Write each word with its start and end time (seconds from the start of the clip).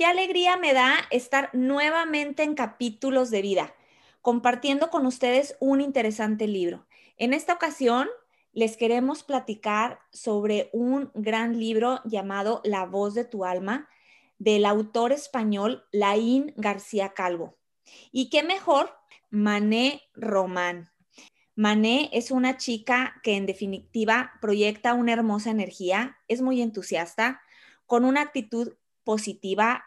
Qué 0.00 0.06
alegría 0.06 0.56
me 0.56 0.72
da 0.72 0.94
estar 1.10 1.50
nuevamente 1.52 2.42
en 2.42 2.54
capítulos 2.54 3.28
de 3.28 3.42
vida, 3.42 3.74
compartiendo 4.22 4.88
con 4.88 5.04
ustedes 5.04 5.58
un 5.60 5.82
interesante 5.82 6.48
libro. 6.48 6.86
En 7.18 7.34
esta 7.34 7.52
ocasión 7.52 8.08
les 8.54 8.78
queremos 8.78 9.24
platicar 9.24 10.00
sobre 10.10 10.70
un 10.72 11.10
gran 11.12 11.60
libro 11.60 12.00
llamado 12.06 12.62
La 12.64 12.86
voz 12.86 13.12
de 13.12 13.26
tu 13.26 13.44
alma 13.44 13.90
del 14.38 14.64
autor 14.64 15.12
español 15.12 15.84
Laín 15.92 16.54
García 16.56 17.12
Calvo. 17.12 17.58
Y 18.10 18.30
qué 18.30 18.42
mejor, 18.42 18.94
Mané 19.28 20.00
Román. 20.14 20.90
Mané 21.56 22.08
es 22.14 22.30
una 22.30 22.56
chica 22.56 23.20
que 23.22 23.36
en 23.36 23.44
definitiva 23.44 24.32
proyecta 24.40 24.94
una 24.94 25.12
hermosa 25.12 25.50
energía, 25.50 26.16
es 26.26 26.40
muy 26.40 26.62
entusiasta, 26.62 27.42
con 27.84 28.06
una 28.06 28.22
actitud 28.22 28.72
positiva. 29.04 29.84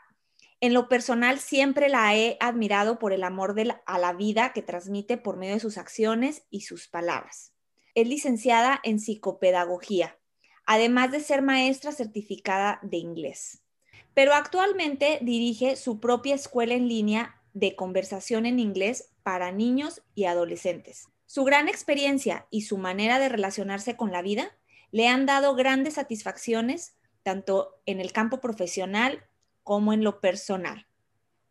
En 0.63 0.73
lo 0.73 0.87
personal 0.87 1.39
siempre 1.39 1.89
la 1.89 2.15
he 2.15 2.37
admirado 2.39 2.97
por 2.97 3.11
el 3.11 3.23
amor 3.23 3.53
a 3.85 3.99
la 3.99 4.13
vida 4.13 4.53
que 4.53 4.61
transmite 4.61 5.17
por 5.17 5.35
medio 5.35 5.55
de 5.55 5.59
sus 5.59 5.77
acciones 5.77 6.45
y 6.49 6.61
sus 6.61 6.87
palabras. 6.87 7.51
Es 7.95 8.07
licenciada 8.07 8.79
en 8.83 8.99
psicopedagogía, 8.99 10.17
además 10.65 11.11
de 11.11 11.19
ser 11.19 11.41
maestra 11.41 11.91
certificada 11.91 12.79
de 12.81 12.97
inglés 12.97 13.63
pero 14.13 14.33
actualmente 14.33 15.19
dirige 15.21 15.75
su 15.75 15.99
propia 15.99 16.35
escuela 16.35 16.73
en 16.75 16.87
línea 16.87 17.41
de 17.53 17.75
conversación 17.75 18.45
en 18.45 18.59
inglés 18.59 19.11
para 19.23 19.51
niños 19.51 20.01
y 20.15 20.25
adolescentes. 20.25 21.07
Su 21.25 21.43
gran 21.43 21.67
experiencia 21.67 22.47
y 22.51 22.61
su 22.61 22.77
manera 22.77 23.19
de 23.19 23.29
relacionarse 23.29 23.95
con 23.95 24.11
la 24.11 24.21
vida 24.21 24.55
le 24.91 25.07
han 25.07 25.25
dado 25.25 25.55
grandes 25.55 25.95
satisfacciones 25.95 26.95
tanto 27.23 27.79
en 27.85 27.99
el 27.99 28.11
campo 28.11 28.39
profesional 28.39 29.25
como 29.63 29.93
en 29.93 30.03
lo 30.03 30.19
personal. 30.19 30.87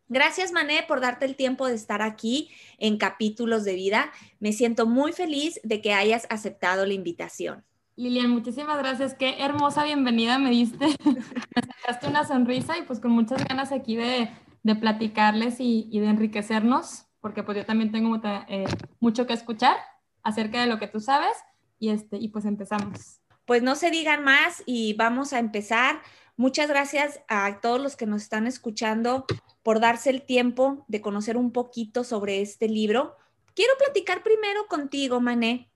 Gracias, 0.09 0.51
Mané, 0.51 0.83
por 0.87 1.01
darte 1.01 1.25
el 1.25 1.35
tiempo 1.35 1.67
de 1.67 1.75
estar 1.75 2.01
aquí 2.01 2.51
en 2.77 2.97
Capítulos 2.97 3.63
de 3.63 3.73
Vida. 3.73 4.11
Me 4.39 4.51
siento 4.51 4.85
muy 4.85 5.13
feliz 5.13 5.59
de 5.63 5.81
que 5.81 5.93
hayas 5.93 6.27
aceptado 6.29 6.85
la 6.85 6.93
invitación. 6.93 7.63
Lilian, 7.95 8.29
muchísimas 8.29 8.77
gracias. 8.77 9.13
Qué 9.13 9.43
hermosa 9.43 9.83
bienvenida 9.83 10.39
me 10.39 10.49
diste. 10.49 10.85
me 11.05 11.61
sacaste 11.61 12.07
una 12.07 12.25
sonrisa 12.25 12.77
y 12.77 12.83
pues 12.83 12.99
con 12.99 13.11
muchas 13.11 13.43
ganas 13.45 13.71
aquí 13.71 13.95
de, 13.95 14.29
de 14.63 14.75
platicarles 14.75 15.59
y, 15.59 15.87
y, 15.91 15.99
de 15.99 16.07
enriquecernos, 16.07 17.05
porque 17.21 17.43
pues 17.43 17.57
yo 17.57 17.65
también 17.65 17.91
tengo 17.91 18.19
eh, 18.47 18.65
mucho 18.99 19.27
que 19.27 19.33
escuchar 19.33 19.77
acerca 20.23 20.61
de 20.61 20.67
lo 20.67 20.79
que 20.79 20.87
tú 20.87 20.99
sabes 20.99 21.37
y, 21.79 21.89
este, 21.89 22.17
y 22.17 22.29
pues 22.29 22.45
empezamos. 22.45 23.19
Pues 23.45 23.61
no 23.61 23.75
se 23.75 23.91
digan 23.91 24.23
más 24.23 24.63
y 24.65 24.93
vamos 24.93 25.33
a 25.33 25.39
empezar. 25.39 26.01
Muchas 26.35 26.67
gracias 26.67 27.21
a 27.27 27.59
todos 27.61 27.79
los 27.79 27.95
que 27.95 28.05
nos 28.05 28.23
están 28.23 28.47
escuchando 28.47 29.25
por 29.61 29.79
darse 29.79 30.09
el 30.09 30.23
tiempo 30.23 30.85
de 30.87 31.01
conocer 31.01 31.37
un 31.37 31.51
poquito 31.51 32.03
sobre 32.03 32.41
este 32.41 32.67
libro. 32.67 33.15
Quiero 33.53 33.73
platicar 33.77 34.23
primero 34.23 34.67
contigo, 34.67 35.21
Mané, 35.21 35.69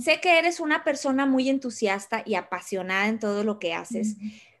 Sé 0.00 0.20
que 0.20 0.38
eres 0.38 0.60
una 0.60 0.84
persona 0.84 1.26
muy 1.26 1.48
entusiasta 1.48 2.22
y 2.24 2.34
apasionada 2.34 3.08
en 3.08 3.18
todo 3.18 3.44
lo 3.44 3.58
que 3.58 3.74
haces. 3.74 4.16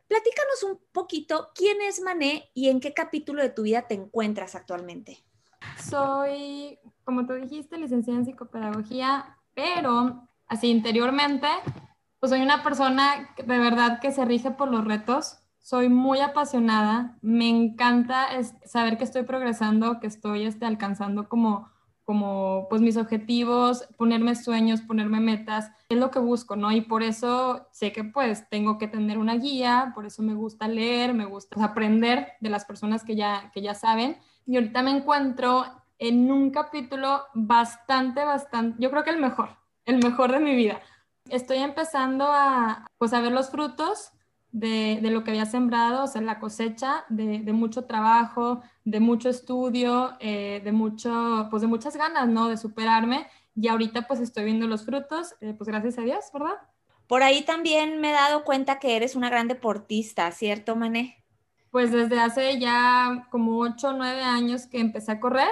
Platícanos 0.08 0.62
un 0.64 0.80
poquito 0.92 1.50
quién 1.54 1.80
es 1.82 2.00
Mané 2.00 2.50
y 2.52 2.68
en 2.68 2.80
qué 2.80 2.92
capítulo 2.92 3.42
de 3.42 3.50
tu 3.50 3.62
vida 3.62 3.86
te 3.86 3.94
encuentras 3.94 4.54
actualmente. 4.54 5.24
Soy, 5.88 6.78
como 7.04 7.26
tú 7.26 7.34
dijiste, 7.34 7.78
licenciada 7.78 8.18
en 8.18 8.26
psicopedagogía, 8.26 9.38
pero 9.54 10.28
así 10.46 10.68
interiormente, 10.68 11.46
pues 12.24 12.30
soy 12.30 12.40
una 12.40 12.62
persona 12.62 13.28
de 13.36 13.58
verdad 13.58 14.00
que 14.00 14.10
se 14.10 14.24
rige 14.24 14.50
por 14.50 14.70
los 14.70 14.82
retos. 14.82 15.40
Soy 15.58 15.90
muy 15.90 16.20
apasionada, 16.20 17.18
me 17.20 17.50
encanta 17.50 18.28
saber 18.64 18.96
que 18.96 19.04
estoy 19.04 19.24
progresando, 19.24 20.00
que 20.00 20.06
estoy 20.06 20.46
este, 20.46 20.64
alcanzando 20.64 21.28
como 21.28 21.68
como 22.02 22.66
pues 22.70 22.80
mis 22.80 22.96
objetivos, 22.96 23.86
ponerme 23.98 24.34
sueños, 24.36 24.80
ponerme 24.80 25.20
metas, 25.20 25.70
es 25.90 25.98
lo 25.98 26.10
que 26.10 26.18
busco, 26.18 26.56
¿no? 26.56 26.72
Y 26.72 26.80
por 26.80 27.02
eso 27.02 27.66
sé 27.72 27.92
que 27.92 28.04
pues 28.04 28.48
tengo 28.48 28.78
que 28.78 28.88
tener 28.88 29.18
una 29.18 29.34
guía, 29.34 29.92
por 29.94 30.06
eso 30.06 30.22
me 30.22 30.32
gusta 30.32 30.66
leer, 30.66 31.12
me 31.12 31.26
gusta 31.26 31.62
aprender 31.62 32.28
de 32.40 32.48
las 32.48 32.64
personas 32.64 33.04
que 33.04 33.16
ya, 33.16 33.50
que 33.52 33.60
ya 33.60 33.74
saben. 33.74 34.16
Y 34.46 34.56
ahorita 34.56 34.82
me 34.82 34.92
encuentro 34.92 35.66
en 35.98 36.32
un 36.32 36.50
capítulo 36.50 37.20
bastante, 37.34 38.24
bastante, 38.24 38.82
yo 38.82 38.90
creo 38.90 39.04
que 39.04 39.10
el 39.10 39.20
mejor, 39.20 39.50
el 39.84 39.98
mejor 39.98 40.32
de 40.32 40.40
mi 40.40 40.54
vida. 40.54 40.80
Estoy 41.28 41.58
empezando 41.58 42.26
a 42.28 42.86
pues 42.98 43.12
a 43.12 43.20
ver 43.20 43.32
los 43.32 43.50
frutos 43.50 44.12
de, 44.52 45.00
de, 45.02 45.10
lo 45.10 45.24
que 45.24 45.32
había 45.32 45.46
sembrado, 45.46 46.04
o 46.04 46.06
sea, 46.06 46.22
la 46.22 46.38
cosecha 46.38 47.04
de, 47.08 47.40
de 47.40 47.52
mucho 47.52 47.86
trabajo, 47.86 48.62
de 48.84 49.00
mucho 49.00 49.28
estudio, 49.28 50.12
eh, 50.20 50.60
de, 50.62 50.70
mucho, 50.70 51.48
pues 51.50 51.62
de 51.62 51.66
muchas 51.66 51.96
ganas, 51.96 52.28
¿no? 52.28 52.48
De 52.48 52.56
superarme. 52.56 53.26
Y 53.56 53.68
ahorita 53.68 54.06
pues 54.06 54.20
estoy 54.20 54.44
viendo 54.44 54.66
los 54.66 54.84
frutos, 54.84 55.34
eh, 55.40 55.54
pues 55.56 55.68
gracias 55.68 55.98
a 55.98 56.02
Dios, 56.02 56.26
¿verdad? 56.32 56.54
Por 57.08 57.22
ahí 57.22 57.42
también 57.42 58.00
me 58.00 58.10
he 58.10 58.12
dado 58.12 58.44
cuenta 58.44 58.78
que 58.78 58.96
eres 58.96 59.16
una 59.16 59.28
gran 59.28 59.48
deportista, 59.48 60.30
¿cierto, 60.30 60.76
Mané? 60.76 61.24
Pues 61.70 61.90
desde 61.90 62.20
hace 62.20 62.58
ya 62.60 63.26
como 63.30 63.58
8 63.58 63.88
o 63.88 63.92
9 63.92 64.22
años 64.22 64.66
que 64.66 64.78
empecé 64.78 65.12
a 65.12 65.20
correr 65.20 65.48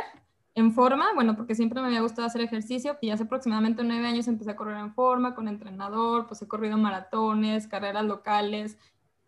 en 0.54 0.72
forma, 0.72 1.14
bueno, 1.14 1.34
porque 1.36 1.54
siempre 1.54 1.80
me 1.80 1.86
había 1.86 2.02
gustado 2.02 2.26
hacer 2.26 2.42
ejercicio 2.42 2.98
y 3.00 3.10
hace 3.10 3.24
aproximadamente 3.24 3.82
9 3.82 4.06
años 4.06 4.28
empecé 4.28 4.50
a 4.50 4.56
correr 4.56 4.76
en 4.78 4.92
forma, 4.92 5.34
con 5.34 5.48
entrenador, 5.48 6.26
pues 6.26 6.42
he 6.42 6.48
corrido 6.48 6.76
maratones, 6.76 7.66
carreras 7.66 8.04
locales, 8.04 8.76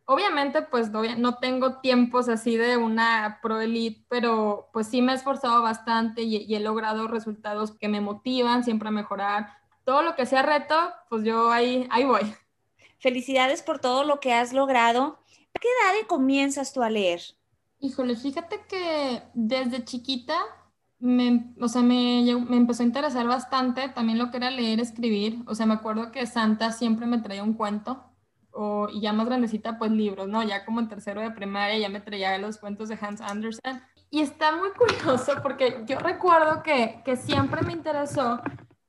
obviamente 0.07 0.62
pues 0.62 0.91
no 0.91 1.37
tengo 1.39 1.81
tiempos 1.81 2.29
así 2.29 2.57
de 2.57 2.77
una 2.77 3.39
pro 3.43 3.61
elite, 3.61 4.05
pero 4.09 4.69
pues 4.73 4.89
sí 4.89 5.03
me 5.03 5.12
he 5.12 5.15
esforzado 5.15 5.62
bastante 5.62 6.23
y, 6.23 6.55
he 6.55 6.61
logrado 6.61 7.09
resultados 7.09 7.73
que 7.73 7.89
me 7.89 8.01
motivan 8.01 8.65
siempre 8.65 8.89
a 8.89 8.93
mejorar. 8.93 9.49
Todo 9.85 10.03
lo 10.03 10.15
que 10.15 10.27
sea 10.27 10.43
reto, 10.43 10.75
pues 11.09 11.25
yo 11.25 11.51
ahí, 11.51 11.87
ahí 11.91 12.05
voy. 12.05 12.35
Felicidades 12.99 13.62
por 13.62 13.81
todo 13.81 14.05
lo 14.05 14.21
que 14.21 14.33
has 14.33 14.53
logrado. 14.53 15.19
¿A 15.55 15.59
qué 15.59 15.69
edad 15.69 16.06
comienzas 16.06 16.73
tú 16.73 16.83
a 16.83 16.91
leer? 16.91 17.21
Híjole, 17.81 18.17
fíjate 18.17 18.65
que 18.67 19.23
desde 19.35 19.85
chiquita 19.85 20.39
me, 21.04 21.53
o 21.60 21.69
sea, 21.69 21.82
me, 21.82 22.25
me, 22.48 22.56
empezó 22.56 22.82
a 22.82 22.87
interesar 22.87 23.26
bastante 23.26 23.91
también 23.91 24.19
lo 24.19 24.31
que 24.31 24.38
era 24.38 24.50
leer, 24.50 24.81
escribir. 24.81 25.42
O 25.47 25.54
sea, 25.54 25.66
me 25.66 25.75
acuerdo 25.75 26.10
que 26.10 26.26
Santa 26.26 26.72
siempre 26.72 27.04
me 27.04 27.19
traía 27.19 27.42
un 27.42 27.53
cuento 27.53 28.03
o, 28.53 28.88
y 28.91 29.03
ya 29.03 29.12
más 29.12 29.26
grandecita, 29.26 29.76
pues 29.76 29.91
libros, 29.91 30.28
¿no? 30.28 30.43
Ya 30.43 30.64
como 30.64 30.81
en 30.81 30.88
tercero 30.88 31.20
de 31.20 31.31
primaria 31.31 31.78
ya 31.78 31.91
me 31.91 32.00
traía 32.00 32.38
los 32.38 32.56
cuentos 32.56 32.88
de 32.88 32.98
Hans 32.98 33.20
Andersen. 33.20 33.82
Y 34.09 34.20
está 34.22 34.56
muy 34.56 34.70
curioso 34.70 35.34
porque 35.43 35.84
yo 35.87 35.98
recuerdo 35.98 36.62
que, 36.62 37.03
que 37.04 37.16
siempre 37.16 37.60
me 37.60 37.75
interesó, 37.75 38.41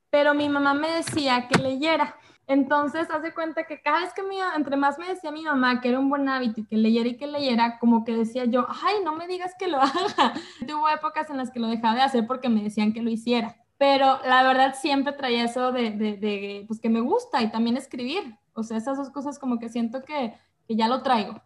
pero 0.08 0.32
mi 0.32 0.48
mamá 0.48 0.72
me 0.72 0.90
decía 0.90 1.48
que 1.48 1.58
leyera. 1.58 2.16
Entonces, 2.48 3.10
hace 3.10 3.34
cuenta 3.34 3.64
que 3.64 3.80
cada 3.80 4.00
vez 4.00 4.12
que 4.14 4.22
me, 4.22 4.36
entre 4.54 4.76
más 4.76 4.98
me 4.98 5.08
decía 5.08 5.32
mi 5.32 5.42
mamá 5.42 5.80
que 5.80 5.88
era 5.88 5.98
un 5.98 6.08
buen 6.08 6.28
hábito 6.28 6.60
y 6.60 6.66
que 6.66 6.76
leyera 6.76 7.08
y 7.08 7.16
que 7.16 7.26
leyera, 7.26 7.78
como 7.78 8.04
que 8.04 8.16
decía 8.16 8.44
yo, 8.44 8.66
ay, 8.68 8.96
no 9.04 9.16
me 9.16 9.26
digas 9.26 9.54
que 9.58 9.66
lo 9.66 9.78
haga. 9.82 10.32
Tuvo 10.66 10.88
épocas 10.88 11.28
en 11.30 11.38
las 11.38 11.50
que 11.50 11.60
lo 11.60 11.66
dejaba 11.66 11.96
de 11.96 12.02
hacer 12.02 12.26
porque 12.26 12.48
me 12.48 12.62
decían 12.62 12.92
que 12.92 13.02
lo 13.02 13.10
hiciera. 13.10 13.56
Pero 13.78 14.20
la 14.24 14.42
verdad 14.42 14.74
siempre 14.80 15.12
traía 15.12 15.44
eso 15.44 15.72
de, 15.72 15.90
de, 15.90 16.16
de 16.16 16.64
pues 16.66 16.80
que 16.80 16.88
me 16.88 17.00
gusta 17.00 17.42
y 17.42 17.50
también 17.50 17.76
escribir. 17.76 18.38
O 18.56 18.62
sea, 18.62 18.78
esas 18.78 18.96
dos 18.96 19.10
cosas 19.10 19.38
como 19.38 19.58
que 19.58 19.68
siento 19.68 20.02
que, 20.02 20.32
ya 20.68 20.88
lo 20.88 21.02
traigo. 21.02 21.42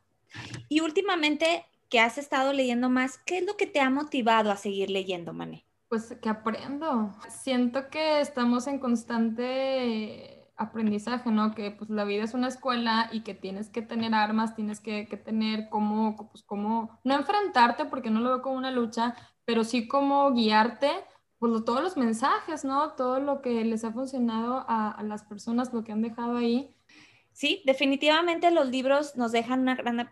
Y 0.69 0.81
últimamente 0.81 1.67
que 1.89 1.99
has 1.99 2.19
estado 2.19 2.53
leyendo 2.53 2.89
más, 2.89 3.19
¿qué 3.27 3.39
es 3.39 3.45
lo 3.45 3.57
que 3.57 3.67
te 3.67 3.81
ha 3.81 3.91
motivado 3.91 4.53
a 4.53 4.57
seguir 4.57 4.91
leyendo, 4.91 5.33
Mané? 5.33 5.67
Pues 5.89 6.17
que 6.23 6.29
aprendo. 6.29 7.13
Siento 7.29 7.91
que 7.91 8.21
estamos 8.21 8.69
en 8.69 8.79
constante 8.79 10.40
aprendizaje, 10.61 11.31
¿no? 11.31 11.55
Que 11.55 11.71
pues 11.73 11.91
la 11.91 12.05
vida 12.05 12.25
es 12.25 12.35
una 12.35 12.49
escuela 12.49 13.09
y 13.12 13.23
que 13.23 13.35
tienes 13.35 13.69
que 13.69 13.83
tener 13.83 14.15
armas, 14.15 14.55
tienes 14.55 14.81
que, 14.81 15.05
tener 15.25 15.69
cómo, 15.69 16.31
pues 16.31 16.45
cómo, 16.45 17.01
no 17.05 17.15
enfrentarte 17.15 17.87
porque 17.87 18.11
no 18.11 18.21
lo 18.21 18.31
veo 18.31 18.43
como 18.43 18.57
una 18.57 18.71
lucha, 18.71 19.15
pero 19.45 19.65
sí 19.65 19.89
como 19.89 20.33
guiarte, 20.33 20.91
pues 21.39 21.65
todos 21.65 21.83
los 21.83 21.97
mensajes, 21.97 22.65
¿no? 22.65 22.93
Todo 22.93 23.21
lo 23.21 23.43
que 23.43 23.65
les 23.65 23.85
ha 23.85 23.93
funcionado 23.93 24.65
a, 24.69 24.91
a 24.91 25.03
las 25.03 25.25
personas, 25.25 25.73
lo 25.73 25.83
que 25.85 25.93
han 25.93 26.03
dejado 26.03 26.37
ahí 26.37 26.77
Sí, 27.33 27.62
definitivamente 27.65 28.51
los 28.51 28.69
libros 28.69 29.17
nos 29.17 29.33
dejan 29.33 29.67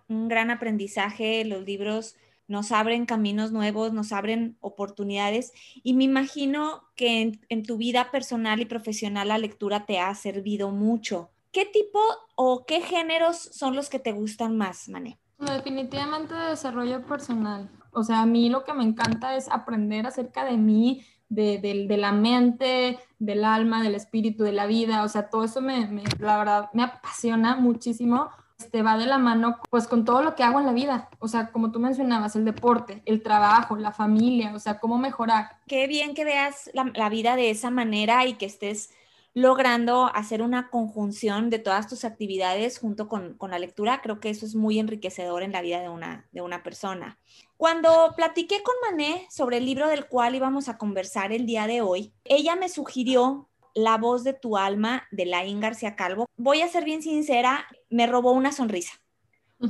un 0.08 0.28
gran 0.28 0.50
aprendizaje, 0.50 1.44
los 1.44 1.64
libros 1.64 2.16
nos 2.48 2.72
abren 2.72 3.06
caminos 3.06 3.52
nuevos, 3.52 3.92
nos 3.92 4.12
abren 4.12 4.56
oportunidades 4.60 5.52
y 5.82 5.94
me 5.94 6.04
imagino 6.04 6.82
que 6.96 7.38
en, 7.48 7.62
tu 7.62 7.76
vida 7.76 8.10
personal 8.10 8.60
y 8.60 8.64
profesional 8.64 9.28
la 9.28 9.38
lectura 9.38 9.86
te 9.86 10.00
ha 10.00 10.12
servido 10.14 10.70
mucho. 10.70 11.30
¿Qué 11.52 11.66
tipo 11.66 12.00
o 12.34 12.64
qué 12.66 12.80
géneros 12.80 13.36
son 13.36 13.76
los 13.76 13.88
que 13.88 13.98
te 13.98 14.12
gustan 14.12 14.56
más, 14.56 14.88
Mané? 14.88 15.18
Definitivamente 15.38 16.34
de 16.34 16.50
desarrollo 16.50 17.04
personal. 17.06 17.70
O 17.92 18.02
sea, 18.02 18.22
a 18.22 18.26
mí 18.26 18.48
lo 18.48 18.64
que 18.64 18.72
me 18.72 18.84
encanta 18.84 19.36
es 19.36 19.48
aprender 19.48 20.06
acerca 20.06 20.44
de 20.44 20.56
mí, 20.56 21.04
de, 21.28 21.96
la 21.98 22.12
mente, 22.12 22.98
del 23.18 23.44
alma, 23.44 23.82
del 23.82 23.94
espíritu, 23.94 24.44
de 24.44 24.52
la 24.52 24.66
vida. 24.66 25.04
O 25.04 25.08
sea, 25.08 25.28
todo 25.28 25.44
eso 25.44 25.60
me, 25.60 26.02
la 26.18 26.38
verdad, 26.38 26.70
me 26.72 26.82
apasiona 26.82 27.56
muchísimo. 27.56 28.30
Este, 28.58 28.82
va 28.82 28.98
de 28.98 29.06
la 29.06 29.18
mano 29.18 29.60
pues 29.70 29.86
con 29.86 30.04
todo 30.04 30.22
lo 30.22 30.34
que 30.34 30.42
hago 30.42 30.58
en 30.58 30.66
la 30.66 30.72
vida. 30.72 31.08
O 31.20 31.28
sea, 31.28 31.52
como 31.52 31.70
tú 31.70 31.78
mencionabas, 31.78 32.34
el 32.34 32.44
deporte, 32.44 33.02
el 33.06 33.22
trabajo, 33.22 33.76
la 33.76 33.92
familia, 33.92 34.52
o 34.54 34.58
sea, 34.58 34.80
cómo 34.80 34.98
mejorar. 34.98 35.58
Qué 35.66 35.86
bien 35.86 36.14
que 36.14 36.24
veas 36.24 36.68
la, 36.74 36.90
la 36.94 37.08
vida 37.08 37.36
de 37.36 37.50
esa 37.50 37.70
manera 37.70 38.26
y 38.26 38.34
que 38.34 38.46
estés 38.46 38.90
logrando 39.34 40.10
hacer 40.14 40.42
una 40.42 40.68
conjunción 40.70 41.50
de 41.50 41.60
todas 41.60 41.86
tus 41.86 42.04
actividades 42.04 42.80
junto 42.80 43.08
con, 43.08 43.36
la 43.40 43.58
lectura. 43.60 44.00
Creo 44.02 44.18
que 44.18 44.30
eso 44.30 44.44
es 44.44 44.56
muy 44.56 44.80
enriquecedor 44.80 45.44
en 45.44 45.52
la 45.52 45.62
vida 45.62 45.80
de 45.80 45.88
una, 45.88 46.26
de 46.32 46.40
una 46.40 46.64
persona. 46.64 47.18
Cuando 47.56 48.12
platiqué 48.16 48.62
con 48.64 48.74
Mané 48.82 49.26
sobre 49.30 49.58
el 49.58 49.66
libro 49.66 49.86
del 49.86 50.06
cual 50.06 50.34
íbamos 50.34 50.68
a 50.68 50.76
conversar 50.78 51.32
el 51.32 51.46
día 51.46 51.68
de 51.68 51.80
hoy, 51.80 52.12
ella 52.24 52.56
me 52.56 52.68
sugirió 52.68 53.48
La 53.74 53.96
voz 53.96 54.24
de 54.24 54.32
tu 54.32 54.56
alma 54.56 55.06
de 55.10 55.26
Laín 55.26 55.60
García 55.60 55.96
Calvo. 55.96 56.26
Voy 56.36 56.62
a 56.62 56.68
ser 56.68 56.84
bien 56.84 57.02
sincera, 57.02 57.66
me 57.90 58.06
robó 58.06 58.32
una 58.32 58.52
sonrisa, 58.52 59.00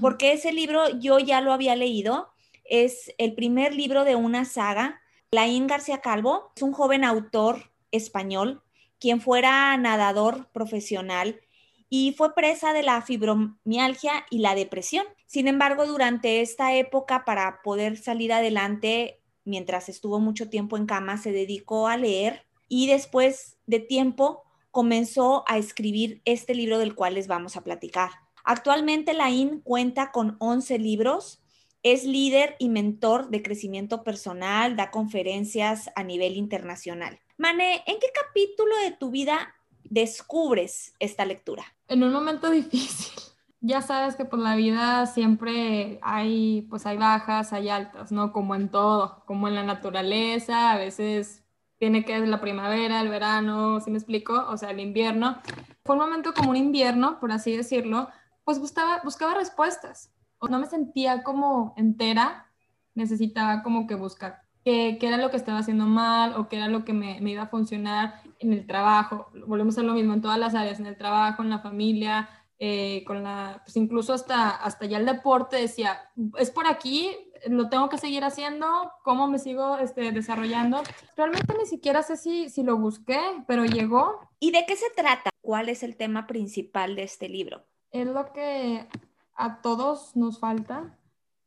porque 0.01 0.33
ese 0.33 0.53
libro 0.53 0.89
yo 0.99 1.19
ya 1.19 1.41
lo 1.41 1.53
había 1.53 1.77
leído. 1.77 2.31
Es 2.65 3.13
el 3.19 3.35
primer 3.35 3.75
libro 3.75 4.05
de 4.05 4.17
una 4.17 4.45
saga. 4.45 5.01
Laín 5.31 5.67
García 5.67 6.01
Calvo 6.01 6.53
es 6.57 6.63
un 6.63 6.73
joven 6.73 7.05
autor 7.05 7.71
español 7.91 8.63
quien 8.99 9.21
fuera 9.21 9.77
nadador 9.77 10.49
profesional 10.53 11.41
y 11.89 12.15
fue 12.17 12.35
presa 12.35 12.73
de 12.73 12.83
la 12.83 13.01
fibromialgia 13.03 14.27
y 14.31 14.39
la 14.39 14.55
depresión. 14.55 15.07
Sin 15.27 15.49
embargo, 15.49 15.87
durante 15.87 16.41
esta 16.41 16.75
época, 16.75 17.25
para 17.25 17.63
poder 17.63 17.97
salir 17.97 18.33
adelante, 18.33 19.21
mientras 19.45 19.89
estuvo 19.89 20.21
mucho 20.21 20.51
tiempo 20.51 20.77
en 20.77 20.87
cama, 20.87 21.17
se 21.17 21.33
dedicó 21.33 21.89
a 21.89 21.97
leer 21.97 22.47
y 22.69 22.87
después 22.87 23.59
de 23.67 23.81
tiempo 23.81 24.45
comenzó 24.71 25.45
a 25.49 25.59
escribir 25.59 26.23
este 26.25 26.55
libro 26.55 26.79
del 26.79 26.95
cual 26.95 27.15
les 27.15 27.27
vamos 27.27 27.57
a 27.57 27.65
platicar. 27.65 28.11
Actualmente 28.45 29.13
Laín 29.13 29.61
cuenta 29.61 30.11
con 30.13 30.37
11 30.39 30.79
libros, 30.79 31.43
es 31.83 32.05
líder 32.05 32.57
y 32.59 32.69
mentor 32.69 33.29
de 33.31 33.43
crecimiento 33.43 34.03
personal, 34.05 34.77
da 34.77 34.91
conferencias 34.91 35.91
a 35.97 36.03
nivel 36.03 36.37
internacional. 36.37 37.19
Mane, 37.37 37.83
¿en 37.87 37.99
qué 38.01 38.07
capítulo 38.15 38.75
de 38.85 38.93
tu 38.93 39.11
vida 39.11 39.55
descubres 39.85 40.95
esta 40.99 41.25
lectura? 41.25 41.65
En 41.89 42.03
un 42.03 42.13
momento 42.13 42.51
difícil. 42.51 43.13
Ya 43.61 43.83
sabes 43.83 44.15
que 44.15 44.25
por 44.25 44.39
la 44.39 44.55
vida 44.55 45.07
siempre 45.07 45.99
hay, 46.03 46.63
pues 46.71 46.87
hay 46.87 46.97
bajas, 46.97 47.53
hay 47.53 47.69
altas, 47.69 48.13
¿no? 48.13 48.33
Como 48.33 48.55
en 48.55 48.71
todo, 48.71 49.25
como 49.27 49.49
en 49.49 49.57
la 49.57 49.65
naturaleza, 49.65 50.71
a 50.71 50.79
veces 50.79 51.45
tiene 51.79 52.05
que 52.05 52.19
ser 52.19 52.29
la 52.29 52.41
primavera, 52.41 53.01
el 53.01 53.09
verano, 53.09 53.81
¿sí 53.81 53.91
me 53.91 53.99
explico? 53.99 54.35
O 54.49 54.57
sea, 54.57 54.71
el 54.71 54.81
invierno. 54.81 55.39
Fue 55.85 55.97
un 55.97 56.03
momento 56.03 56.35
como 56.35 56.51
un 56.51 56.57
invierno, 56.57 57.19
por 57.21 57.33
así 57.33 57.57
decirlo, 57.57 58.09
pues 58.45 58.59
buscaba, 58.59 59.01
buscaba 59.05 59.35
respuestas. 59.35 60.13
No 60.49 60.59
me 60.59 60.67
sentía 60.67 61.23
como 61.23 61.75
entera, 61.77 62.47
necesitaba 62.95 63.63
como 63.63 63.87
que 63.87 63.95
buscar 63.95 64.43
qué, 64.65 64.99
era 65.01 65.17
lo 65.17 65.31
que 65.31 65.37
estaba 65.37 65.59
haciendo 65.59 65.87
mal 65.87 66.35
o 66.37 66.49
qué 66.49 66.57
era 66.57 66.69
lo 66.69 66.85
que 66.85 66.93
me, 66.93 67.19
iba 67.21 67.43
a 67.43 67.49
funcionar 67.49 68.23
en 68.39 68.53
el 68.53 68.67
trabajo. 68.67 69.31
Volvemos 69.47 69.79
a 69.79 69.83
lo 69.83 69.95
mismo 69.95 70.15
en 70.15 70.21
todas 70.21 70.39
las 70.39 70.55
áreas, 70.55 70.81
en 70.81 70.87
el 70.87 70.97
trabajo, 70.97 71.43
en 71.43 71.51
la 71.51 71.61
familia, 71.61 72.29
eh, 72.59 73.05
con 73.07 73.23
la, 73.23 73.63
pues 73.65 73.77
incluso 73.77 74.13
hasta, 74.13 74.51
hasta 74.51 74.87
ya 74.87 74.99
el 74.99 75.07
deporte 75.07 75.57
decía, 75.57 76.11
es 76.39 76.51
por 76.51 76.67
aquí, 76.67 77.11
lo 77.47 77.69
tengo 77.69 77.89
que 77.89 77.99
seguir 77.99 78.25
haciendo, 78.25 78.67
cómo 79.05 79.29
me 79.29 79.39
sigo 79.39 79.79
este, 79.79 80.13
desarrollando. 80.13 80.83
Realmente 81.17 81.55
ni 81.59 81.67
siquiera 81.67 82.03
sé 82.03 82.17
si, 82.17 82.49
si 82.49 82.63
lo 82.63 82.77
busqué, 82.77 83.21
pero 83.47 83.65
llegó. 83.65 84.21
¿Y 84.41 84.51
de 84.51 84.65
qué 84.67 84.77
se 84.77 84.91
trata? 84.97 85.31
¿Cuál 85.41 85.69
es 85.69 85.83
el 85.83 85.97
tema 85.97 86.27
principal 86.27 86.97
de 86.97 87.05
este 87.05 87.29
libro? 87.29 87.65
Es 87.91 88.07
lo 88.07 88.33
que 88.33 88.89
a 89.35 89.63
todos 89.63 90.17
nos 90.17 90.41
falta, 90.41 90.99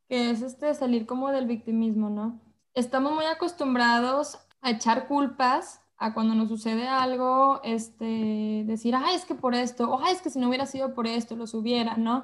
que 0.08 0.32
es 0.32 0.42
este 0.42 0.74
salir 0.74 1.06
como 1.06 1.32
del 1.32 1.46
victimismo, 1.46 2.10
¿no? 2.10 2.40
estamos 2.74 3.14
muy 3.14 3.26
acostumbrados 3.26 4.40
a 4.62 4.72
echar 4.72 5.08
culpas 5.08 5.81
a 6.02 6.14
cuando 6.16 6.34
nos 6.34 6.50
sucede 6.50 6.88
algo, 6.88 7.62
este, 7.64 8.64
decir, 8.66 8.96
ay, 8.96 9.16
es 9.16 9.26
que 9.26 9.36
por 9.36 9.54
esto, 9.54 9.90
o 9.90 10.04
ay, 10.04 10.14
es 10.14 10.22
que 10.22 10.32
si 10.32 10.40
no 10.40 10.50
hubiera 10.50 10.66
sido 10.66 10.94
por 10.96 11.06
esto, 11.06 11.36
los 11.36 11.54
hubiera, 11.54 11.96
¿no? 11.96 12.24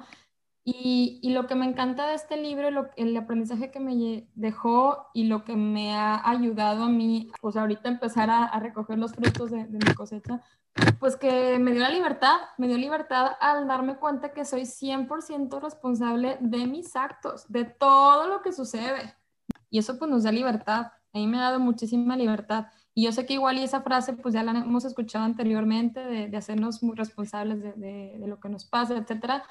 Y, 0.64 1.20
y 1.22 1.30
lo 1.30 1.46
que 1.46 1.54
me 1.54 1.64
encanta 1.64 2.08
de 2.08 2.14
este 2.14 2.36
libro, 2.36 2.70
lo, 2.70 2.90
el 2.96 3.16
aprendizaje 3.16 3.70
que 3.70 3.80
me 3.80 4.26
dejó 4.34 5.06
y 5.14 5.24
lo 5.24 5.44
que 5.44 5.56
me 5.56 5.94
ha 5.94 6.28
ayudado 6.28 6.84
a 6.84 6.88
mí, 6.88 7.30
pues 7.40 7.56
ahorita 7.56 7.88
empezar 7.88 8.30
a, 8.30 8.44
a 8.44 8.60
recoger 8.60 8.98
los 8.98 9.12
frutos 9.12 9.50
de, 9.50 9.64
de 9.64 9.78
mi 9.78 9.94
cosecha, 9.94 10.42
pues 10.98 11.16
que 11.16 11.58
me 11.60 11.70
dio 11.72 11.80
la 11.80 11.90
libertad, 11.90 12.36
me 12.58 12.66
dio 12.66 12.76
libertad 12.76 13.32
al 13.40 13.68
darme 13.68 13.96
cuenta 13.96 14.32
que 14.32 14.44
soy 14.44 14.62
100% 14.62 15.60
responsable 15.60 16.36
de 16.40 16.66
mis 16.66 16.96
actos, 16.96 17.46
de 17.48 17.64
todo 17.64 18.26
lo 18.26 18.42
que 18.42 18.52
sucede. 18.52 19.14
Y 19.70 19.78
eso 19.78 19.98
pues 19.98 20.10
nos 20.10 20.24
da 20.24 20.32
libertad. 20.32 20.92
A 21.12 21.18
mí 21.18 21.26
me 21.28 21.38
ha 21.38 21.42
dado 21.42 21.60
muchísima 21.60 22.16
libertad. 22.16 22.66
Y 22.98 23.04
yo 23.04 23.12
sé 23.12 23.26
que 23.26 23.34
igual 23.34 23.58
y 23.58 23.62
esa 23.62 23.82
frase 23.82 24.14
pues 24.14 24.34
ya 24.34 24.42
la 24.42 24.50
hemos 24.50 24.84
escuchado 24.84 25.24
anteriormente 25.24 26.00
de, 26.04 26.36
hacernos 26.36 26.82
muy 26.82 26.96
responsables 26.96 27.62
de, 27.62 27.72
de, 27.74 28.26
lo 28.26 28.40
que 28.40 28.48
nos 28.48 28.64
pasa, 28.64 28.96
etcétera. 28.96 29.44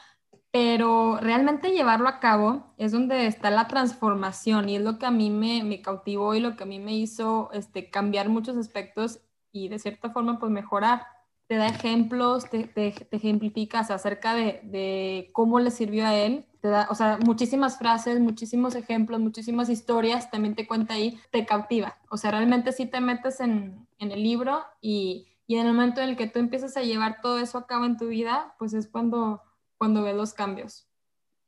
Pero 0.51 1.17
realmente 1.21 1.71
llevarlo 1.71 2.09
a 2.09 2.19
cabo 2.19 2.73
es 2.75 2.91
donde 2.91 3.25
está 3.25 3.49
la 3.49 3.69
transformación 3.69 4.67
y 4.67 4.75
es 4.75 4.81
lo 4.81 4.99
que 4.99 5.05
a 5.05 5.11
mí 5.11 5.29
me, 5.29 5.63
me 5.63 5.81
cautivó 5.81 6.35
y 6.35 6.41
lo 6.41 6.57
que 6.57 6.63
a 6.63 6.65
mí 6.65 6.79
me 6.79 6.97
hizo 6.97 7.49
este, 7.53 7.89
cambiar 7.89 8.27
muchos 8.27 8.57
aspectos 8.57 9.21
y 9.53 9.69
de 9.69 9.79
cierta 9.79 10.09
forma 10.09 10.39
pues 10.39 10.51
mejorar 10.51 11.03
te 11.47 11.55
da 11.55 11.69
ejemplos, 11.69 12.49
te, 12.49 12.65
te, 12.65 12.94
ejemplificas 13.11 13.91
acerca 13.91 14.35
de, 14.35 14.59
de, 14.63 15.29
cómo 15.31 15.61
le 15.61 15.71
sirvió 15.71 16.05
a 16.05 16.13
él, 16.13 16.45
te 16.72 16.92
o 16.92 16.96
sea, 16.96 17.18
muchísimas 17.24 17.78
frases, 17.78 18.19
muchísimos 18.19 18.75
ejemplos, 18.75 19.19
muchísimas 19.19 19.69
historias, 19.69 20.30
también 20.31 20.56
te 20.56 20.68
cuenta 20.68 20.94
ahí, 20.94 21.19
te 21.31 21.45
cautiva. 21.45 21.97
O 22.09 22.18
sea, 22.18 22.31
realmente 22.31 22.71
sí 22.71 22.86
te 22.86 23.02
metes 23.02 23.40
en, 23.40 23.88
en 24.00 24.12
el 24.12 24.24
libro 24.24 24.64
y, 24.81 25.28
y, 25.47 25.56
en 25.56 25.68
el 25.68 25.74
momento 25.74 26.02
en 26.02 26.09
el 26.09 26.18
que 26.18 26.28
tú 26.28 26.40
empiezas 26.40 26.78
a 26.78 26.81
llevar 26.81 27.21
todo 27.21 27.40
eso 27.40 27.57
a 27.57 27.68
cabo 27.68 27.86
en 27.86 27.97
tu 27.97 28.07
vida, 28.07 28.56
pues 28.59 28.74
es 28.74 28.88
cuando, 28.88 29.42
cuando 29.78 30.04
ves 30.04 30.16
los 30.16 30.33
cambios. 30.33 30.88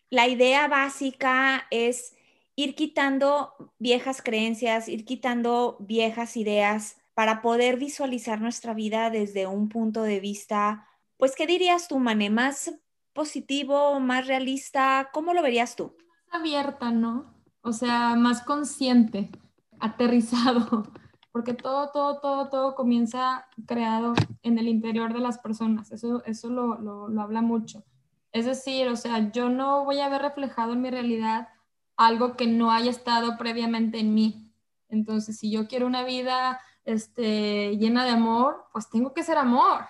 La 0.09 0.27
idea 0.27 0.67
básica 0.67 1.67
es 1.69 2.15
ir 2.55 2.75
quitando 2.75 3.53
viejas 3.77 4.21
creencias, 4.21 4.87
ir 4.87 5.05
quitando 5.05 5.77
viejas 5.79 6.35
ideas, 6.35 6.99
para 7.19 7.41
poder 7.41 7.75
visualizar 7.75 8.39
nuestra 8.39 8.73
vida 8.73 9.09
desde 9.09 9.45
un 9.45 9.67
punto 9.67 10.03
de 10.03 10.21
vista, 10.21 10.87
pues, 11.17 11.35
¿qué 11.35 11.45
dirías 11.45 11.89
tú, 11.89 11.99
Mané? 11.99 12.29
¿Más 12.29 12.73
positivo, 13.19 13.99
más 13.99 14.27
realista? 14.27 15.09
¿Cómo 15.11 15.33
lo 15.33 15.41
verías 15.41 15.75
tú? 15.75 15.93
Abierta, 16.31 16.89
¿no? 16.89 17.33
O 17.61 17.73
sea, 17.73 18.15
más 18.15 18.43
consciente, 18.43 19.29
aterrizado, 19.81 20.87
porque 21.33 21.53
todo, 21.53 21.89
todo, 21.91 22.21
todo, 22.21 22.47
todo 22.47 22.75
comienza 22.75 23.45
creado 23.67 24.13
en 24.41 24.57
el 24.57 24.69
interior 24.69 25.13
de 25.13 25.19
las 25.19 25.37
personas. 25.37 25.91
Eso, 25.91 26.23
eso 26.23 26.49
lo, 26.49 26.79
lo, 26.79 27.09
lo 27.09 27.21
habla 27.21 27.41
mucho. 27.41 27.83
Es 28.31 28.45
decir, 28.45 28.87
o 28.87 28.95
sea, 28.95 29.33
yo 29.33 29.49
no 29.49 29.83
voy 29.83 29.99
a 29.99 30.07
ver 30.07 30.21
reflejado 30.21 30.71
en 30.71 30.81
mi 30.81 30.89
realidad 30.89 31.49
algo 31.97 32.37
que 32.37 32.47
no 32.47 32.71
haya 32.71 32.89
estado 32.89 33.37
previamente 33.37 33.99
en 33.99 34.13
mí. 34.13 34.49
Entonces, 34.87 35.37
si 35.37 35.51
yo 35.51 35.67
quiero 35.67 35.87
una 35.87 36.05
vida 36.05 36.61
este, 36.85 37.75
llena 37.75 38.05
de 38.05 38.11
amor, 38.11 38.63
pues 38.71 38.89
tengo 38.89 39.13
que 39.13 39.23
ser 39.23 39.37
amor. 39.37 39.81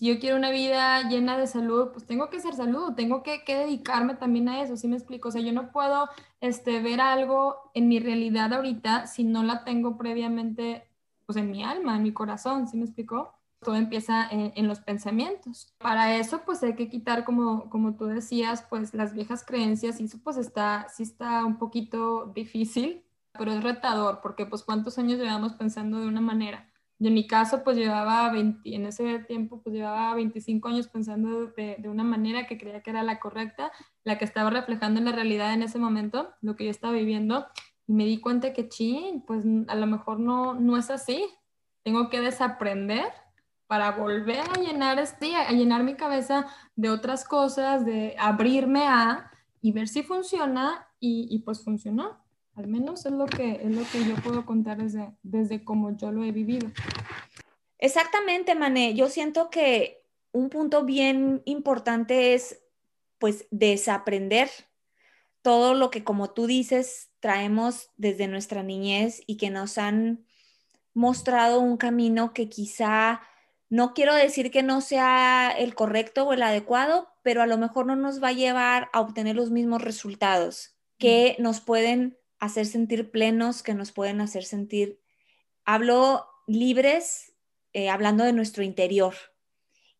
Si 0.00 0.06
yo 0.06 0.18
quiero 0.18 0.38
una 0.38 0.50
vida 0.50 1.02
llena 1.10 1.36
de 1.36 1.46
salud, 1.46 1.90
pues 1.92 2.06
tengo 2.06 2.30
que 2.30 2.40
ser 2.40 2.54
salud, 2.54 2.94
tengo 2.94 3.22
que, 3.22 3.42
dedicarme 3.46 4.14
también 4.14 4.48
a 4.48 4.62
eso, 4.62 4.74
¿sí 4.78 4.88
me 4.88 4.96
explico? 4.96 5.28
O 5.28 5.30
sea, 5.30 5.42
yo 5.42 5.52
no 5.52 5.72
puedo 5.72 6.08
este, 6.40 6.80
ver 6.80 7.02
algo 7.02 7.70
en 7.74 7.86
mi 7.88 8.00
realidad 8.00 8.54
ahorita 8.54 9.06
si 9.06 9.24
no 9.24 9.42
la 9.42 9.62
tengo 9.62 9.98
previamente, 9.98 10.88
pues 11.26 11.36
en 11.36 11.50
mi 11.50 11.62
alma, 11.62 11.96
en 11.96 12.02
mi 12.02 12.14
corazón, 12.14 12.66
¿sí 12.66 12.78
me 12.78 12.86
explico? 12.86 13.34
Todo 13.62 13.74
empieza 13.74 14.26
en, 14.30 14.66
los 14.66 14.80
pensamientos. 14.80 15.74
Para 15.76 16.16
eso, 16.16 16.46
pues 16.46 16.62
hay 16.62 16.76
que 16.76 16.88
quitar, 16.88 17.24
como, 17.26 17.68
como 17.68 17.94
tú 17.94 18.06
decías, 18.06 18.64
pues 18.70 18.94
las 18.94 19.12
viejas 19.12 19.44
creencias 19.44 20.00
y 20.00 20.04
eso 20.04 20.16
pues 20.24 20.38
está, 20.38 20.88
sí 20.88 21.02
está 21.02 21.44
un 21.44 21.58
poquito 21.58 22.32
difícil, 22.34 23.04
pero 23.32 23.52
es 23.52 23.62
retador 23.62 24.20
porque 24.22 24.46
pues 24.46 24.62
cuántos 24.62 24.96
años 24.96 25.18
llevamos 25.18 25.52
pensando 25.52 26.00
de 26.00 26.06
una 26.06 26.22
manera. 26.22 26.69
Y 27.00 27.06
en 27.08 27.14
mi 27.14 27.26
caso, 27.26 27.64
pues 27.64 27.78
llevaba 27.78 28.30
20, 28.30 28.74
en 28.74 28.84
ese 28.84 29.20
tiempo, 29.20 29.62
pues 29.62 29.74
llevaba 29.74 30.14
25 30.14 30.68
años 30.68 30.86
pensando 30.86 31.46
de, 31.46 31.76
de, 31.78 31.88
una 31.88 32.04
manera 32.04 32.46
que 32.46 32.58
creía 32.58 32.82
que 32.82 32.90
era 32.90 33.02
la 33.02 33.18
correcta, 33.18 33.72
la 34.04 34.18
que 34.18 34.26
estaba 34.26 34.50
reflejando 34.50 35.00
en 35.00 35.06
la 35.06 35.12
realidad 35.12 35.54
en 35.54 35.62
ese 35.62 35.78
momento, 35.78 36.34
lo 36.42 36.56
que 36.56 36.66
yo 36.66 36.70
estaba 36.70 36.92
viviendo. 36.92 37.46
Y 37.86 37.94
me 37.94 38.04
di 38.04 38.20
cuenta 38.20 38.52
que, 38.52 38.68
ching, 38.68 39.22
pues 39.26 39.46
a 39.68 39.74
lo 39.76 39.86
mejor 39.86 40.20
no, 40.20 40.52
no 40.52 40.76
es 40.76 40.90
así. 40.90 41.24
Tengo 41.82 42.10
que 42.10 42.20
desaprender 42.20 43.06
para 43.66 43.92
volver 43.92 44.40
a 44.40 44.60
llenar, 44.60 44.98
este, 44.98 45.34
a 45.36 45.50
llenar 45.52 45.84
mi 45.84 45.94
cabeza 45.94 46.48
de 46.76 46.90
otras 46.90 47.24
cosas, 47.24 47.86
de 47.86 48.14
abrirme 48.18 48.86
a 48.86 49.30
y 49.62 49.72
ver 49.72 49.88
si 49.88 50.02
funciona 50.02 50.86
y, 50.98 51.28
y 51.30 51.38
pues 51.38 51.64
funcionó. 51.64 52.18
Al 52.60 52.68
menos 52.68 53.06
es 53.06 53.12
lo 53.12 53.24
que, 53.24 53.52
es 53.52 53.74
lo 53.74 53.82
que 53.90 54.06
yo 54.06 54.16
puedo 54.16 54.44
contar 54.44 54.76
desde, 54.76 55.14
desde 55.22 55.64
cómo 55.64 55.96
yo 55.96 56.12
lo 56.12 56.24
he 56.24 56.30
vivido. 56.30 56.70
Exactamente, 57.78 58.54
Mané. 58.54 58.92
Yo 58.92 59.08
siento 59.08 59.48
que 59.48 60.04
un 60.30 60.50
punto 60.50 60.84
bien 60.84 61.40
importante 61.46 62.34
es 62.34 62.60
pues 63.18 63.46
desaprender 63.50 64.50
todo 65.40 65.72
lo 65.72 65.90
que, 65.90 66.04
como 66.04 66.34
tú 66.34 66.46
dices, 66.46 67.08
traemos 67.20 67.88
desde 67.96 68.28
nuestra 68.28 68.62
niñez 68.62 69.22
y 69.26 69.38
que 69.38 69.48
nos 69.48 69.78
han 69.78 70.26
mostrado 70.92 71.60
un 71.60 71.78
camino 71.78 72.34
que 72.34 72.50
quizá, 72.50 73.22
no 73.70 73.94
quiero 73.94 74.14
decir 74.14 74.50
que 74.50 74.62
no 74.62 74.82
sea 74.82 75.50
el 75.50 75.74
correcto 75.74 76.26
o 76.26 76.34
el 76.34 76.42
adecuado, 76.42 77.08
pero 77.22 77.40
a 77.40 77.46
lo 77.46 77.56
mejor 77.56 77.86
no 77.86 77.96
nos 77.96 78.22
va 78.22 78.28
a 78.28 78.32
llevar 78.32 78.90
a 78.92 79.00
obtener 79.00 79.34
los 79.34 79.50
mismos 79.50 79.80
resultados 79.80 80.76
que 80.98 81.36
nos 81.38 81.62
pueden 81.62 82.19
hacer 82.40 82.66
sentir 82.66 83.10
plenos, 83.10 83.62
que 83.62 83.74
nos 83.74 83.92
pueden 83.92 84.20
hacer 84.20 84.44
sentir, 84.44 85.00
hablo 85.64 86.26
libres, 86.46 87.34
eh, 87.72 87.88
hablando 87.90 88.24
de 88.24 88.32
nuestro 88.32 88.64
interior. 88.64 89.14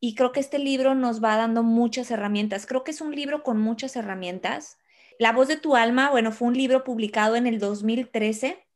Y 0.00 0.14
creo 0.14 0.32
que 0.32 0.40
este 0.40 0.58
libro 0.58 0.94
nos 0.94 1.22
va 1.22 1.36
dando 1.36 1.62
muchas 1.62 2.10
herramientas. 2.10 2.66
Creo 2.66 2.82
que 2.82 2.90
es 2.90 3.00
un 3.00 3.14
libro 3.14 3.42
con 3.42 3.60
muchas 3.60 3.94
herramientas. 3.96 4.78
La 5.18 5.32
voz 5.32 5.46
de 5.46 5.58
tu 5.58 5.76
alma, 5.76 6.10
bueno, 6.10 6.32
fue 6.32 6.48
un 6.48 6.56
libro 6.56 6.82
publicado 6.82 7.36
en 7.36 7.46
el 7.46 7.58
2013 7.58 8.66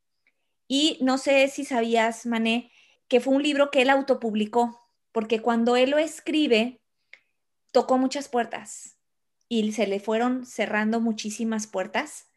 y 0.69 0.99
no 1.01 1.17
sé 1.17 1.49
si 1.49 1.65
sabías, 1.65 2.27
Mané, 2.27 2.71
que 3.09 3.21
fue 3.21 3.35
un 3.35 3.43
libro 3.43 3.71
que 3.71 3.83
él 3.83 3.91
autopublicó, 3.91 4.89
porque 5.13 5.41
cuando 5.41 5.77
él 5.77 5.91
lo 5.91 5.99
escribe, 5.99 6.83
tocó 7.73 7.97
muchas 7.97 8.29
puertas 8.29 8.99
y 9.49 9.73
se 9.73 9.87
le 9.87 10.01
fueron 10.01 10.45
cerrando 10.47 11.01
muchísimas 11.01 11.67
puertas 11.67 12.29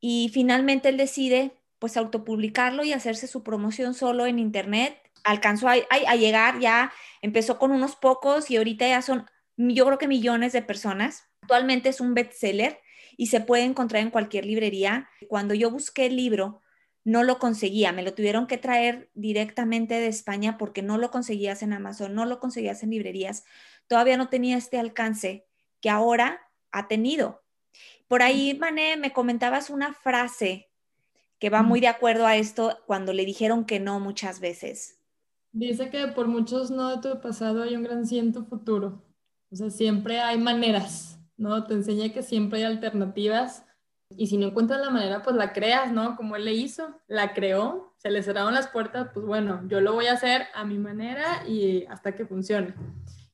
y 0.00 0.30
finalmente 0.32 0.88
él 0.88 0.96
decide 0.96 1.52
pues 1.78 1.96
autopublicarlo 1.96 2.84
y 2.84 2.92
hacerse 2.92 3.26
su 3.26 3.42
promoción 3.42 3.94
solo 3.94 4.26
en 4.26 4.38
internet. 4.38 4.96
Alcanzó 5.24 5.68
a, 5.68 6.14
llegar, 6.16 6.60
ya 6.60 6.92
empezó 7.22 7.58
con 7.58 7.72
unos 7.72 7.96
pocos 7.96 8.50
y 8.50 8.56
ahorita 8.56 8.86
ya 8.86 9.02
son, 9.02 9.26
yo 9.56 9.86
creo 9.86 9.98
que 9.98 10.08
millones 10.08 10.52
de 10.52 10.62
personas. 10.62 11.24
Actualmente 11.42 11.88
es 11.88 12.00
un 12.00 12.14
bestseller 12.14 12.78
y 13.16 13.26
se 13.26 13.40
puede 13.40 13.64
encontrar 13.64 14.02
en 14.02 14.10
cualquier 14.10 14.44
librería. 14.44 15.08
Cuando 15.28 15.54
yo 15.54 15.70
busqué 15.70 16.06
el 16.06 16.16
libro, 16.16 16.60
no 17.04 17.22
lo 17.22 17.38
conseguía, 17.38 17.92
me 17.92 18.02
lo 18.02 18.14
tuvieron 18.14 18.46
que 18.46 18.58
traer 18.58 19.10
directamente 19.14 19.94
de 19.94 20.08
España 20.08 20.58
porque 20.58 20.82
no 20.82 20.98
lo 20.98 21.10
conseguías 21.10 21.62
en 21.62 21.72
Amazon, 21.72 22.14
no 22.14 22.26
lo 22.26 22.40
conseguías 22.40 22.82
en 22.82 22.90
librerías, 22.90 23.44
todavía 23.86 24.18
no 24.18 24.28
tenía 24.28 24.58
este 24.58 24.78
alcance 24.78 25.46
que 25.80 25.88
ahora 25.88 26.40
ha 26.72 26.88
tenido. 26.88 27.42
Por 28.10 28.22
ahí, 28.22 28.58
Mané, 28.58 28.96
me 28.96 29.12
comentabas 29.12 29.70
una 29.70 29.94
frase 29.94 30.68
que 31.38 31.48
va 31.48 31.62
muy 31.62 31.78
de 31.78 31.86
acuerdo 31.86 32.26
a 32.26 32.34
esto 32.34 32.76
cuando 32.84 33.12
le 33.12 33.24
dijeron 33.24 33.64
que 33.64 33.78
no 33.78 34.00
muchas 34.00 34.40
veces. 34.40 34.98
Dice 35.52 35.90
que 35.90 36.08
por 36.08 36.26
muchos 36.26 36.72
no 36.72 36.88
de 36.88 37.08
tu 37.08 37.20
pasado 37.20 37.62
hay 37.62 37.76
un 37.76 37.84
gran 37.84 38.04
ciento 38.04 38.44
futuro. 38.44 39.00
O 39.52 39.54
sea, 39.54 39.70
siempre 39.70 40.18
hay 40.18 40.38
maneras, 40.38 41.20
¿no? 41.36 41.68
Te 41.68 41.74
enseña 41.74 42.12
que 42.12 42.24
siempre 42.24 42.58
hay 42.58 42.64
alternativas 42.64 43.64
y 44.16 44.26
si 44.26 44.38
no 44.38 44.48
encuentras 44.48 44.80
la 44.80 44.90
manera, 44.90 45.22
pues 45.22 45.36
la 45.36 45.52
creas, 45.52 45.92
¿no? 45.92 46.16
Como 46.16 46.34
él 46.34 46.46
le 46.46 46.54
hizo, 46.54 46.92
la 47.06 47.32
creó, 47.32 47.94
se 47.98 48.10
le 48.10 48.24
cerraron 48.24 48.54
las 48.54 48.66
puertas, 48.66 49.10
pues 49.14 49.24
bueno, 49.24 49.62
yo 49.68 49.80
lo 49.80 49.92
voy 49.92 50.06
a 50.06 50.14
hacer 50.14 50.48
a 50.54 50.64
mi 50.64 50.78
manera 50.78 51.46
y 51.46 51.84
hasta 51.84 52.16
que 52.16 52.26
funcione. 52.26 52.74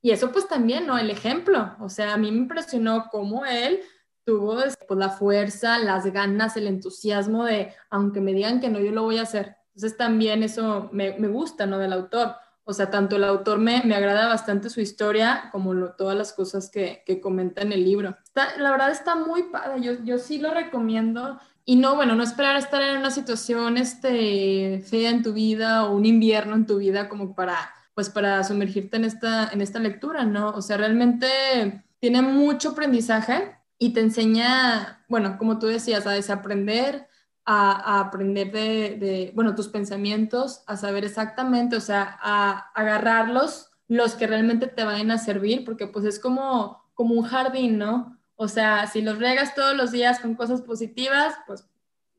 Y 0.03 0.11
eso 0.11 0.33
pues 0.33 0.47
también, 0.47 0.87
¿no? 0.87 0.99
El 0.99 1.09
ejemplo, 1.09 1.75
o 1.81 1.89
sea, 1.89 2.13
a 2.13 2.19
mí 2.19 2.31
me 2.31 2.37
impresionó 2.37 3.09
cómo 3.11 3.47
él 3.47 3.81
tuvo 4.27 4.57
pues, 4.57 4.99
la 4.99 5.09
fuerza, 5.09 5.79
las 5.79 6.05
ganas, 6.13 6.57
el 6.57 6.67
entusiasmo 6.67 7.45
de, 7.45 7.73
aunque 7.89 8.21
me 8.21 8.35
digan 8.35 8.61
que 8.61 8.69
no, 8.69 8.81
yo 8.81 8.91
lo 8.91 9.05
voy 9.05 9.19
a 9.19 9.23
hacer. 9.23 9.57
Entonces 9.69 9.97
también 9.97 10.43
eso 10.43 10.91
me, 10.93 11.13
gusta, 11.29 11.65
¿no? 11.65 11.79
Del 11.79 11.93
autor. 11.93 12.35
O 12.65 12.73
sea, 12.73 12.91
tanto 12.91 13.17
el 13.17 13.25
autor 13.25 13.59
me, 13.59 13.83
me 13.85 13.95
agrada 13.95 14.27
bastante 14.27 14.69
su 14.69 14.81
historia 14.81 15.49
como 15.53 15.91
todas 15.93 16.17
las 16.17 16.33
cosas 16.33 16.69
que, 16.69 17.05
que, 17.07 17.21
comenta 17.21 17.63
en 17.63 17.73
el 17.73 17.85
libro. 17.85 18.17
Está, 18.25 18.57
la 18.59 18.73
verdad 18.73 18.91
está 18.91 19.15
muy 19.15 19.45
padre, 19.45 19.81
yo, 19.81 19.93
yo 20.03 20.19
sí 20.19 20.39
lo 20.39 20.53
recomiendo. 20.53 21.39
Y 21.65 21.77
no, 21.77 21.95
bueno, 21.95 22.17
no 22.17 22.25
esperar 22.25 22.57
estar 22.57 22.83
en 22.83 22.99
una 22.99 23.13
situación 23.13 23.77
este, 23.77 24.83
fea 24.85 25.11
en 25.11 25.23
tu 25.23 25.33
vida 25.33 25.85
o 25.85 25.95
un 25.95 26.05
invierno 26.05 26.57
en 26.57 26.67
tu 26.67 26.79
vida 26.79 27.09
como 27.09 27.37
para, 27.37 27.57
pues 27.95 28.11
para 28.11 28.43
sumergirte 28.43 28.97
en 28.97 29.05
esta, 29.05 29.49
en 29.53 29.61
esta 29.61 29.79
lectura, 29.79 30.25
¿no? 30.25 30.51
O 30.51 30.63
sea, 30.63 30.77
realmente 30.77 31.85
tiene 32.01 32.23
mucho 32.23 32.71
aprendizaje 32.71 33.57
y 33.79 33.93
te 33.93 34.01
enseña, 34.01 35.05
bueno, 35.09 35.37
como 35.39 35.59
tú 35.59 35.67
decías, 35.67 36.07
a 36.07 36.13
desaprender, 36.13 37.09
a, 37.45 38.01
aprender 38.01 38.51
de, 38.51 39.33
bueno, 39.35 39.55
tus 39.55 39.69
pensamientos, 39.69 40.63
a 40.67 40.77
saber 40.77 41.05
exactamente, 41.05 41.77
o 41.77 41.81
sea, 41.81 42.19
a, 42.21 42.71
agarrarlos, 42.75 43.71
los 43.89 44.15
que 44.15 44.27
realmente 44.27 44.67
te 44.67 44.85
vayan 44.85 45.11
a 45.13 45.19
servir, 45.19 45.65
porque 45.65 45.87
pues 45.87 46.05
es 46.05 46.19
como, 46.19 46.91
como 46.95 47.15
un 47.15 47.23
jardín, 47.23 47.79
¿no? 47.79 48.19
O 48.35 48.49
sea, 48.49 48.87
si 48.89 49.01
los 49.01 49.19
regas 49.19 49.55
todos 49.55 49.77
los 49.77 49.93
días 49.93 50.19
con 50.19 50.35
cosas 50.35 50.63
positivas, 50.63 51.35
pues 51.47 51.69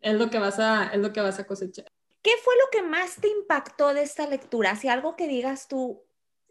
es 0.01 0.13
lo 0.13 0.29
que 0.29 0.39
vas 0.39 0.59
a, 0.59 0.87
es 0.87 0.99
lo 0.99 1.11
que 1.11 1.19
vas 1.19 1.39
a 1.39 1.45
cosechar. 1.45 1.85
¿Qué 2.21 2.31
fue 2.43 2.53
lo 2.55 2.69
que 2.71 2.87
más 2.87 3.17
te 3.17 3.27
impactó 3.27 3.93
de 3.93 4.03
esta 4.03 4.27
lectura? 4.27 4.75
Si 4.75 4.87
algo 4.87 5.15
que 5.15 5.27
digas 5.27 5.67
tú, 5.67 6.03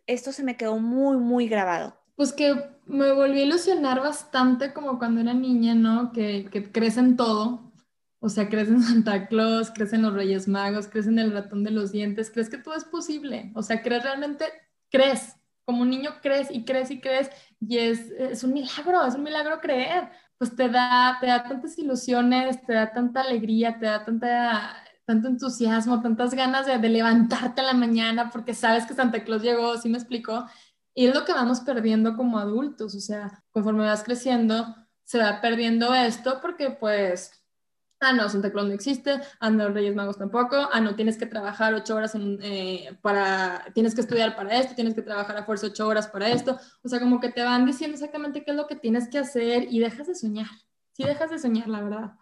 esto 0.07 0.33
se 0.33 0.45
me 0.45 0.57
quedó 0.57 0.79
muy, 0.79 1.17
muy 1.17 1.49
grabado 1.49 1.99
pues 2.17 2.33
que 2.33 2.55
me 2.87 3.13
volví 3.13 3.41
a 3.41 3.45
ilusionar 3.45 4.01
bastante 4.01 4.73
como 4.73 4.99
cuando 4.99 5.21
era 5.21 5.35
niña, 5.35 5.75
¿no? 5.75 6.13
Que, 6.13 6.49
que 6.51 6.73
crecen 6.73 7.17
todo. 7.17 7.73
O 8.19 8.29
sea, 8.29 8.49
crecen 8.49 8.83
Santa 8.83 9.29
Claus, 9.29 9.71
crecen 9.71 10.03
los 10.03 10.15
Reyes 10.15 10.49
Magos, 10.49 10.89
crecen 10.89 11.19
el 11.19 11.33
ratón 11.33 11.63
de 11.63 11.71
los 11.71 11.93
dientes, 11.93 12.31
crees 12.31 12.49
que 12.49 12.59
todo 12.59 12.75
es 12.75 12.85
posible. 12.85 13.53
O 13.55 13.63
sea, 13.63 13.83
crees 13.83 14.03
realmente, 14.03 14.47
crees. 14.91 15.37
Como 15.65 15.83
un 15.83 15.91
niño 15.91 16.11
crees 16.23 16.49
y 16.51 16.65
crees 16.65 16.93
y 16.93 17.01
crees 17.01 17.29
y 17.61 17.79
es, 17.79 18.11
es 18.13 18.45
un 18.45 18.53
milagro, 18.53 19.05
es 19.05 19.15
un 19.15 19.25
milagro 19.25 19.61
creer. 19.61 20.11
Pues 20.39 20.55
te 20.55 20.69
da, 20.69 21.19
te 21.21 21.27
da 21.27 21.43
tantas 21.45 21.79
ilusiones, 21.79 22.65
te 22.65 22.73
da 22.75 22.93
tanta 22.93 23.23
alegría, 23.23 23.79
te 23.79 23.87
da 23.87 24.05
tanta 24.05 24.77
tanto 25.05 25.29
entusiasmo, 25.29 26.03
tantas 26.03 26.35
ganas 26.35 26.67
de, 26.67 26.79
de, 26.79 26.89
levantarte 26.89 27.61
a 27.61 27.65
la 27.65 27.75
mañana 27.75 28.29
porque 28.31 28.55
sabes 28.55 28.87
que 28.87 28.95
Santa 28.95 29.23
Claus 29.23 29.41
llegó, 29.41 29.77
¿sí 29.79 29.89
me 29.89 29.99
explicó? 29.99 30.47
Y 30.99 31.07
es 31.09 31.15
lo 31.15 31.27
que 31.27 31.35
vamos 31.35 31.61
perdiendo 31.61 32.17
como 32.17 32.39
adultos, 32.39 32.95
o 32.95 33.01
sea, 33.01 33.45
conforme 33.51 33.85
vas 33.85 34.03
creciendo, 34.03 34.75
se 35.05 35.19
va 35.19 35.43
perdiendo 35.43 35.93
esto 35.93 36.39
porque 36.41 36.71
pues, 36.71 37.33
ah, 38.01 38.15
no, 38.15 38.31
Santa 38.31 38.51
Claus 38.51 38.69
no 38.69 38.73
existe, 38.73 39.21
ah, 39.39 39.51
no, 39.51 39.69
Reyes 39.69 39.95
Magos 39.95 40.17
tampoco, 40.17 40.57
ah, 40.73 40.81
no, 40.81 40.95
tienes 40.95 41.19
que 41.19 41.27
trabajar 41.27 41.75
ocho 41.75 41.97
horas 41.97 42.15
eh, 42.17 42.97
para, 43.03 43.67
tienes 43.75 43.95
que 43.95 44.01
estudiar 44.01 44.35
para 44.37 44.59
esto, 44.59 44.75
tienes 44.75 44.95
que 44.95 45.03
trabajar 45.03 45.37
a 45.37 45.45
fuerza 45.45 45.67
ocho 45.67 45.87
horas 45.87 46.09
para 46.09 46.31
esto, 46.31 46.59
o 46.83 46.89
sea, 46.89 46.99
como 46.99 47.21
que 47.21 47.31
te 47.31 47.43
van 47.43 47.67
diciendo 47.67 47.95
exactamente 47.97 48.43
qué 48.43 48.53
es 48.53 48.57
lo 48.57 48.67
que 48.67 48.77
tienes 48.77 49.07
que 49.09 49.19
hacer 49.19 49.67
y 49.71 49.81
dejas 49.81 50.07
de 50.07 50.15
soñar, 50.15 50.49
sí 50.93 51.05
dejas 51.05 51.31
de 51.31 51.39
soñar, 51.39 51.69
la 51.69 51.83
verdad. 51.83 52.13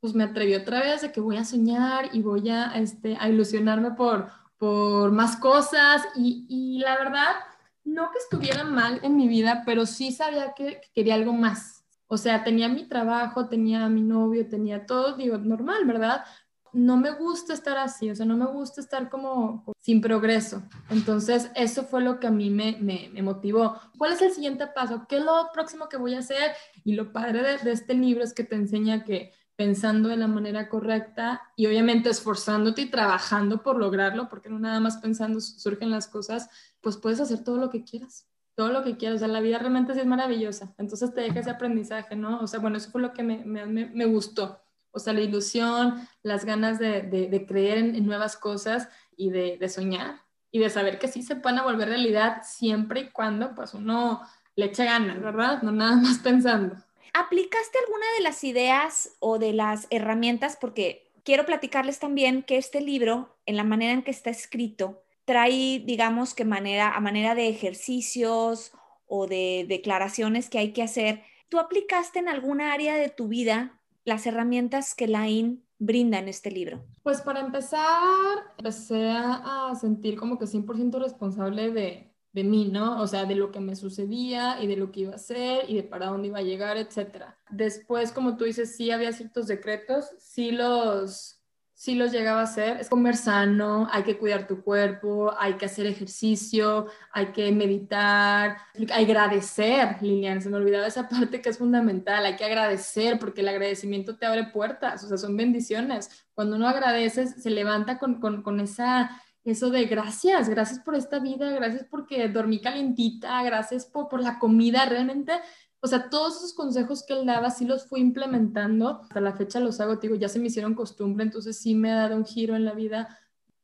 Pues 0.00 0.14
me 0.14 0.24
atreví 0.24 0.54
otra 0.54 0.80
vez 0.80 1.02
de 1.02 1.12
que 1.12 1.20
voy 1.20 1.36
a 1.36 1.44
soñar 1.44 2.08
y 2.14 2.22
voy 2.22 2.48
a, 2.48 2.72
este, 2.78 3.18
a 3.20 3.28
ilusionarme 3.28 3.90
por, 3.90 4.30
por 4.56 5.12
más 5.12 5.36
cosas 5.36 6.02
y, 6.16 6.46
y 6.48 6.78
la 6.78 6.96
verdad 6.96 7.36
no 7.84 8.10
que 8.10 8.18
estuviera 8.18 8.64
mal 8.64 9.00
en 9.02 9.16
mi 9.16 9.28
vida, 9.28 9.62
pero 9.66 9.86
sí 9.86 10.12
sabía 10.12 10.54
que, 10.54 10.80
quería 10.94 11.14
algo 11.14 11.32
más. 11.32 11.84
O 12.06 12.16
sea, 12.16 12.44
tenía 12.44 12.68
mi 12.68 12.86
trabajo, 12.88 13.48
tenía 13.48 13.84
a 13.84 13.88
mi 13.88 14.02
novio, 14.02 14.48
tenía 14.48 14.86
todo, 14.86 15.16
digo, 15.16 15.38
normal, 15.38 15.84
¿verdad? 15.86 16.24
No 16.72 16.96
me 16.96 17.10
gusta 17.10 17.54
estar 17.54 17.76
así, 17.78 18.10
o 18.10 18.14
sea, 18.14 18.26
no 18.26 18.36
me 18.36 18.46
gusta 18.46 18.80
estar 18.80 19.08
como 19.08 19.64
sin 19.78 20.00
progreso. 20.00 20.62
Entonces, 20.90 21.50
eso 21.54 21.84
fue 21.84 22.02
lo 22.02 22.18
que 22.20 22.26
a 22.26 22.30
mí 22.30 22.50
me, 22.50 22.78
me, 22.80 23.22
motivó. 23.22 23.78
¿Cuál 23.98 24.12
es 24.12 24.22
el 24.22 24.32
siguiente 24.32 24.66
paso? 24.66 25.06
¿Qué 25.08 25.16
es 25.16 25.24
lo 25.24 25.48
próximo 25.52 25.88
que 25.88 25.96
voy 25.96 26.14
a 26.14 26.20
hacer? 26.20 26.52
Y 26.84 26.94
lo 26.94 27.12
padre 27.12 27.42
de, 27.42 27.58
de 27.58 27.72
este 27.72 27.94
libro 27.94 28.24
es 28.24 28.32
que 28.32 28.44
te 28.44 28.56
enseña 28.56 29.04
que 29.04 29.32
pensando 29.62 30.08
de 30.08 30.16
la 30.16 30.26
manera 30.26 30.68
correcta 30.68 31.40
y 31.54 31.66
obviamente 31.66 32.10
esforzándote 32.10 32.82
y 32.82 32.90
trabajando 32.90 33.62
por 33.62 33.78
lograrlo, 33.78 34.28
porque 34.28 34.48
no 34.48 34.58
nada 34.58 34.80
más 34.80 34.96
pensando 34.96 35.40
surgen 35.40 35.88
las 35.88 36.08
cosas, 36.08 36.50
pues 36.80 36.96
puedes 36.96 37.20
hacer 37.20 37.44
todo 37.44 37.58
lo 37.58 37.70
que 37.70 37.84
quieras, 37.84 38.26
todo 38.56 38.72
lo 38.72 38.82
que 38.82 38.96
quieras. 38.96 39.16
O 39.16 39.18
sea, 39.20 39.28
la 39.28 39.40
vida 39.40 39.58
realmente 39.58 39.94
sí 39.94 40.00
es 40.00 40.06
maravillosa. 40.06 40.74
Entonces 40.78 41.14
te 41.14 41.20
deja 41.20 41.38
ese 41.38 41.50
aprendizaje, 41.50 42.16
¿no? 42.16 42.40
O 42.40 42.48
sea, 42.48 42.58
bueno, 42.58 42.76
eso 42.76 42.90
fue 42.90 43.00
lo 43.00 43.12
que 43.12 43.22
me, 43.22 43.44
me, 43.44 43.64
me 43.66 44.04
gustó. 44.06 44.60
O 44.90 44.98
sea, 44.98 45.12
la 45.12 45.20
ilusión, 45.20 46.08
las 46.24 46.44
ganas 46.44 46.80
de, 46.80 47.02
de, 47.02 47.46
creer 47.46 47.78
en, 47.78 48.04
nuevas 48.04 48.36
cosas 48.36 48.88
y 49.16 49.30
de, 49.30 49.58
de, 49.58 49.68
soñar. 49.68 50.22
y 50.50 50.58
de 50.58 50.70
saber 50.70 50.98
que 50.98 51.06
sí 51.06 51.22
se 51.22 51.36
pueden 51.36 51.62
volver 51.62 51.88
realidad 51.88 52.42
siempre 52.42 53.00
y 53.02 53.10
cuando 53.10 53.54
pues 53.54 53.74
uno 53.74 54.22
le 54.56 54.66
eche 54.66 54.84
ganas, 54.86 55.22
¿verdad? 55.22 55.62
No 55.62 55.70
nada 55.70 55.94
más 55.96 56.18
pensando. 56.18 56.74
¿Aplicaste 57.14 57.78
alguna 57.78 58.06
de 58.16 58.22
las 58.22 58.42
ideas 58.42 59.16
o 59.20 59.38
de 59.38 59.52
las 59.52 59.86
herramientas? 59.90 60.56
Porque 60.58 61.12
quiero 61.24 61.44
platicarles 61.44 61.98
también 61.98 62.42
que 62.42 62.56
este 62.56 62.80
libro, 62.80 63.36
en 63.44 63.56
la 63.56 63.64
manera 63.64 63.92
en 63.92 64.02
que 64.02 64.10
está 64.10 64.30
escrito, 64.30 65.02
trae, 65.26 65.82
digamos 65.84 66.34
que 66.34 66.44
manera, 66.44 66.94
a 66.94 67.00
manera 67.00 67.34
de 67.34 67.48
ejercicios 67.48 68.72
o 69.06 69.26
de 69.26 69.66
declaraciones 69.68 70.48
que 70.48 70.58
hay 70.58 70.72
que 70.72 70.82
hacer. 70.82 71.22
¿Tú 71.50 71.58
aplicaste 71.58 72.18
en 72.18 72.28
alguna 72.28 72.72
área 72.72 72.94
de 72.94 73.10
tu 73.10 73.28
vida 73.28 73.78
las 74.04 74.26
herramientas 74.26 74.94
que 74.94 75.06
Lain 75.06 75.66
brinda 75.78 76.18
en 76.18 76.28
este 76.28 76.50
libro? 76.50 76.82
Pues 77.02 77.20
para 77.20 77.40
empezar, 77.40 78.38
empecé 78.56 79.10
a 79.10 79.70
sentir 79.78 80.16
como 80.16 80.38
que 80.38 80.46
100% 80.46 80.98
responsable 80.98 81.70
de, 81.72 82.11
de 82.32 82.44
mí, 82.44 82.68
¿no? 82.72 83.00
O 83.00 83.06
sea, 83.06 83.26
de 83.26 83.34
lo 83.34 83.52
que 83.52 83.60
me 83.60 83.76
sucedía 83.76 84.62
y 84.62 84.66
de 84.66 84.76
lo 84.76 84.90
que 84.90 85.00
iba 85.00 85.12
a 85.12 85.16
hacer 85.16 85.68
y 85.68 85.76
de 85.76 85.82
para 85.82 86.06
dónde 86.06 86.28
iba 86.28 86.38
a 86.38 86.42
llegar, 86.42 86.76
etcétera. 86.78 87.38
Después, 87.50 88.12
como 88.12 88.36
tú 88.36 88.44
dices, 88.44 88.74
sí 88.74 88.90
había 88.90 89.12
ciertos 89.12 89.46
decretos, 89.46 90.08
sí 90.18 90.50
los, 90.50 91.42
sí 91.74 91.94
los 91.94 92.10
llegaba 92.10 92.40
a 92.40 92.44
hacer. 92.44 92.78
Es 92.80 92.88
comer 92.88 93.16
sano, 93.16 93.86
hay 93.92 94.02
que 94.02 94.16
cuidar 94.16 94.46
tu 94.46 94.62
cuerpo, 94.62 95.34
hay 95.38 95.54
que 95.54 95.66
hacer 95.66 95.84
ejercicio, 95.86 96.86
hay 97.12 97.32
que 97.32 97.52
meditar, 97.52 98.56
hay 98.74 98.86
que 98.86 98.94
agradecer, 98.94 99.98
Lilian, 100.00 100.40
se 100.40 100.48
me 100.48 100.56
olvidaba 100.56 100.86
esa 100.86 101.08
parte 101.10 101.42
que 101.42 101.50
es 101.50 101.58
fundamental, 101.58 102.24
hay 102.24 102.36
que 102.36 102.44
agradecer 102.46 103.18
porque 103.18 103.42
el 103.42 103.48
agradecimiento 103.48 104.16
te 104.16 104.24
abre 104.24 104.44
puertas, 104.44 105.04
o 105.04 105.08
sea, 105.08 105.18
son 105.18 105.36
bendiciones. 105.36 106.08
Cuando 106.32 106.56
uno 106.56 106.66
agradece, 106.66 107.26
se 107.26 107.50
levanta 107.50 107.98
con, 107.98 108.20
con, 108.20 108.42
con 108.42 108.58
esa 108.60 109.22
eso 109.44 109.70
de 109.70 109.84
gracias, 109.86 110.48
gracias 110.48 110.80
por 110.80 110.94
esta 110.94 111.18
vida, 111.18 111.50
gracias 111.50 111.84
porque 111.90 112.28
dormí 112.28 112.60
calentita, 112.60 113.42
gracias 113.42 113.86
por, 113.86 114.08
por 114.08 114.20
la 114.20 114.38
comida, 114.38 114.86
realmente, 114.86 115.32
o 115.80 115.88
sea, 115.88 116.10
todos 116.10 116.36
esos 116.36 116.54
consejos 116.54 117.04
que 117.04 117.12
él 117.12 117.26
daba 117.26 117.50
sí 117.50 117.64
los 117.64 117.86
fui 117.86 118.00
implementando, 118.00 119.00
hasta 119.02 119.20
la 119.20 119.32
fecha 119.32 119.58
los 119.58 119.80
hago, 119.80 119.96
digo, 119.96 120.14
ya 120.14 120.28
se 120.28 120.38
me 120.38 120.46
hicieron 120.46 120.74
costumbre, 120.74 121.24
entonces 121.24 121.58
sí 121.58 121.74
me 121.74 121.90
ha 121.90 121.96
dado 121.96 122.16
un 122.16 122.24
giro 122.24 122.54
en 122.54 122.64
la 122.64 122.72
vida 122.72 123.18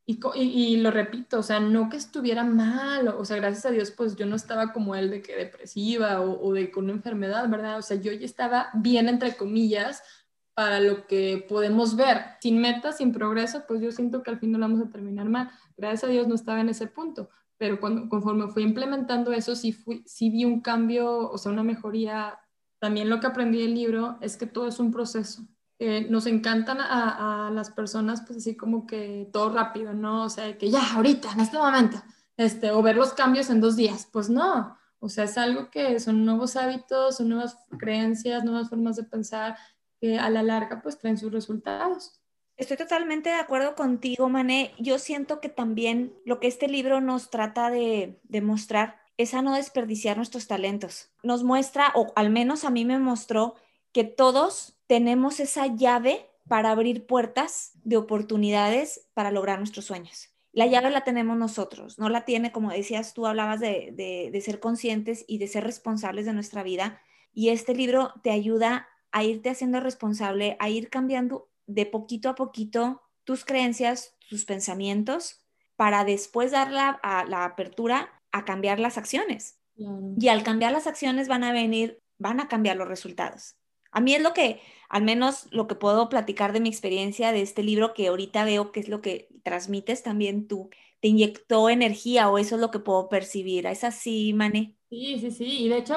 y, 0.04 0.18
y, 0.35 0.78
lo 0.78 0.90
repito, 0.90 1.38
o 1.38 1.42
sea, 1.42 1.61
no 1.61 1.90
que 1.90 1.99
estuviera 1.99 2.42
mal, 2.42 3.08
o, 3.08 3.26
sea, 3.26 3.37
gracias 3.37 3.66
a 3.66 3.70
Dios, 3.70 3.90
pues 3.90 4.16
yo 4.16 4.25
no 4.25 4.37
estaba 4.37 4.73
como 4.73 4.94
él 4.94 5.11
de 5.11 5.20
que 5.20 5.37
depresiva 5.37 6.23
o, 6.23 6.42
o 6.44 6.54
de 6.54 6.70
con 6.70 6.85
una 6.85 6.94
enfermedad, 6.94 7.47
¿verdad? 7.49 7.76
O 7.76 7.82
sea, 7.82 7.99
yo 7.99 8.11
ya 8.12 8.25
estaba 8.25 8.70
bien, 8.73 9.08
entre 9.11 9.37
comillas, 9.37 10.02
para 10.58 10.80
lo 10.80 11.06
que 11.06 11.46
podemos 11.48 11.94
ver. 11.94 12.20
Sin 12.40 12.60
metas, 12.60 12.96
sin 12.96 13.12
progreso, 13.12 13.62
pues 13.68 13.80
yo 13.80 13.92
siento 13.92 14.24
que 14.24 14.32
al 14.32 14.40
fin 14.40 14.50
no 14.50 14.58
vamos 14.58 14.80
a 14.80 14.90
terminar 14.90 15.28
mal. 15.28 15.52
Gracias 15.76 16.02
a 16.02 16.08
Dios 16.08 16.26
no 16.26 16.34
estaba 16.34 16.60
en 16.60 16.68
ese 16.68 16.88
punto, 16.88 17.30
pero 17.56 17.78
cuando, 17.78 18.08
conforme 18.08 18.48
fui 18.48 18.64
implementando 18.64 19.30
eso, 19.30 19.54
sí, 19.54 19.70
fui, 19.70 20.02
sí 20.04 20.30
vi 20.30 20.44
un 20.44 20.60
cambio, 20.60 21.30
o 21.30 21.38
sea, 21.38 21.52
una 21.52 21.62
mejoría. 21.62 22.40
También 22.80 23.08
lo 23.08 23.20
que 23.20 23.28
aprendí 23.28 23.62
del 23.62 23.72
libro 23.72 24.18
es 24.20 24.36
que 24.36 24.46
todo 24.46 24.66
es 24.66 24.80
un 24.80 24.90
proceso. 24.90 25.42
nos 26.10 26.26
encantan 26.26 26.80
a, 26.80 27.46
a, 27.46 27.50
las 27.52 27.70
personas, 27.70 28.22
pues 28.26 28.38
así 28.38 28.56
como 28.56 28.84
que 28.84 29.30
todo 29.32 29.50
rápido, 29.50 29.92
¿no? 29.92 30.24
O 30.24 30.28
sea, 30.28 30.58
que 30.58 30.70
ya, 30.70 30.94
ahorita, 30.96 31.34
en 31.34 31.38
este 31.38 31.56
momento, 31.56 32.02
este, 32.36 32.72
o 32.72 32.82
ver 32.82 32.96
los 32.96 33.12
cambios 33.12 33.48
en 33.50 33.60
dos 33.60 33.76
días. 33.76 34.08
Pues 34.12 34.28
no, 34.28 34.76
o 34.98 35.08
sea, 35.08 35.22
es 35.22 35.38
algo 35.38 35.70
que 35.70 36.00
son 36.00 36.24
nuevos 36.24 36.56
hábitos, 36.56 37.18
son 37.18 37.28
nuevas 37.28 37.56
creencias, 37.78 38.42
nuevas 38.42 38.68
formas 38.68 38.96
de 38.96 39.04
pensar 39.04 39.56
que 40.00 40.18
a 40.18 40.30
la 40.30 40.42
larga 40.42 40.80
pues 40.82 40.98
traen 40.98 41.18
sus 41.18 41.32
resultados. 41.32 42.20
Estoy 42.56 42.76
totalmente 42.76 43.30
de 43.30 43.36
acuerdo 43.36 43.76
contigo, 43.76 44.28
Mané. 44.28 44.74
Yo 44.78 44.98
siento 44.98 45.40
que 45.40 45.48
también 45.48 46.12
lo 46.24 46.40
que 46.40 46.48
este 46.48 46.66
libro 46.66 47.00
nos 47.00 47.30
trata 47.30 47.70
de 47.70 48.18
demostrar 48.24 49.00
es 49.16 49.34
a 49.34 49.42
no 49.42 49.54
desperdiciar 49.54 50.16
nuestros 50.16 50.48
talentos. 50.48 51.10
Nos 51.22 51.44
muestra, 51.44 51.92
o 51.94 52.12
al 52.16 52.30
menos 52.30 52.64
a 52.64 52.70
mí 52.70 52.84
me 52.84 52.98
mostró, 52.98 53.54
que 53.92 54.04
todos 54.04 54.76
tenemos 54.88 55.38
esa 55.38 55.66
llave 55.66 56.28
para 56.48 56.70
abrir 56.70 57.06
puertas 57.06 57.72
de 57.84 57.96
oportunidades 57.96 59.08
para 59.14 59.30
lograr 59.30 59.58
nuestros 59.58 59.84
sueños. 59.84 60.30
La 60.52 60.66
llave 60.66 60.90
la 60.90 61.04
tenemos 61.04 61.37
nosotros, 61.37 61.98
no 61.98 62.08
la 62.08 62.24
tiene, 62.24 62.50
como 62.50 62.70
decías 62.70 63.14
tú, 63.14 63.26
hablabas 63.26 63.61
de, 63.61 63.92
de, 63.92 64.30
de 64.32 64.40
ser 64.40 64.58
conscientes 64.58 65.24
y 65.28 65.38
de 65.38 65.46
ser 65.46 65.62
responsables 65.62 66.26
de 66.26 66.32
nuestra 66.32 66.64
vida. 66.64 67.00
Y 67.32 67.50
este 67.50 67.74
libro 67.74 68.14
te 68.22 68.30
ayuda 68.30 68.88
a 69.12 69.25
irte 69.25 69.51
haciendo 69.51 69.81
responsable, 69.81 70.57
a 70.61 70.68
ir 70.68 70.90
cambiando 70.90 71.49
de 71.66 71.87
poquito 71.87 72.29
a 72.29 72.35
poquito 72.35 73.03
tus 73.25 73.44
creencias, 73.44 74.16
tus 74.29 74.44
pensamientos, 74.44 75.44
para 75.77 76.05
después 76.05 76.51
dar 76.51 76.73
la, 76.73 77.01
la 77.29 77.44
apertura 77.44 78.23
a 78.33 78.44
cambiar 78.44 78.81
las 78.81 78.99
acciones. 78.99 79.61
Y 80.18 80.29
al 80.29 80.42
cambiar 80.42 80.73
las 80.73 80.87
acciones 80.88 81.29
van 81.29 81.44
a 81.44 81.53
venir, 81.53 82.03
van 82.18 82.40
a 82.40 82.49
cambiar 82.49 82.77
los 82.77 82.88
resultados. 82.88 83.57
A 83.92 84.01
mí 84.01 84.14
es 84.14 84.23
lo 84.23 84.35
que, 84.35 84.61
al 84.88 85.03
menos 85.03 85.47
lo 85.51 85.66
que 85.66 85.75
puedo 85.75 86.09
platicar 86.09 86.53
de 86.53 86.61
mi 86.61 86.68
experiencia 86.68 87.33
de 87.33 87.42
este 87.42 87.62
libro, 87.62 87.94
que 87.94 88.09
ahorita 88.09 88.44
veo 88.44 88.73
que 88.73 88.81
es 88.81 88.88
lo 88.88 89.01
que 89.01 89.29
transmites 89.44 90.03
también 90.03 90.49
tú. 90.49 90.68
¿Te 91.01 91.09
inyectó 91.09 91.71
energía 91.71 92.29
o 92.29 92.38
eso 92.38 92.57
es 92.57 92.61
lo 92.61 92.71
que 92.71 92.81
puedo 92.81 93.09
percibir? 93.09 93.66
¿Es 93.66 93.85
así, 93.85 94.33
Mane? 94.35 94.77
Sí, 94.90 95.18
sí, 95.21 95.31
sí. 95.31 95.64
Y 95.64 95.68
de 95.68 95.79
hecho, 95.79 95.97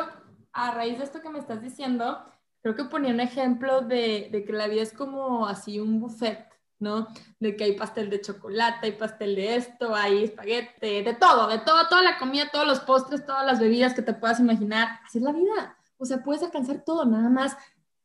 a 0.54 0.72
raíz 0.76 1.00
de 1.00 1.04
esto 1.04 1.22
que 1.22 1.30
me 1.30 1.40
estás 1.40 1.62
diciendo, 1.62 2.24
creo 2.62 2.76
que 2.76 2.86
ponía 2.86 3.12
un 3.14 3.20
ejemplo 3.20 3.82
de, 3.82 4.30
de, 4.32 4.44
que 4.44 4.54
la 4.54 4.68
vida 4.68 4.82
es 4.82 4.94
como 4.94 5.48
así 5.48 5.80
un 5.80 6.00
buffet, 6.00 6.48
¿no? 6.80 7.08
De 7.40 7.56
que 7.56 7.64
hay 7.66 7.76
pastel 7.76 8.10
de 8.10 8.22
chocolate, 8.22 8.88
hay 8.88 8.92
pastel 8.94 9.36
de 9.36 9.56
esto, 9.56 9.96
hay 9.96 10.24
espaguete, 10.24 11.04
de 11.04 11.14
todo, 11.14 11.48
de 11.48 11.60
todo, 11.60 11.88
toda 11.88 12.04
la 12.04 12.18
comida, 12.18 12.50
todos 12.52 12.68
los 12.68 12.80
postres, 12.82 13.26
todas 13.26 13.46
las 13.46 13.60
bebidas 13.60 13.94
que 13.94 14.02
te 14.02 14.14
puedas 14.14 14.40
imaginar. 14.40 15.00
Así 15.06 15.18
es 15.18 15.24
la 15.24 15.32
vida. 15.32 15.78
O 15.98 16.06
sea, 16.06 16.24
puedes 16.24 16.44
alcanzar 16.44 16.84
todo, 16.84 17.06
nada 17.06 17.30
más 17.30 17.56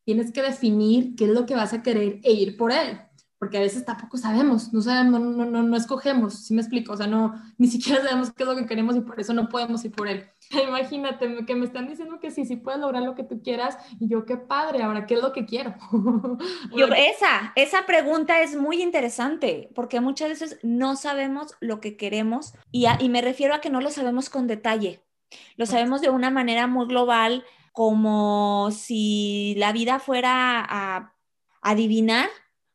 tienes 0.03 0.31
que 0.31 0.41
definir 0.41 1.15
qué 1.15 1.25
es 1.25 1.31
lo 1.31 1.45
que 1.45 1.55
vas 1.55 1.73
a 1.73 1.83
querer 1.83 2.19
e 2.23 2.31
ir 2.31 2.57
por 2.57 2.71
él 2.71 2.99
porque 3.39 3.57
a 3.57 3.61
veces 3.61 3.85
tampoco 3.85 4.17
sabemos, 4.17 4.73
no 4.73 4.81
sabemos, 4.81 5.21
no, 5.21 5.45
no, 5.45 5.63
no, 5.63 5.77
escogemos, 5.77 6.45
¿sí 6.45 6.55
me 6.55 6.61
explico? 6.61 6.93
O 6.93 6.97
sea, 6.97 7.07
no, 7.07 7.39
ni 7.57 7.67
siquiera 7.67 8.01
sabemos 8.01 8.31
qué 8.31 8.43
es 8.43 8.49
lo 8.49 8.55
que 8.55 8.65
queremos 8.65 8.95
y 8.95 9.01
por 9.01 9.19
eso 9.19 9.33
no 9.33 9.47
podemos 9.47 9.83
ir 9.85 9.91
por 9.91 10.07
él. 10.07 10.27
Imagínate 10.67 11.45
que 11.45 11.55
me 11.55 11.65
están 11.65 11.87
diciendo 11.87 12.19
que 12.19 12.31
sí, 12.31 12.45
sí 12.45 12.55
puedes 12.55 12.79
lograr 12.79 13.03
lo 13.03 13.15
que 13.15 13.23
tú 13.23 13.41
quieras 13.41 13.77
y 13.99 14.07
yo 14.07 14.25
qué 14.25 14.37
padre, 14.37 14.83
ahora, 14.83 15.05
¿qué 15.05 15.15
es 15.15 15.21
lo 15.21 15.33
que 15.33 15.45
quiero? 15.45 15.75
yo, 16.75 16.87
esa, 16.87 17.53
esa 17.55 17.85
pregunta 17.85 18.41
es 18.41 18.55
muy 18.55 18.81
interesante 18.81 19.69
porque 19.75 19.99
muchas 19.99 20.29
veces 20.29 20.59
no 20.63 20.95
sabemos 20.95 21.55
lo 21.59 21.79
que 21.79 21.97
queremos 21.97 22.53
y, 22.71 22.85
y 22.99 23.09
me 23.09 23.21
refiero 23.21 23.53
a 23.53 23.61
que 23.61 23.69
no 23.69 23.81
lo 23.81 23.89
sabemos 23.89 24.29
con 24.29 24.47
detalle, 24.47 25.01
lo 25.55 25.65
sabemos 25.65 26.01
de 26.01 26.09
una 26.09 26.29
manera 26.29 26.67
muy 26.67 26.87
global 26.87 27.43
como 27.73 28.69
si 28.71 29.53
la 29.57 29.71
vida 29.71 29.99
fuera 29.99 30.65
a 30.67 31.13
adivinar 31.61 32.29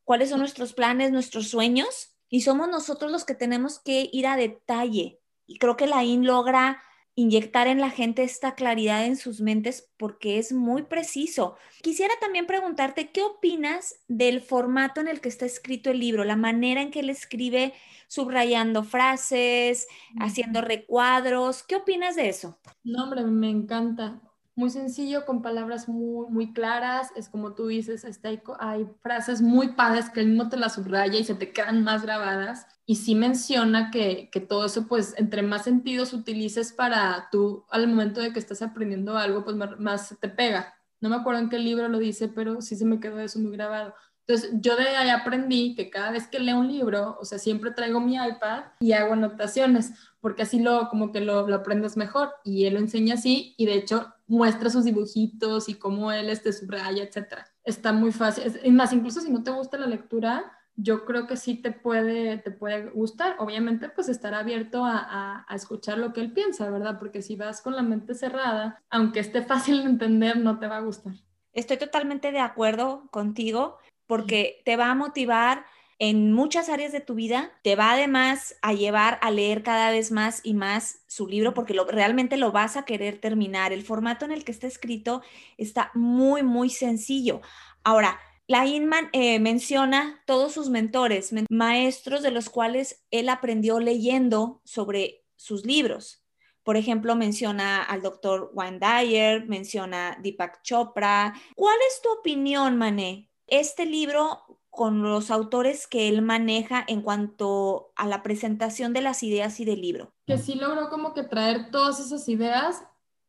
cuáles 0.04 0.28
son 0.28 0.40
nuestros 0.40 0.74
planes, 0.74 1.10
nuestros 1.10 1.48
sueños, 1.48 2.12
y 2.28 2.42
somos 2.42 2.68
nosotros 2.68 3.10
los 3.10 3.24
que 3.24 3.34
tenemos 3.34 3.78
que 3.78 4.08
ir 4.12 4.26
a 4.26 4.36
detalle. 4.36 5.20
Y 5.46 5.58
creo 5.58 5.76
que 5.76 5.86
la 5.86 6.04
IN 6.04 6.26
logra 6.26 6.82
inyectar 7.14 7.66
en 7.66 7.80
la 7.80 7.90
gente 7.90 8.22
esta 8.22 8.54
claridad 8.54 9.04
en 9.04 9.16
sus 9.16 9.40
mentes 9.40 9.90
porque 9.96 10.38
es 10.38 10.52
muy 10.52 10.82
preciso. 10.82 11.56
Quisiera 11.82 12.14
también 12.20 12.46
preguntarte, 12.46 13.10
¿qué 13.10 13.22
opinas 13.22 13.96
del 14.08 14.40
formato 14.40 15.00
en 15.00 15.08
el 15.08 15.20
que 15.20 15.28
está 15.28 15.44
escrito 15.44 15.90
el 15.90 16.00
libro, 16.00 16.24
la 16.24 16.36
manera 16.36 16.80
en 16.80 16.90
que 16.90 17.00
él 17.00 17.10
escribe 17.10 17.74
subrayando 18.08 18.82
frases, 18.84 19.86
haciendo 20.18 20.62
recuadros? 20.62 21.62
¿Qué 21.62 21.76
opinas 21.76 22.16
de 22.16 22.28
eso? 22.28 22.58
No, 22.82 23.04
hombre, 23.04 23.24
me 23.24 23.50
encanta 23.50 24.20
muy 24.54 24.70
sencillo, 24.70 25.24
con 25.24 25.42
palabras 25.42 25.88
muy, 25.88 26.26
muy 26.30 26.52
claras. 26.52 27.10
Es 27.16 27.28
como 27.28 27.54
tú 27.54 27.68
dices, 27.68 28.04
está, 28.04 28.30
hay 28.58 28.86
frases 29.02 29.40
muy 29.40 29.68
padres 29.68 30.10
que 30.10 30.20
él 30.20 30.28
mismo 30.28 30.48
te 30.48 30.56
las 30.56 30.74
subraya 30.74 31.18
y 31.18 31.24
se 31.24 31.34
te 31.34 31.52
quedan 31.52 31.82
más 31.84 32.02
grabadas. 32.02 32.66
Y 32.84 32.96
sí 32.96 33.14
menciona 33.14 33.90
que, 33.90 34.28
que 34.30 34.40
todo 34.40 34.66
eso, 34.66 34.86
pues, 34.88 35.14
entre 35.16 35.42
más 35.42 35.64
sentidos 35.64 36.12
utilices 36.12 36.72
para 36.72 37.28
tú, 37.30 37.64
al 37.70 37.88
momento 37.88 38.20
de 38.20 38.32
que 38.32 38.38
estás 38.38 38.62
aprendiendo 38.62 39.16
algo, 39.16 39.44
pues 39.44 39.56
más 39.56 40.16
te 40.20 40.28
pega. 40.28 40.74
No 41.00 41.08
me 41.08 41.16
acuerdo 41.16 41.40
en 41.40 41.48
qué 41.48 41.58
libro 41.58 41.88
lo 41.88 41.98
dice, 41.98 42.28
pero 42.28 42.60
sí 42.60 42.76
se 42.76 42.84
me 42.84 43.00
quedó 43.00 43.20
eso 43.20 43.38
muy 43.38 43.52
grabado. 43.52 43.94
Entonces, 44.26 44.50
yo 44.60 44.76
de 44.76 44.86
ahí 44.86 45.10
aprendí 45.10 45.74
que 45.74 45.90
cada 45.90 46.12
vez 46.12 46.28
que 46.28 46.38
leo 46.38 46.58
un 46.58 46.68
libro, 46.68 47.18
o 47.20 47.24
sea, 47.24 47.38
siempre 47.38 47.72
traigo 47.72 48.00
mi 48.00 48.14
iPad 48.14 48.64
y 48.78 48.92
hago 48.92 49.14
anotaciones, 49.14 49.92
porque 50.20 50.42
así 50.42 50.60
lo, 50.60 50.88
como 50.90 51.10
que 51.10 51.20
lo, 51.20 51.48
lo 51.48 51.56
aprendes 51.56 51.96
mejor. 51.96 52.30
Y 52.44 52.66
él 52.66 52.74
lo 52.74 52.80
enseña 52.80 53.14
así, 53.14 53.54
y 53.56 53.66
de 53.66 53.74
hecho, 53.74 54.14
muestra 54.32 54.70
sus 54.70 54.84
dibujitos 54.84 55.68
y 55.68 55.74
cómo 55.74 56.10
él 56.10 56.30
este 56.30 56.54
subraya, 56.54 57.02
etcétera. 57.02 57.46
Está 57.64 57.92
muy 57.92 58.12
fácil. 58.12 58.44
Es, 58.44 58.72
más, 58.72 58.92
incluso 58.94 59.20
si 59.20 59.30
no 59.30 59.42
te 59.42 59.50
gusta 59.50 59.76
la 59.76 59.86
lectura, 59.86 60.58
yo 60.74 61.04
creo 61.04 61.26
que 61.26 61.36
sí 61.36 61.56
te 61.56 61.70
puede, 61.70 62.38
te 62.38 62.50
puede 62.50 62.88
gustar. 62.90 63.36
Obviamente, 63.40 63.90
pues 63.90 64.08
estar 64.08 64.32
abierto 64.32 64.86
a, 64.86 65.44
a, 65.46 65.54
escuchar 65.54 65.98
lo 65.98 66.14
que 66.14 66.22
él 66.22 66.32
piensa, 66.32 66.70
¿verdad? 66.70 66.98
Porque 66.98 67.20
si 67.20 67.36
vas 67.36 67.60
con 67.60 67.76
la 67.76 67.82
mente 67.82 68.14
cerrada, 68.14 68.82
aunque 68.88 69.20
esté 69.20 69.42
fácil 69.42 69.82
de 69.82 69.90
entender, 69.90 70.38
no 70.38 70.58
te 70.58 70.66
va 70.66 70.78
a 70.78 70.82
gustar. 70.82 71.12
Estoy 71.52 71.76
totalmente 71.76 72.32
de 72.32 72.40
acuerdo 72.40 73.08
contigo 73.10 73.76
porque 74.06 74.62
te 74.64 74.78
va 74.78 74.90
a 74.90 74.94
motivar 74.94 75.66
en 76.02 76.32
muchas 76.32 76.68
áreas 76.68 76.90
de 76.90 76.98
tu 76.98 77.14
vida, 77.14 77.52
te 77.62 77.76
va 77.76 77.92
además 77.92 78.56
a 78.60 78.72
llevar 78.72 79.20
a 79.22 79.30
leer 79.30 79.62
cada 79.62 79.92
vez 79.92 80.10
más 80.10 80.40
y 80.42 80.52
más 80.52 81.04
su 81.06 81.28
libro 81.28 81.54
porque 81.54 81.74
lo, 81.74 81.84
realmente 81.84 82.36
lo 82.36 82.50
vas 82.50 82.76
a 82.76 82.84
querer 82.84 83.20
terminar. 83.20 83.72
El 83.72 83.84
formato 83.84 84.24
en 84.24 84.32
el 84.32 84.42
que 84.42 84.50
está 84.50 84.66
escrito 84.66 85.22
está 85.58 85.92
muy, 85.94 86.42
muy 86.42 86.70
sencillo. 86.70 87.40
Ahora, 87.84 88.18
la 88.48 88.66
Inman 88.66 89.10
eh, 89.12 89.38
menciona 89.38 90.20
todos 90.26 90.52
sus 90.52 90.70
mentores, 90.70 91.32
maestros 91.48 92.24
de 92.24 92.32
los 92.32 92.50
cuales 92.50 93.04
él 93.12 93.28
aprendió 93.28 93.78
leyendo 93.78 94.60
sobre 94.64 95.24
sus 95.36 95.64
libros. 95.64 96.24
Por 96.64 96.76
ejemplo, 96.76 97.14
menciona 97.14 97.80
al 97.80 98.02
doctor 98.02 98.50
Wayne 98.54 98.80
Dyer, 98.80 99.46
menciona 99.46 100.18
Deepak 100.20 100.62
Chopra. 100.62 101.32
¿Cuál 101.54 101.78
es 101.88 102.02
tu 102.02 102.10
opinión, 102.10 102.76
Mané? 102.76 103.30
Este 103.46 103.86
libro 103.86 104.61
con 104.72 105.02
los 105.02 105.30
autores 105.30 105.86
que 105.86 106.08
él 106.08 106.22
maneja 106.22 106.82
en 106.88 107.02
cuanto 107.02 107.92
a 107.94 108.06
la 108.08 108.22
presentación 108.22 108.94
de 108.94 109.02
las 109.02 109.22
ideas 109.22 109.60
y 109.60 109.66
del 109.66 109.82
libro. 109.82 110.14
Que 110.26 110.38
sí 110.38 110.54
logró 110.54 110.88
como 110.88 111.12
que 111.12 111.24
traer 111.24 111.70
todas 111.70 112.00
esas 112.00 112.26
ideas 112.30 112.82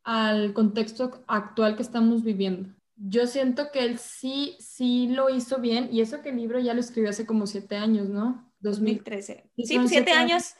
al 0.05 0.53
contexto 0.53 1.21
actual 1.27 1.75
que 1.75 1.81
estamos 1.81 2.23
viviendo. 2.23 2.69
Yo 2.95 3.27
siento 3.27 3.71
que 3.73 3.83
él 3.83 3.99
sí, 3.99 4.55
sí 4.61 5.09
lo 5.09 5.29
hizo 5.29 5.59
bien 5.59 5.89
y 5.91 5.99
eso 5.99 6.21
que 6.21 6.29
el 6.29 6.37
libro 6.37 6.59
ya 6.59 6.73
lo 6.73 6.79
escribió 6.79 7.09
hace 7.09 7.25
como 7.25 7.45
siete 7.45 7.75
años, 7.75 8.07
¿no? 8.07 8.49
2013. 8.61 9.51
Sí, 9.57 9.79
siete, 9.85 10.11
años. 10.11 10.55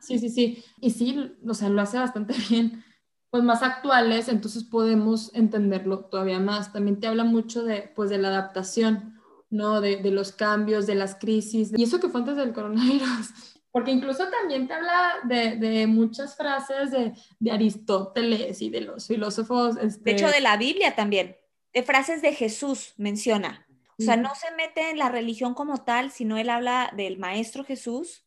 Sí, 0.00 0.18
sí, 0.18 0.30
sí. 0.30 0.64
Y 0.80 0.90
sí, 0.92 1.36
o 1.46 1.52
sea, 1.52 1.68
lo 1.68 1.82
hace 1.82 1.98
bastante 1.98 2.34
bien. 2.48 2.82
Pues 3.28 3.44
más 3.44 3.62
actuales, 3.62 4.28
entonces 4.28 4.64
podemos 4.64 5.34
entenderlo 5.34 6.06
todavía 6.06 6.40
más. 6.40 6.72
También 6.72 6.98
te 6.98 7.08
habla 7.08 7.24
mucho 7.24 7.62
de, 7.62 7.92
pues, 7.94 8.08
de 8.08 8.16
la 8.16 8.28
adaptación 8.28 9.13
¿no? 9.54 9.80
De, 9.80 9.96
de, 9.96 10.10
los 10.10 10.32
cambios, 10.32 10.86
de 10.86 10.94
las 10.94 11.14
crisis, 11.14 11.72
y 11.76 11.82
eso 11.82 12.00
que 12.00 12.08
fue 12.08 12.20
antes 12.20 12.36
del 12.36 12.52
coronavirus. 12.52 13.30
Porque 13.70 13.90
incluso 13.90 14.28
también 14.28 14.68
te 14.68 14.74
habla 14.74 15.14
de, 15.24 15.56
de 15.56 15.88
muchas 15.88 16.36
frases 16.36 16.92
de, 16.92 17.12
de, 17.40 17.50
Aristóteles 17.50 18.62
y 18.62 18.70
de 18.70 18.82
los 18.82 19.08
filósofos. 19.08 19.76
Este... 19.78 20.00
De 20.04 20.12
hecho, 20.12 20.28
de 20.28 20.40
la 20.40 20.56
Biblia 20.56 20.94
también, 20.94 21.36
de 21.72 21.82
frases 21.82 22.22
de 22.22 22.34
Jesús 22.34 22.94
menciona. 22.98 23.66
O 23.98 24.02
sea, 24.02 24.16
no 24.16 24.30
se 24.34 24.54
mete 24.56 24.90
en 24.90 24.98
la 24.98 25.08
religión 25.08 25.54
como 25.54 25.78
tal, 25.78 26.10
sino 26.10 26.36
él 26.36 26.50
habla 26.50 26.92
del 26.96 27.18
Maestro 27.18 27.64
Jesús, 27.64 28.24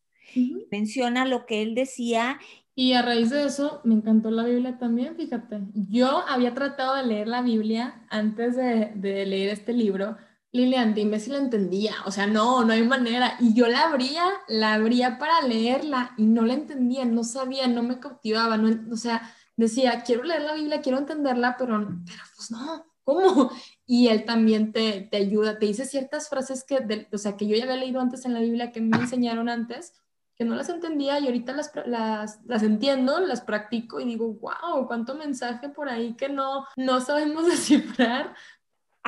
menciona 0.70 1.24
lo 1.24 1.46
que 1.46 1.62
él 1.62 1.74
decía. 1.74 2.38
Y 2.74 2.92
a 2.92 3.02
raíz 3.02 3.30
de 3.30 3.44
eso, 3.44 3.80
me 3.84 3.94
encantó 3.94 4.30
la 4.30 4.44
Biblia 4.44 4.78
también, 4.78 5.16
fíjate. 5.16 5.60
Yo 5.74 6.24
había 6.28 6.54
tratado 6.54 6.94
de 6.96 7.04
leer 7.04 7.28
la 7.28 7.42
Biblia 7.42 8.06
antes 8.08 8.56
de, 8.56 8.92
de 8.94 9.26
leer 9.26 9.50
este 9.50 9.72
libro, 9.72 10.16
Lilian, 10.52 10.94
dime 10.94 11.20
si 11.20 11.30
la 11.30 11.38
entendía. 11.38 11.94
O 12.06 12.10
sea, 12.10 12.26
no, 12.26 12.64
no 12.64 12.72
hay 12.72 12.82
manera. 12.82 13.36
Y 13.40 13.54
yo 13.54 13.66
la 13.68 13.88
abría, 13.88 14.24
la 14.48 14.74
abría 14.74 15.18
para 15.18 15.42
leerla 15.42 16.14
y 16.16 16.24
no 16.24 16.42
la 16.42 16.54
entendía, 16.54 17.04
no 17.04 17.24
sabía, 17.24 17.66
no 17.68 17.82
me 17.82 18.00
cautivaba. 18.00 18.56
No, 18.56 18.92
o 18.92 18.96
sea, 18.96 19.34
decía, 19.56 20.02
quiero 20.04 20.22
leer 20.24 20.42
la 20.42 20.54
Biblia, 20.54 20.80
quiero 20.80 20.98
entenderla, 20.98 21.56
pero, 21.58 21.78
pero 22.06 22.22
pues 22.36 22.50
no, 22.50 22.86
¿cómo? 23.04 23.50
Y 23.86 24.08
él 24.08 24.24
también 24.24 24.72
te, 24.72 25.08
te 25.10 25.16
ayuda, 25.18 25.58
te 25.58 25.66
dice 25.66 25.84
ciertas 25.84 26.28
frases 26.28 26.64
que, 26.64 27.08
o 27.12 27.18
sea, 27.18 27.36
que 27.36 27.46
yo 27.46 27.56
ya 27.56 27.64
había 27.64 27.76
leído 27.76 28.00
antes 28.00 28.24
en 28.24 28.34
la 28.34 28.40
Biblia, 28.40 28.72
que 28.72 28.80
me 28.80 28.96
enseñaron 28.96 29.48
antes, 29.48 29.94
que 30.38 30.44
no 30.44 30.54
las 30.54 30.68
entendía 30.68 31.18
y 31.18 31.26
ahorita 31.26 31.52
las, 31.52 31.72
las, 31.86 32.40
las, 32.46 32.62
entiendo, 32.62 33.18
las 33.18 33.40
practico 33.40 33.98
y 33.98 34.04
digo, 34.04 34.34
wow, 34.34 34.86
cuánto 34.86 35.16
mensaje 35.16 35.68
por 35.68 35.88
ahí 35.88 36.14
que 36.14 36.28
no, 36.28 36.64
no 36.76 37.00
sabemos 37.00 37.46
descifrar, 37.48 38.34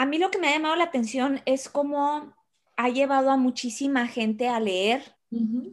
a 0.01 0.07
mí 0.07 0.17
lo 0.17 0.31
que 0.31 0.39
me 0.39 0.49
ha 0.49 0.53
llamado 0.53 0.77
la 0.77 0.85
atención 0.85 1.43
es 1.45 1.69
cómo 1.69 2.35
ha 2.79 2.89
llevado 2.89 3.31
a 3.31 3.37
muchísima 3.37 4.07
gente 4.07 4.49
a 4.49 4.59
leer, 4.59 5.15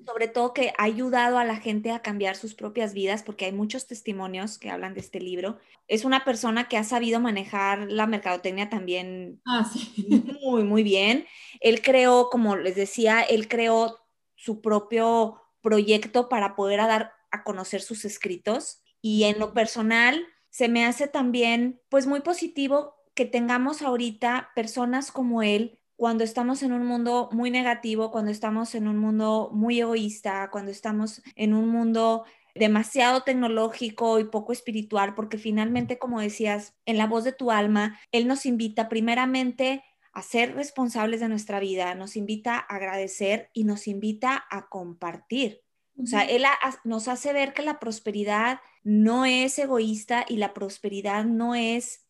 sobre 0.06 0.28
todo 0.28 0.54
que 0.54 0.74
ha 0.78 0.84
ayudado 0.84 1.38
a 1.38 1.46
la 1.46 1.56
gente 1.56 1.92
a 1.92 2.02
cambiar 2.02 2.36
sus 2.36 2.54
propias 2.54 2.94
vidas, 2.94 3.24
porque 3.24 3.46
hay 3.46 3.54
muchos 3.54 3.88
testimonios 3.88 4.58
que 4.58 4.70
hablan 4.70 4.94
de 4.96 5.00
este 5.00 5.22
libro. 5.22 5.60
Es 5.88 6.04
una 6.04 6.26
persona 6.26 6.68
que 6.68 6.76
ha 6.76 6.84
sabido 6.84 7.22
manejar 7.22 7.90
la 7.90 8.06
mercadotecnia 8.06 8.70
también 8.70 9.40
ah, 9.46 9.72
muy, 10.44 10.66
muy 10.66 10.84
bien. 10.84 11.26
Él 11.62 11.82
creó, 11.82 12.30
como 12.30 12.58
les 12.58 12.76
decía, 12.76 13.22
él 13.22 13.48
creó 13.48 13.98
su 14.36 14.60
propio 14.60 15.42
proyecto 15.62 16.28
para 16.28 16.58
poder 16.58 16.80
dar 16.80 17.14
a 17.32 17.46
conocer 17.46 17.82
sus 17.82 18.04
escritos 18.04 18.82
y 19.02 19.24
en 19.24 19.40
lo 19.40 19.54
personal 19.54 20.28
se 20.50 20.68
me 20.68 20.84
hace 20.84 21.08
también 21.08 21.80
pues 21.88 22.08
muy 22.08 22.20
positivo 22.20 22.97
que 23.18 23.26
tengamos 23.26 23.82
ahorita 23.82 24.52
personas 24.56 25.12
como 25.12 25.42
él 25.42 25.80
cuando 25.96 26.24
estamos 26.24 26.62
en 26.62 26.72
un 26.72 26.86
mundo 26.86 27.30
muy 27.34 27.50
negativo, 27.50 28.12
cuando 28.12 28.30
estamos 28.30 28.76
en 28.76 28.88
un 28.88 29.00
mundo 29.00 29.50
muy 29.52 29.82
egoísta, 29.82 30.50
cuando 30.52 30.70
estamos 30.70 31.24
en 31.36 31.56
un 31.56 31.68
mundo 31.68 32.26
demasiado 32.54 33.24
tecnológico 33.24 34.20
y 34.20 34.26
poco 34.26 34.54
espiritual, 34.54 35.16
porque 35.16 35.40
finalmente, 35.40 35.98
como 35.98 36.22
decías, 36.22 36.76
en 36.86 37.00
la 37.00 37.08
voz 37.08 37.24
de 37.24 37.32
tu 37.32 37.50
alma, 37.50 38.00
Él 38.12 38.28
nos 38.28 38.46
invita 38.46 38.88
primeramente 38.88 39.84
a 40.14 40.22
ser 40.22 40.54
responsables 40.54 41.20
de 41.20 41.30
nuestra 41.30 41.60
vida, 41.60 41.96
nos 41.96 42.16
invita 42.16 42.56
a 42.56 42.76
agradecer 42.76 43.50
y 43.54 43.64
nos 43.64 43.88
invita 43.88 44.46
a 44.52 44.70
compartir. 44.70 45.64
O 46.00 46.06
sea, 46.06 46.22
Él 46.22 46.44
nos 46.84 47.08
hace 47.08 47.34
ver 47.34 47.54
que 47.54 47.64
la 47.64 47.80
prosperidad 47.80 48.60
no 48.84 49.26
es 49.26 49.58
egoísta 49.58 50.26
y 50.30 50.38
la 50.38 50.54
prosperidad 50.54 51.26
no 51.26 51.56
es 51.56 52.07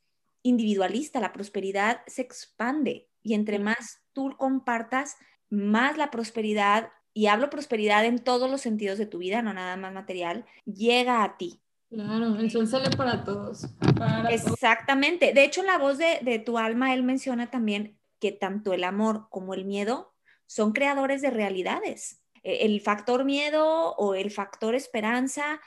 individualista, 0.47 1.19
la 1.19 1.33
prosperidad 1.33 2.01
se 2.07 2.21
expande 2.21 3.09
y 3.21 3.33
entre 3.33 3.59
más 3.59 4.01
tú 4.13 4.35
compartas, 4.37 5.17
más 5.49 5.97
la 5.97 6.09
prosperidad, 6.11 6.89
y 7.13 7.27
hablo 7.27 7.49
prosperidad 7.49 8.05
en 8.05 8.19
todos 8.19 8.49
los 8.49 8.61
sentidos 8.61 8.97
de 8.97 9.05
tu 9.05 9.17
vida, 9.17 9.41
no 9.41 9.53
nada 9.53 9.75
más 9.75 9.93
material, 9.93 10.45
llega 10.65 11.23
a 11.23 11.37
ti. 11.37 11.61
Claro, 11.89 12.35
el 12.37 12.51
sol 12.51 12.67
sale 12.67 12.95
para 12.95 13.23
todos. 13.23 13.67
Exactamente. 14.29 15.33
De 15.33 15.43
hecho, 15.43 15.61
en 15.61 15.67
la 15.67 15.77
voz 15.77 15.97
de, 15.97 16.19
de 16.21 16.39
tu 16.39 16.57
alma, 16.57 16.93
él 16.93 17.03
menciona 17.03 17.49
también 17.49 17.97
que 18.19 18.31
tanto 18.31 18.73
el 18.73 18.83
amor 18.83 19.27
como 19.29 19.53
el 19.53 19.65
miedo 19.65 20.13
son 20.45 20.73
creadores 20.73 21.21
de 21.21 21.31
realidades. 21.31 22.21
E, 22.43 22.65
el 22.65 22.81
factor 22.81 23.25
miedo 23.25 23.95
o 23.95 24.15
el 24.15 24.31
factor 24.31 24.75
esperanza 24.75 25.59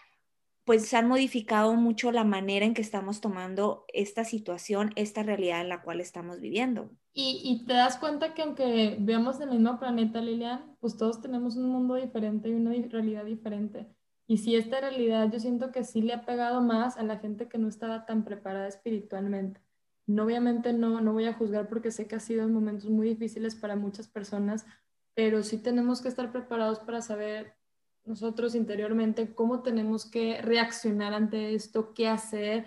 pues 0.71 0.95
han 0.95 1.09
modificado 1.09 1.75
mucho 1.75 2.13
la 2.13 2.23
manera 2.23 2.65
en 2.65 2.75
que 2.75 2.81
estamos 2.81 3.21
tomando 3.21 3.87
esta 3.93 4.25
situación, 4.25 4.93
esta 4.95 5.25
realidad 5.25 5.63
en 5.63 5.69
la 5.69 5.83
cual 5.83 6.01
estamos 6.01 6.41
viviendo. 6.41 6.93
Y, 7.13 7.41
y, 7.43 7.67
te 7.67 7.73
das 7.73 7.99
cuenta 7.99 8.35
que 8.35 8.43
aunque 8.43 8.97
veamos 9.01 9.41
el 9.41 9.51
mismo 9.51 9.81
planeta, 9.81 10.21
Lilian, 10.21 10.77
pues 10.79 10.97
todos 10.97 11.21
tenemos 11.21 11.57
un 11.57 11.71
mundo 11.71 11.97
diferente 11.97 12.51
y 12.51 12.53
una 12.53 12.71
realidad 12.89 13.25
diferente. 13.25 13.89
Y 14.29 14.37
si 14.37 14.55
esta 14.55 14.81
realidad 14.81 15.29
yo 15.33 15.41
siento 15.41 15.73
que 15.73 15.83
sí 15.83 16.03
le 16.03 16.13
ha 16.13 16.25
pegado 16.25 16.61
más 16.61 16.99
a 16.99 17.03
la 17.03 17.19
gente 17.19 17.49
que 17.49 17.59
no 17.59 17.67
estaba 17.67 18.07
tan 18.07 18.23
preparada 18.23 18.69
espiritualmente. 18.69 19.61
No, 20.07 20.23
obviamente 20.23 20.73
no, 20.73 21.01
no 21.01 21.13
voy 21.13 21.25
a 21.25 21.35
juzgar 21.35 21.69
porque 21.69 21.91
sé 21.91 22.07
que 22.07 22.15
ha 22.15 22.21
sido 22.21 22.47
momentos 22.47 22.89
muy 22.89 23.09
difíciles 23.09 23.57
para 23.57 23.75
muchas 23.75 24.07
personas, 24.07 24.67
pero 25.15 25.43
sí 25.43 25.59
tenemos 25.59 26.01
que 26.01 26.07
estar 26.07 26.31
preparados 26.31 26.79
para 26.79 27.03
saber 27.03 27.57
nosotros 28.05 28.55
interiormente, 28.55 29.35
cómo 29.35 29.63
tenemos 29.63 30.07
que 30.07 30.41
reaccionar 30.43 31.15
ante 31.15 31.55
esto, 31.55 31.95
qué 31.95 32.09
hacer. 32.09 32.67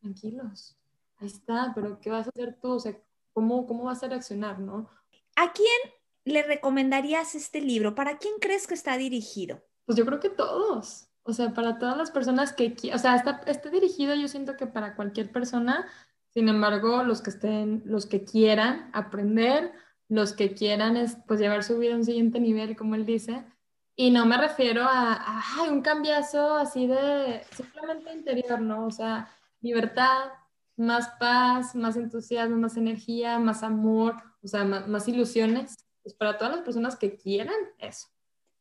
Tranquilos, 0.00 0.76
ahí 1.18 1.26
está, 1.26 1.72
pero 1.74 2.00
¿qué 2.00 2.10
vas 2.10 2.26
a 2.26 2.30
hacer 2.30 2.58
tú? 2.60 2.72
O 2.72 2.80
sea, 2.80 2.98
¿cómo, 3.32 3.66
cómo 3.66 3.84
vas 3.84 4.02
a 4.02 4.08
reaccionar, 4.08 4.58
no? 4.58 4.88
¿A 5.36 5.52
quién 5.52 5.92
le 6.24 6.42
recomendarías 6.42 7.34
este 7.34 7.60
libro? 7.60 7.94
¿Para 7.94 8.18
quién 8.18 8.34
crees 8.40 8.66
que 8.66 8.74
está 8.74 8.96
dirigido? 8.96 9.62
Pues 9.84 9.96
yo 9.96 10.04
creo 10.04 10.20
que 10.20 10.30
todos. 10.30 11.08
O 11.24 11.32
sea, 11.32 11.54
para 11.54 11.78
todas 11.78 11.96
las 11.96 12.10
personas 12.10 12.52
que, 12.52 12.74
o 12.92 12.98
sea, 12.98 13.14
está, 13.14 13.42
está 13.46 13.70
dirigido 13.70 14.14
yo 14.14 14.26
siento 14.26 14.56
que 14.56 14.66
para 14.66 14.96
cualquier 14.96 15.30
persona, 15.30 15.86
sin 16.30 16.48
embargo, 16.48 17.04
los 17.04 17.22
que 17.22 17.30
estén, 17.30 17.82
los 17.84 18.06
que 18.06 18.24
quieran 18.24 18.90
aprender, 18.92 19.72
los 20.08 20.32
que 20.32 20.54
quieran 20.54 20.96
pues 21.26 21.38
llevar 21.38 21.62
su 21.62 21.78
vida 21.78 21.94
a 21.94 21.96
un 21.96 22.04
siguiente 22.04 22.40
nivel, 22.40 22.76
como 22.76 22.96
él 22.96 23.06
dice, 23.06 23.44
y 23.94 24.10
no 24.10 24.24
me 24.24 24.38
refiero 24.38 24.84
a, 24.84 25.44
un 25.68 25.82
cambiazo 25.82 26.56
así 26.56 26.86
de 26.86 27.42
simplemente 27.54 28.12
interior, 28.12 28.60
¿no? 28.60 28.86
O 28.86 28.90
sea, 28.90 29.30
libertad, 29.60 30.30
más 30.76 31.10
paz, 31.20 31.74
más 31.74 31.96
entusiasmo, 31.96 32.56
más 32.56 32.76
energía, 32.76 33.38
más 33.38 33.62
amor, 33.62 34.16
o 34.42 34.48
sea, 34.48 34.64
más, 34.64 35.08
ilusiones. 35.08 35.76
Pues 36.02 36.14
para 36.14 36.36
todas 36.36 36.56
las 36.56 36.64
personas 36.64 36.96
que 36.96 37.16
quieran 37.16 37.54
eso. 37.78 38.08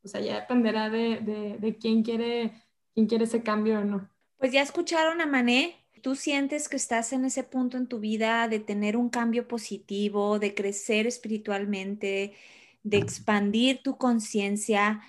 O 0.04 0.08
sea, 0.08 0.22
ya 0.22 0.42
dependerá 0.42 0.90
de, 0.90 1.58
de, 1.60 1.78
quién, 1.78 2.04
quiere, 2.04 2.54
quién 2.94 3.08
quiere 3.08 3.24
ese 3.24 3.42
cambio 3.42 3.80
o 3.80 3.84
no. 3.84 4.10
Pues 4.38 4.52
ya 4.52 4.62
escucharon 4.62 5.22
a 5.22 5.26
Mané. 5.26 5.76
¿Tú 6.04 6.16
sientes 6.16 6.68
que 6.68 6.76
estás 6.76 7.14
en 7.14 7.26
ese 7.26 7.44
punto 7.44 7.78
en 7.78 7.88
tu 7.88 8.00
vida 8.00 8.48
de 8.48 8.60
tener 8.60 8.98
un 8.98 9.10
cambio 9.10 9.48
positivo, 9.48 10.40
de 10.40 10.56
crecer 10.56 11.08
espiritualmente, 11.08 12.36
de 12.84 12.98
expandir 12.98 13.82
tu 13.84 13.98
conciencia? 13.98 15.02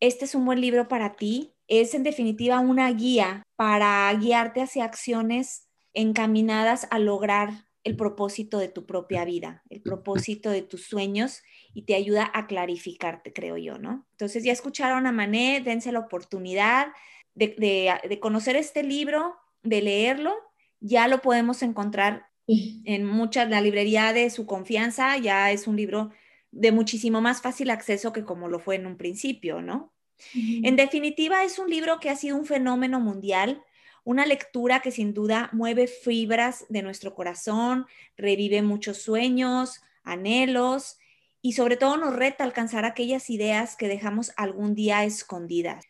Este 0.00 0.24
es 0.24 0.34
un 0.34 0.44
buen 0.44 0.60
libro 0.60 0.88
para 0.88 1.14
ti. 1.16 1.52
Es 1.68 1.94
en 1.94 2.02
definitiva 2.02 2.58
una 2.60 2.90
guía 2.90 3.42
para 3.56 4.12
guiarte 4.14 4.62
hacia 4.62 4.84
acciones 4.84 5.68
encaminadas 5.92 6.88
a 6.90 6.98
lograr 6.98 7.66
el 7.84 7.96
propósito 7.96 8.58
de 8.58 8.68
tu 8.68 8.84
propia 8.84 9.24
vida, 9.24 9.62
el 9.70 9.80
propósito 9.80 10.50
de 10.50 10.62
tus 10.62 10.86
sueños 10.86 11.42
y 11.72 11.82
te 11.82 11.94
ayuda 11.94 12.30
a 12.34 12.46
clarificarte, 12.46 13.32
creo 13.32 13.56
yo, 13.56 13.78
¿no? 13.78 14.06
Entonces 14.12 14.44
ya 14.44 14.52
escucharon 14.52 15.06
a 15.06 15.12
Mané, 15.12 15.62
dense 15.64 15.92
la 15.92 16.00
oportunidad 16.00 16.88
de, 17.34 18.18
conocer 18.20 18.56
este 18.56 18.82
libro, 18.82 19.34
de 19.62 19.80
leerlo, 19.80 20.34
ya 20.80 21.08
lo 21.08 21.22
podemos 21.22 21.62
encontrar 21.62 22.26
en 22.46 23.06
muchas, 23.06 23.48
la 23.48 23.60
librería 23.60 24.12
de 24.12 24.28
su 24.28 24.44
confianza, 24.44 25.16
ya 25.16 25.50
es 25.52 25.66
un 25.66 25.76
libro 25.76 26.10
de 26.52 26.72
muchísimo 26.72 27.20
más 27.20 27.42
fácil 27.42 27.70
acceso 27.70 28.12
que 28.12 28.24
como 28.24 28.48
lo 28.48 28.58
fue 28.58 28.76
en 28.76 28.86
un 28.86 28.96
principio, 28.96 29.62
¿no? 29.62 29.92
En 30.34 30.76
definitiva, 30.76 31.44
es 31.44 31.58
un 31.58 31.70
libro 31.70 31.98
que 31.98 32.10
ha 32.10 32.16
sido 32.16 32.36
un 32.36 32.44
fenómeno 32.44 33.00
mundial, 33.00 33.62
una 34.04 34.26
lectura 34.26 34.80
que 34.80 34.90
sin 34.90 35.14
duda 35.14 35.48
mueve 35.52 35.86
fibras 35.86 36.66
de 36.68 36.82
nuestro 36.82 37.14
corazón, 37.14 37.86
revive 38.16 38.60
muchos 38.62 38.98
sueños, 38.98 39.80
anhelos 40.02 40.98
y 41.42 41.52
sobre 41.52 41.76
todo 41.76 41.96
nos 41.96 42.14
reta 42.14 42.44
alcanzar 42.44 42.84
aquellas 42.84 43.30
ideas 43.30 43.76
que 43.76 43.88
dejamos 43.88 44.32
algún 44.36 44.74
día 44.74 45.04
escondidas. 45.04 45.86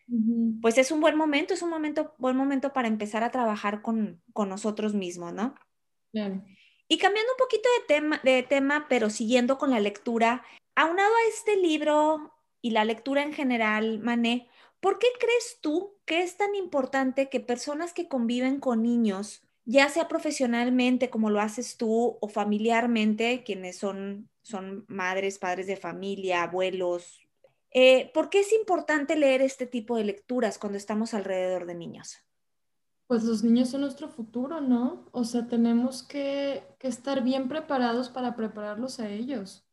Pues 0.61 0.79
es 0.79 0.93
un 0.93 1.01
buen 1.01 1.17
momento, 1.17 1.55
es 1.55 1.63
un 1.63 1.71
momento, 1.71 2.15
buen 2.19 2.37
momento 2.37 2.73
para 2.73 2.89
empezar 2.89 3.25
a 3.25 3.31
trabajar 3.31 3.83
con, 3.83 4.23
nosotros 4.35 4.95
mismos, 4.95 5.33
¿no? 5.33 5.55
Y 6.91 6.99
cambiando 6.99 7.33
un 7.33 7.39
poquito 7.39 7.69
de 7.79 7.87
tema, 7.87 8.21
de 8.25 8.43
tema, 8.43 8.87
pero 8.89 9.11
siguiendo 9.11 9.59
con 9.59 9.71
la 9.71 9.79
lectura, 9.79 10.43
aunado 10.75 11.15
a 11.15 11.29
este 11.29 11.57
libro 11.57 12.35
y 12.61 12.71
la 12.71 12.85
lectura 12.85 13.23
en 13.23 13.33
general, 13.33 14.01
Mané, 14.01 14.51
¿por 14.81 14.99
qué 14.99 15.07
crees 15.19 15.59
tú 15.61 15.97
que 16.05 16.23
es 16.23 16.37
tan 16.37 16.55
importante 16.57 17.29
que 17.29 17.39
personas 17.39 17.93
que 17.93 18.09
conviven 18.09 18.59
con 18.59 18.83
niños, 18.83 19.43
ya 19.65 19.89
sea 19.89 20.09
profesionalmente 20.09 21.11
como 21.11 21.31
lo 21.31 21.41
haces 21.41 21.77
tú 21.77 22.19
o 22.21 22.29
familiarmente, 22.29 23.45
quienes 23.45 23.79
son 23.79 24.29
son 24.43 24.85
madres, 24.89 25.39
padres 25.39 25.67
de 25.67 25.77
familia, 25.77 26.43
abuelos. 26.43 27.21
Eh, 27.71 28.11
¿Por 28.13 28.31
qué 28.31 28.41
es 28.41 28.53
importante 28.53 29.17
leer 29.17 29.43
este 29.43 29.67
tipo 29.67 29.97
de 29.97 30.05
lecturas 30.05 30.59
cuando 30.59 30.77
estamos 30.77 31.15
alrededor 31.15 31.67
de 31.67 31.75
niños? 31.75 32.19
Pues 33.11 33.25
los 33.25 33.43
niños 33.43 33.71
son 33.71 33.81
nuestro 33.81 34.09
futuro, 34.09 34.61
¿no? 34.61 35.05
O 35.11 35.25
sea, 35.25 35.49
tenemos 35.49 36.05
que, 36.05 36.63
estar 36.79 37.25
bien 37.25 37.49
preparados 37.49 38.09
para 38.09 38.37
prepararlos 38.37 39.01
a 39.01 39.11
ellos. 39.11 39.67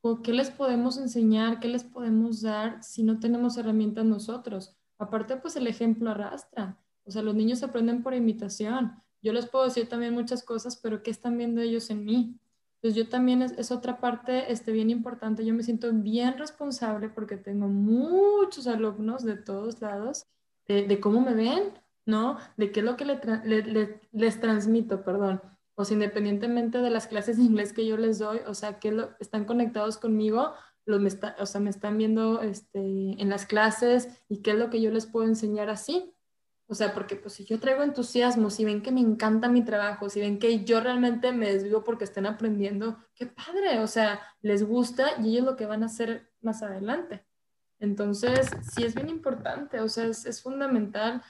¿O 0.00 0.22
¿Qué 0.22 0.32
les 0.32 0.50
podemos 0.50 0.98
enseñar? 0.98 1.60
¿Qué 1.60 1.68
les 1.68 1.84
podemos 1.84 2.42
dar 2.42 2.82
si 2.82 3.04
no 3.04 3.20
tenemos 3.20 3.56
herramientas 3.56 4.04
nosotros? 4.04 4.76
Aparte, 4.98 5.36
pues 5.36 5.54
el 5.54 5.68
ejemplo 5.68 6.10
arrastra. 6.10 6.80
O 7.04 7.12
sea, 7.12 7.22
los 7.22 7.36
niños 7.36 7.62
aprenden 7.62 8.02
por 8.02 8.12
imitación. 8.12 9.00
Yo 9.22 9.32
les 9.32 9.46
puedo 9.46 9.66
decir 9.66 9.88
también 9.88 10.12
muchas 10.12 10.42
cosas, 10.42 10.76
pero 10.76 11.04
¿qué 11.04 11.12
están 11.12 11.38
viendo 11.38 11.60
ellos 11.60 11.90
en 11.90 12.04
mí? 12.04 12.40
Entonces 12.74 12.96
yo 12.96 13.08
también 13.08 13.42
es, 13.42 13.70
otra 13.70 14.00
parte 14.00 14.50
este, 14.50 14.72
bien 14.72 14.90
importante, 14.90 15.46
yo 15.46 15.54
me 15.54 15.62
siento 15.62 15.92
bien 15.92 16.36
responsable 16.38 17.08
porque 17.08 17.36
tengo 17.36 17.68
muchos 17.68 18.66
alumnos 18.66 19.22
de 19.22 19.36
todos 19.36 19.80
lados, 19.80 20.26
de, 20.66 20.98
cómo 20.98 21.20
me 21.20 21.34
ven, 21.34 21.72
¿no? 22.06 22.38
De 22.56 22.72
qué 22.72 22.80
es 22.80 22.86
lo 22.86 22.96
que 22.96 23.04
les 24.12 24.40
transmito, 24.40 25.04
perdón. 25.04 25.40
O 25.74 25.84
sea, 25.84 25.94
independientemente 25.94 26.78
de 26.78 26.90
las 26.90 27.06
clases 27.06 27.36
de 27.36 27.44
inglés 27.44 27.72
que 27.72 27.86
yo 27.86 27.96
les 27.96 28.18
doy, 28.18 28.40
o 28.46 28.54
sea, 28.54 28.78
que 28.78 28.92
lo, 28.92 29.10
están 29.18 29.44
conectados 29.44 29.96
conmigo, 29.96 30.52
los 30.84 31.00
me 31.00 31.10
o 31.38 31.46
sea, 31.46 31.60
me 31.60 31.70
están 31.70 31.96
viendo 31.96 32.42
este, 32.42 32.80
en 32.80 33.28
las 33.28 33.46
clases 33.46 34.08
y 34.28 34.42
qué 34.42 34.52
es 34.52 34.58
lo 34.58 34.70
que 34.70 34.80
yo 34.80 34.90
les 34.90 35.06
puedo 35.06 35.26
enseñar 35.26 35.70
así. 35.70 36.12
O 36.66 36.74
sea, 36.74 36.94
porque 36.94 37.16
pues 37.16 37.34
si 37.34 37.44
yo 37.44 37.58
traigo 37.58 37.82
entusiasmo, 37.82 38.48
si 38.48 38.64
ven 38.64 38.80
que 38.80 38.92
me 38.92 39.00
encanta 39.00 39.48
mi 39.48 39.64
trabajo, 39.64 40.08
si 40.08 40.20
ven 40.20 40.38
que 40.38 40.64
yo 40.64 40.80
realmente 40.80 41.32
me 41.32 41.52
desvivo 41.52 41.82
porque 41.82 42.04
estén 42.04 42.26
aprendiendo, 42.26 42.96
qué 43.16 43.26
padre, 43.26 43.80
o 43.80 43.88
sea, 43.88 44.20
les 44.40 44.62
gusta 44.62 45.20
y 45.20 45.30
ellos 45.30 45.44
lo 45.44 45.56
que 45.56 45.66
van 45.66 45.82
a 45.82 45.86
hacer 45.86 46.30
más 46.42 46.62
adelante. 46.62 47.24
Entonces, 47.80 48.50
sí 48.62 48.84
es 48.84 48.94
bien 48.94 49.08
importante, 49.08 49.80
o 49.80 49.88
sea, 49.88 50.04
es, 50.04 50.42
fundamental 50.42 51.22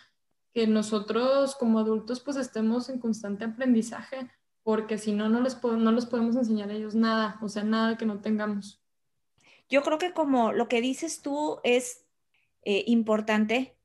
que 0.52 0.66
nosotros 0.66 1.54
como 1.56 1.78
adultos 1.78 2.20
pues 2.20 2.36
estemos 2.36 2.88
en 2.88 2.98
constante 2.98 3.44
aprendizaje, 3.44 4.28
porque 4.62 4.98
si 4.98 5.12
no, 5.12 5.28
no 5.28 5.40
les, 5.40 5.62
no 5.62 5.92
les 5.92 6.06
podemos 6.06 6.36
enseñar 6.36 6.70
a 6.70 6.74
ellos 6.74 6.94
nada, 6.94 7.38
o 7.42 7.48
sea, 7.48 7.64
nada 7.64 7.96
que 7.96 8.06
no 8.06 8.20
tengamos. 8.20 8.82
Yo 9.68 9.82
creo 9.82 9.98
que 9.98 10.12
como 10.12 10.52
lo 10.52 10.68
que 10.68 10.80
dices 10.80 11.22
tú 11.22 11.60
es 11.62 12.04
eh, 12.62 12.84
importante, 12.86 13.76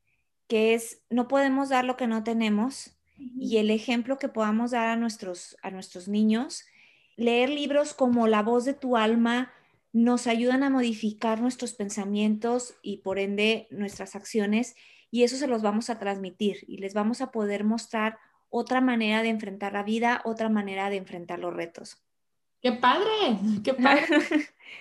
que 0.47 0.73
es 0.73 1.01
no 1.10 1.28
podemos 1.28 1.69
dar 1.69 1.86
lo 1.86 1.97
que 1.97 2.08
no 2.08 2.23
tenemos 2.23 2.97
y 3.17 3.58
el 3.58 3.71
ejemplo 3.71 4.17
que 4.17 4.30
podamos 4.30 4.71
dar 4.71 4.89
a 4.89 4.95
nuestros, 4.95 5.58
a 5.62 5.71
nuestros 5.71 6.08
niños. 6.08 6.65
Leer 7.15 7.49
libros 7.49 7.93
como 7.93 8.28
La 8.28 8.43
voz 8.43 8.65
de 8.65 8.73
tu 8.73 8.97
alma 8.97 9.54
nos 9.93 10.28
ayudan 10.28 10.63
a 10.63 10.69
modificar 10.69 11.39
nuestros 11.39 11.73
pensamientos 11.73 12.75
y 12.82 12.97
por 12.97 13.17
ende 13.17 13.67
nuestras 13.71 14.15
acciones 14.15 14.75
y 15.12 15.24
eso 15.24 15.38
se 15.38 15.48
los 15.48 15.62
vamos 15.62 15.89
a 15.89 16.00
transmitir 16.00 16.63
y 16.68 16.78
les 16.78 16.94
vamos 16.94 17.22
a 17.22 17.32
poder 17.32 17.63
mostrar 17.63 18.18
otra 18.50 18.82
manera 18.82 19.22
de 19.22 19.30
enfrentar 19.30 19.74
la 19.74 19.84
vida, 19.84 20.22
otra 20.26 20.50
manera 20.50 20.89
de 20.89 20.98
enfrentar 20.98 21.39
los 21.39 21.54
retos. 21.54 22.06
¡Qué 22.62 22.72
padre! 22.72 23.39
¡Qué 23.63 23.74
padre! 23.76 24.06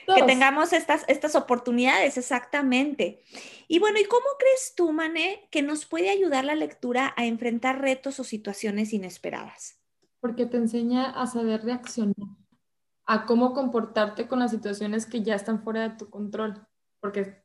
que 0.06 0.22
tengamos 0.22 0.72
estas, 0.72 1.04
estas 1.06 1.34
oportunidades, 1.34 2.16
exactamente. 2.16 3.22
Y 3.68 3.78
bueno, 3.78 3.98
¿y 4.00 4.04
cómo 4.04 4.24
crees 4.38 4.74
tú, 4.74 4.92
Mané, 4.92 5.48
que 5.50 5.62
nos 5.62 5.84
puede 5.84 6.10
ayudar 6.10 6.44
la 6.44 6.54
lectura 6.54 7.12
a 7.16 7.26
enfrentar 7.26 7.80
retos 7.80 8.18
o 8.20 8.24
situaciones 8.24 8.92
inesperadas? 8.92 9.80
Porque 10.20 10.46
te 10.46 10.56
enseña 10.56 11.10
a 11.10 11.26
saber 11.26 11.62
reaccionar, 11.64 12.14
a 13.04 13.26
cómo 13.26 13.52
comportarte 13.52 14.28
con 14.28 14.38
las 14.38 14.50
situaciones 14.50 15.04
que 15.04 15.22
ya 15.22 15.34
están 15.34 15.62
fuera 15.62 15.88
de 15.88 15.96
tu 15.96 16.08
control, 16.08 16.66
porque 17.00 17.44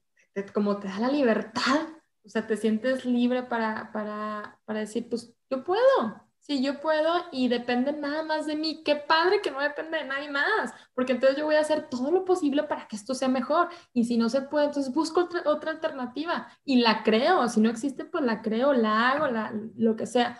como 0.54 0.80
te 0.80 0.88
da 0.88 1.00
la 1.00 1.10
libertad, 1.10 1.88
o 2.30 2.32
sea, 2.32 2.46
te 2.46 2.58
sientes 2.58 3.06
libre 3.06 3.42
para, 3.42 3.92
para, 3.92 4.60
para 4.66 4.82
decir, 4.82 5.10
pues 5.10 5.34
yo 5.50 5.64
puedo, 5.64 6.30
Sí, 6.50 6.64
yo 6.64 6.80
puedo 6.80 7.14
y 7.32 7.48
depende 7.48 7.92
nada 7.92 8.24
más 8.24 8.48
de 8.48 8.56
mí. 8.56 8.82
Qué 8.84 8.96
padre 8.96 9.40
que 9.40 9.52
no 9.52 9.60
depende 9.60 10.00
de 10.00 10.06
nadie 10.06 10.32
más, 10.32 10.74
porque 10.96 11.12
entonces 11.12 11.38
yo 11.38 11.46
voy 11.46 11.54
a 11.54 11.60
hacer 11.60 11.90
todo 11.90 12.10
lo 12.10 12.26
posible 12.26 12.64
para 12.64 12.88
que 12.88 12.96
esto 12.96 13.14
sea 13.14 13.28
mejor. 13.28 13.70
Y 13.94 14.06
si 14.06 14.18
no 14.18 14.30
se 14.30 14.42
puede, 14.42 14.66
entonces 14.66 14.92
busco 14.92 15.26
otra, 15.26 15.44
otra 15.46 15.70
alternativa 15.70 16.48
y 16.66 16.82
la 16.82 17.04
creo. 17.04 17.48
Si 17.50 17.62
no 17.62 17.70
existe, 17.70 18.04
pues 18.04 18.24
la 18.24 18.42
creo, 18.42 18.74
la 18.74 19.10
hago, 19.10 19.28
la, 19.28 19.54
lo 19.76 19.96
que 19.96 20.08
sea. 20.08 20.40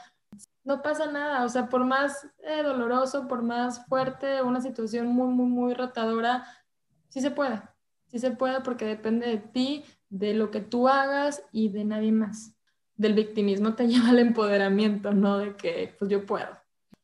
No 0.64 0.82
pasa 0.82 1.12
nada, 1.12 1.46
o 1.46 1.50
sea, 1.50 1.70
por 1.70 1.86
más 1.86 2.28
eh, 2.40 2.64
doloroso, 2.64 3.28
por 3.28 3.44
más 3.44 3.86
fuerte, 3.86 4.42
una 4.42 4.62
situación 4.62 5.08
muy, 5.08 5.28
muy, 5.28 5.46
muy 5.48 5.74
rotadora, 5.76 6.44
sí 7.10 7.22
se 7.22 7.30
puede. 7.30 7.62
Sí 8.08 8.18
se 8.18 8.32
puede 8.32 8.62
porque 8.62 8.86
depende 8.86 9.28
de 9.28 9.38
ti, 9.38 9.86
de 10.10 10.34
lo 10.34 10.52
que 10.52 10.62
tú 10.62 10.88
hagas 10.88 11.44
y 11.52 11.70
de 11.70 11.86
nadie 11.86 12.12
más 12.12 12.56
del 13.00 13.14
victimismo 13.14 13.74
te 13.74 13.88
lleva 13.88 14.10
al 14.10 14.20
empoderamiento, 14.20 15.12
¿no? 15.12 15.40
De 15.40 15.56
que 15.56 15.96
pues 15.98 16.12
yo 16.12 16.26
puedo. 16.26 16.60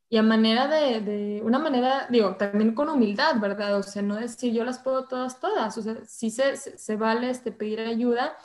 Y 0.07 0.17
a 0.17 0.23
manera 0.23 0.67
de, 0.67 1.01
de, 1.01 1.41
una 1.41 1.57
manera, 1.57 2.05
digo, 2.11 2.35
también 2.35 2.75
con 2.75 2.89
humildad, 2.89 3.39
¿verdad? 3.39 3.77
O 3.77 3.83
sea, 3.83 4.03
no 4.03 4.15
decir 4.15 4.53
yo 4.53 4.63
las 4.63 4.77
puedo 4.77 5.07
todas, 5.07 5.39
todas. 5.39 5.75
O 5.79 5.81
sea, 5.81 6.05
sí 6.05 6.29
se, 6.29 6.57
se, 6.57 6.95
vale 6.95 7.31
este, 7.31 7.51
pedir 7.51 7.79
ayuda. 7.79 8.37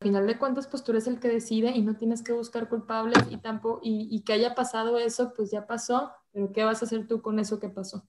Al 0.00 0.08
final 0.08 0.26
de 0.26 0.36
cuentas, 0.36 0.66
pues 0.66 0.84
tú 0.84 0.92
eres 0.92 1.06
el 1.06 1.18
que 1.18 1.28
decide 1.28 1.70
y 1.70 1.80
no 1.80 1.96
tienes 1.96 2.22
que 2.22 2.32
buscar 2.32 2.68
culpables 2.68 3.18
y 3.30 3.38
tampoco, 3.38 3.80
y, 3.82 4.08
y 4.14 4.20
que 4.24 4.34
haya 4.34 4.54
pasado 4.54 4.98
eso, 4.98 5.32
pues 5.34 5.50
ya 5.50 5.66
pasó, 5.66 6.12
pero 6.32 6.52
¿qué 6.52 6.64
vas 6.64 6.82
a 6.82 6.84
hacer 6.84 7.06
tú 7.06 7.22
con 7.22 7.38
eso 7.38 7.58
que 7.58 7.70
pasó? 7.70 8.06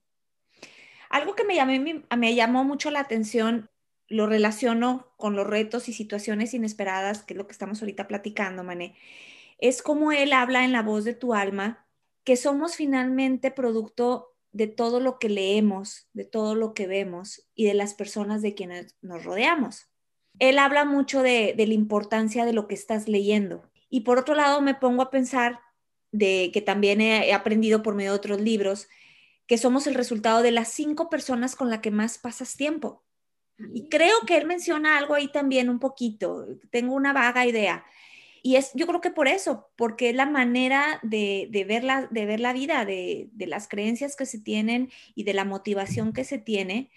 Algo 1.09 1.33
que 1.33 1.45
me, 1.45 1.55
llamé, 1.55 2.05
me 2.17 2.35
llamó 2.35 2.65
mucho 2.65 2.91
la 2.91 2.99
atención 2.99 3.69
lo 4.07 4.27
relaciono 4.27 5.13
con 5.17 5.35
los 5.35 5.47
retos 5.47 5.89
y 5.89 5.93
situaciones 5.93 6.53
inesperadas, 6.53 7.23
que 7.23 7.33
es 7.33 7.37
lo 7.37 7.47
que 7.47 7.51
estamos 7.51 7.81
ahorita 7.81 8.07
platicando, 8.07 8.63
Mané, 8.63 8.95
es 9.57 9.81
como 9.81 10.11
él 10.11 10.33
habla 10.33 10.63
en 10.63 10.71
la 10.71 10.83
voz 10.83 11.03
de 11.03 11.13
tu 11.13 11.33
alma, 11.33 11.85
que 12.23 12.35
somos 12.35 12.75
finalmente 12.75 13.51
producto 13.51 14.35
de 14.51 14.67
todo 14.67 14.99
lo 14.99 15.19
que 15.19 15.29
leemos, 15.29 16.07
de 16.13 16.25
todo 16.25 16.55
lo 16.55 16.73
que 16.73 16.87
vemos 16.87 17.47
y 17.55 17.65
de 17.65 17.73
las 17.73 17.93
personas 17.93 18.41
de 18.41 18.53
quienes 18.53 18.95
nos 19.01 19.23
rodeamos. 19.23 19.87
Él 20.39 20.59
habla 20.59 20.85
mucho 20.85 21.23
de, 21.23 21.53
de 21.57 21.67
la 21.67 21.73
importancia 21.73 22.45
de 22.45 22.53
lo 22.53 22.67
que 22.67 22.75
estás 22.75 23.07
leyendo. 23.07 23.69
Y 23.89 24.01
por 24.01 24.19
otro 24.19 24.35
lado, 24.35 24.61
me 24.61 24.75
pongo 24.75 25.01
a 25.01 25.09
pensar 25.09 25.59
de 26.11 26.51
que 26.53 26.61
también 26.61 27.01
he, 27.01 27.33
aprendido 27.33 27.83
por 27.83 27.95
medio 27.95 28.11
de 28.11 28.17
otros 28.17 28.41
libros, 28.41 28.87
que 29.45 29.57
somos 29.57 29.87
el 29.87 29.95
resultado 29.95 30.41
de 30.41 30.51
las 30.51 30.69
cinco 30.69 31.09
personas 31.09 31.55
con 31.55 31.69
las 31.69 31.79
que 31.79 31.91
más 31.91 32.17
pasas 32.17 32.55
tiempo. 32.55 33.03
Y 33.73 33.89
creo 33.89 34.15
que 34.25 34.37
él 34.37 34.45
menciona 34.45 34.97
algo 34.97 35.13
ahí 35.13 35.29
también 35.29 35.69
un 35.69 35.79
poquito, 35.79 36.45
tengo 36.69 36.93
una 36.93 37.13
vaga 37.13 37.45
idea. 37.45 37.85
Y 38.43 38.55
es, 38.55 38.71
yo 38.75 38.87
creo 38.87 39.01
que 39.01 39.09
por 39.09 39.27
eso, 39.27 39.69
porque 39.75 40.09
es 40.09 40.15
la 40.15 40.25
manera 40.27 40.99
de, 41.03 41.47
de, 41.51 41.65
ver, 41.65 41.83
la, 41.83 42.07
de 42.07 42.25
ver 42.25 42.39
la 42.39 42.53
vida, 42.53 42.85
de, 42.85 43.29
de, 43.33 43.47
las 43.47 43.67
creencias 43.67 44.15
que 44.15 44.25
se 44.25 44.39
tienen 44.39 44.89
y 45.15 45.23
de 45.23 45.33
la 45.33 45.43
motivación 45.43 46.13
que 46.13 46.23
se 46.23 46.37
tiene. 46.37 46.89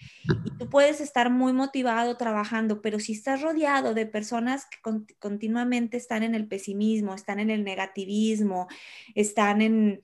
Y 0.45 0.57
tú 0.57 0.69
puedes 0.69 1.01
estar 1.01 1.29
muy 1.29 1.51
motivado 1.51 2.15
trabajando, 2.15 2.81
pero 2.81 2.99
si 2.99 3.13
estás 3.13 3.41
rodeado 3.41 3.93
de 3.93 4.05
personas 4.05 4.65
que 4.65 4.77
continuamente 5.19 5.97
están 5.97 6.23
en 6.23 6.35
el 6.35 6.47
pesimismo, 6.47 7.15
están 7.15 7.39
en 7.39 7.49
el 7.49 7.63
negativismo, 7.63 8.67
están 9.15 9.61
en 9.61 10.01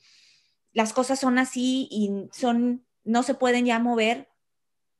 las 0.78 0.93
cosas 0.93 1.20
son 1.20 1.39
así 1.39 1.88
y 1.89 2.12
son, 2.32 2.86
no 3.04 3.24
se 3.24 3.34
pueden 3.34 3.65
ya 3.65 3.80
mover, 3.80 4.30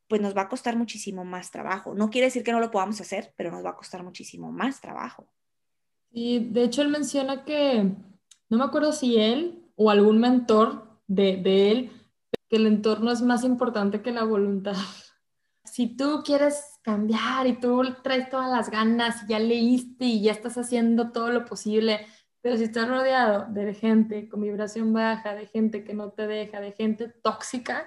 pues 0.08 0.22
nos 0.22 0.36
va 0.36 0.44
a 0.44 0.50
costar 0.50 0.76
muchísimo 0.76 1.26
más 1.26 1.52
trabajo. 1.52 1.94
No 1.94 2.10
quiere 2.10 2.28
decir 2.28 2.44
que 2.44 2.52
no 2.52 2.60
lo 2.60 2.72
podamos 2.72 3.00
hacer, 3.02 3.34
pero 3.36 3.52
nos 3.52 3.64
va 3.64 3.72
a 3.72 3.76
costar 3.76 4.04
muchísimo 4.04 4.52
más 4.52 4.80
trabajo. 4.80 5.28
Y 6.10 6.40
de 6.50 6.64
hecho 6.64 6.82
él 6.82 6.90
menciona 6.90 7.44
que, 7.44 7.92
no 8.50 8.58
me 8.58 8.64
acuerdo 8.64 8.94
si 8.94 9.18
él 9.18 9.64
o 9.76 9.90
algún 9.90 10.20
mentor 10.20 11.00
de, 11.08 11.38
de 11.38 11.72
él, 11.72 11.92
que 12.50 12.56
el 12.56 12.68
entorno 12.68 13.12
es 13.12 13.22
más 13.22 13.44
importante 13.44 14.02
que 14.02 14.12
la 14.12 14.24
voluntad. 14.24 14.76
Si 15.64 15.96
tú 15.96 16.24
quieres 16.26 16.80
cambiar 16.82 17.46
y 17.46 17.60
tú 17.60 17.84
traes 18.02 18.30
todas 18.30 18.50
las 18.50 18.72
ganas, 18.72 19.24
y 19.24 19.28
ya 19.28 19.38
leíste 19.38 20.06
y 20.06 20.24
ya 20.24 20.32
estás 20.32 20.58
haciendo 20.58 21.12
todo 21.12 21.30
lo 21.30 21.44
posible, 21.46 22.08
pero 22.42 22.56
si 22.56 22.64
estás 22.64 22.88
rodeado 22.88 23.46
de 23.50 23.74
gente 23.74 24.28
con 24.30 24.42
vibración 24.42 24.94
baja, 24.94 25.36
de 25.36 25.46
gente 25.46 25.84
que 25.84 25.94
no 25.94 26.12
te 26.12 26.26
deja, 26.26 26.62
de 26.62 26.72
gente 26.72 27.10
tóxica, 27.10 27.86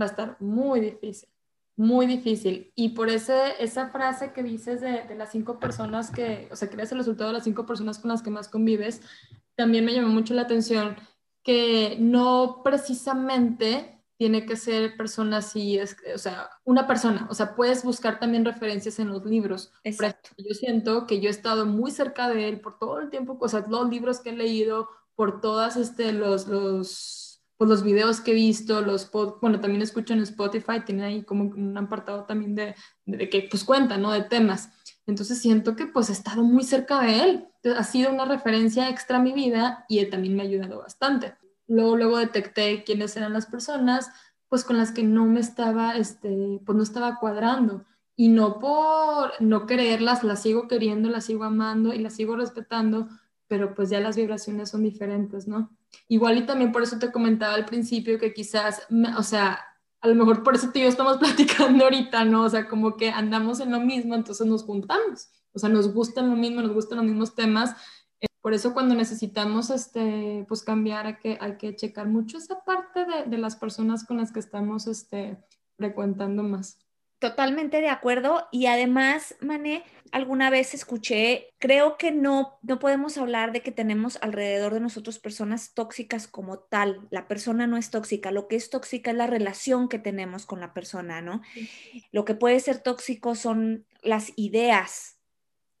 va 0.00 0.06
a 0.06 0.08
estar 0.08 0.36
muy 0.40 0.80
difícil 0.80 1.28
muy 1.78 2.06
difícil. 2.06 2.72
Y 2.74 2.90
por 2.90 3.08
ese, 3.08 3.54
esa 3.60 3.88
frase 3.88 4.32
que 4.32 4.42
dices 4.42 4.80
de, 4.80 5.04
de, 5.04 5.14
las 5.14 5.30
cinco 5.30 5.58
personas 5.58 6.10
que, 6.10 6.48
o 6.50 6.56
sea, 6.56 6.68
que 6.68 6.74
eres 6.74 6.92
el 6.92 6.98
resultado 6.98 7.30
de 7.30 7.34
las 7.34 7.44
cinco 7.44 7.64
personas 7.64 7.98
con 7.98 8.10
las 8.10 8.22
que 8.22 8.30
más 8.30 8.48
convives, 8.48 9.00
también 9.54 9.84
me 9.84 9.94
llamó 9.94 10.08
mucho 10.08 10.34
la 10.34 10.42
atención 10.42 10.96
que 11.42 11.96
no 11.98 12.60
precisamente 12.62 14.02
tiene 14.18 14.44
que 14.44 14.56
ser 14.56 14.96
personas 14.96 15.46
así, 15.46 15.78
es, 15.78 15.96
o 16.12 16.18
sea, 16.18 16.50
una 16.64 16.88
persona, 16.88 17.28
o 17.30 17.34
sea, 17.34 17.54
puedes 17.54 17.84
buscar 17.84 18.18
también 18.18 18.44
referencias 18.44 18.98
en 18.98 19.08
los 19.08 19.24
libros. 19.24 19.72
Exacto. 19.84 20.30
Yo 20.36 20.54
siento 20.54 21.06
que 21.06 21.20
yo 21.20 21.28
he 21.28 21.30
estado 21.30 21.66
muy 21.66 21.92
cerca 21.92 22.28
de 22.28 22.48
él 22.48 22.60
por 22.60 22.80
todo 22.80 22.98
el 22.98 23.10
tiempo, 23.10 23.38
o 23.40 23.48
sea, 23.48 23.64
los 23.68 23.88
libros 23.88 24.18
que 24.18 24.30
he 24.30 24.36
leído, 24.36 24.88
por 25.14 25.40
todas 25.40 25.76
este, 25.76 26.12
los, 26.12 26.48
los 26.48 27.27
pues 27.58 27.68
los 27.68 27.82
videos 27.82 28.20
que 28.20 28.30
he 28.30 28.34
visto, 28.34 28.80
los 28.80 29.10
bueno, 29.42 29.60
también 29.60 29.82
escucho 29.82 30.14
en 30.14 30.20
Spotify, 30.20 30.80
tiene 30.86 31.04
ahí 31.04 31.22
como 31.24 31.44
un 31.44 31.76
apartado 31.76 32.24
también 32.24 32.54
de, 32.54 32.76
de, 33.04 33.28
que 33.28 33.48
pues 33.50 33.64
cuenta, 33.64 33.98
¿no? 33.98 34.12
De 34.12 34.22
temas. 34.22 34.70
Entonces 35.06 35.40
siento 35.40 35.74
que 35.74 35.86
pues 35.86 36.08
he 36.08 36.12
estado 36.12 36.44
muy 36.44 36.62
cerca 36.62 37.02
de 37.02 37.22
él. 37.24 37.48
ha 37.76 37.82
sido 37.82 38.12
una 38.12 38.26
referencia 38.26 38.88
extra 38.88 39.18
a 39.18 39.22
mi 39.22 39.32
vida 39.32 39.84
y 39.88 39.98
él 39.98 40.08
también 40.08 40.36
me 40.36 40.42
ha 40.42 40.46
ayudado 40.46 40.78
bastante. 40.78 41.34
Luego, 41.66 41.96
luego 41.96 42.18
detecté 42.18 42.84
quiénes 42.84 43.16
eran 43.16 43.32
las 43.32 43.46
personas, 43.46 44.08
pues 44.48 44.62
con 44.62 44.78
las 44.78 44.92
que 44.92 45.02
no 45.02 45.26
me 45.26 45.40
estaba, 45.40 45.96
este, 45.96 46.60
pues 46.64 46.76
no 46.76 46.82
estaba 46.84 47.18
cuadrando. 47.18 47.84
Y 48.14 48.28
no 48.28 48.60
por 48.60 49.32
no 49.40 49.66
quererlas, 49.66 50.22
las 50.22 50.42
sigo 50.42 50.68
queriendo, 50.68 51.08
las 51.08 51.24
sigo 51.24 51.44
amando 51.44 51.92
y 51.92 51.98
las 51.98 52.14
sigo 52.14 52.36
respetando, 52.36 53.08
pero 53.48 53.74
pues 53.74 53.90
ya 53.90 53.98
las 54.00 54.16
vibraciones 54.16 54.70
son 54.70 54.84
diferentes, 54.84 55.48
¿no? 55.48 55.70
Igual 56.06 56.38
y 56.38 56.46
también 56.46 56.72
por 56.72 56.82
eso 56.82 56.98
te 56.98 57.10
comentaba 57.10 57.54
al 57.54 57.64
principio 57.64 58.18
que 58.18 58.32
quizás, 58.32 58.86
o 59.16 59.22
sea, 59.22 59.60
a 60.00 60.08
lo 60.08 60.14
mejor 60.14 60.42
por 60.42 60.54
eso 60.54 60.70
tú 60.72 60.78
y 60.78 60.82
yo 60.82 60.88
estamos 60.88 61.16
platicando 61.18 61.84
ahorita, 61.84 62.24
¿no? 62.24 62.44
O 62.44 62.48
sea, 62.48 62.68
como 62.68 62.96
que 62.96 63.10
andamos 63.10 63.60
en 63.60 63.72
lo 63.72 63.80
mismo, 63.80 64.14
entonces 64.14 64.46
nos 64.46 64.64
juntamos. 64.64 65.28
O 65.52 65.58
sea, 65.58 65.68
nos 65.68 65.92
gustan 65.92 66.30
lo 66.30 66.36
mismo, 66.36 66.60
nos 66.62 66.72
gustan 66.72 66.98
los 66.98 67.06
mismos 67.06 67.34
temas. 67.34 67.74
Eh, 68.20 68.26
por 68.40 68.54
eso 68.54 68.72
cuando 68.74 68.94
necesitamos, 68.94 69.70
este, 69.70 70.44
pues 70.48 70.62
cambiar, 70.62 71.06
hay 71.06 71.16
que, 71.16 71.38
hay 71.40 71.56
que 71.56 71.74
checar 71.74 72.06
mucho 72.06 72.38
esa 72.38 72.62
parte 72.64 73.04
de, 73.04 73.24
de 73.28 73.38
las 73.38 73.56
personas 73.56 74.04
con 74.04 74.18
las 74.18 74.32
que 74.32 74.40
estamos, 74.40 74.86
este, 74.86 75.38
frecuentando 75.76 76.42
más. 76.42 76.78
Totalmente 77.18 77.80
de 77.80 77.88
acuerdo. 77.88 78.46
Y 78.52 78.66
además, 78.66 79.34
Mané, 79.40 79.82
alguna 80.12 80.50
vez 80.50 80.72
escuché, 80.72 81.52
creo 81.58 81.96
que 81.96 82.12
no, 82.12 82.58
no 82.62 82.78
podemos 82.78 83.18
hablar 83.18 83.50
de 83.52 83.60
que 83.60 83.72
tenemos 83.72 84.18
alrededor 84.22 84.74
de 84.74 84.80
nosotros 84.80 85.18
personas 85.18 85.74
tóxicas 85.74 86.28
como 86.28 86.60
tal. 86.60 87.08
La 87.10 87.26
persona 87.26 87.66
no 87.66 87.76
es 87.76 87.90
tóxica, 87.90 88.30
lo 88.30 88.46
que 88.46 88.54
es 88.54 88.70
tóxica 88.70 89.10
es 89.10 89.16
la 89.16 89.26
relación 89.26 89.88
que 89.88 89.98
tenemos 89.98 90.46
con 90.46 90.60
la 90.60 90.72
persona, 90.72 91.20
¿no? 91.20 91.42
Lo 92.12 92.24
que 92.24 92.34
puede 92.34 92.60
ser 92.60 92.78
tóxico 92.78 93.34
son 93.34 93.84
las 94.02 94.32
ideas 94.36 95.18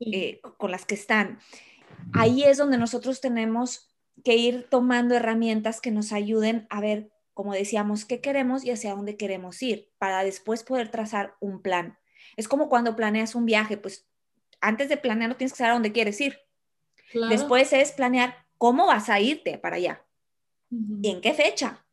eh, 0.00 0.40
con 0.56 0.72
las 0.72 0.86
que 0.86 0.96
están. 0.96 1.38
Ahí 2.14 2.42
es 2.42 2.58
donde 2.58 2.78
nosotros 2.78 3.20
tenemos 3.20 3.94
que 4.24 4.34
ir 4.34 4.66
tomando 4.68 5.14
herramientas 5.14 5.80
que 5.80 5.92
nos 5.92 6.12
ayuden 6.12 6.66
a 6.70 6.80
ver 6.80 7.10
como 7.38 7.52
decíamos, 7.52 8.04
qué 8.04 8.20
queremos 8.20 8.64
y 8.64 8.72
hacia 8.72 8.96
dónde 8.96 9.16
queremos 9.16 9.62
ir, 9.62 9.92
para 9.98 10.24
después 10.24 10.64
poder 10.64 10.90
trazar 10.90 11.36
un 11.38 11.62
plan. 11.62 11.96
Es 12.36 12.48
como 12.48 12.68
cuando 12.68 12.96
planeas 12.96 13.36
un 13.36 13.46
viaje, 13.46 13.76
pues 13.76 14.08
antes 14.60 14.88
de 14.88 14.96
planear 14.96 15.30
no 15.30 15.36
tienes 15.36 15.52
que 15.52 15.58
saber 15.58 15.70
a 15.70 15.74
dónde 15.74 15.92
quieres 15.92 16.20
ir. 16.20 16.40
Después 17.30 17.72
es 17.72 17.92
planear 17.92 18.44
cómo 18.58 18.88
vas 18.88 19.08
a 19.08 19.20
irte 19.20 19.56
para 19.56 19.76
allá 19.76 20.04
y 20.68 21.10
en 21.10 21.20
qué 21.20 21.32
fecha. 21.32 21.86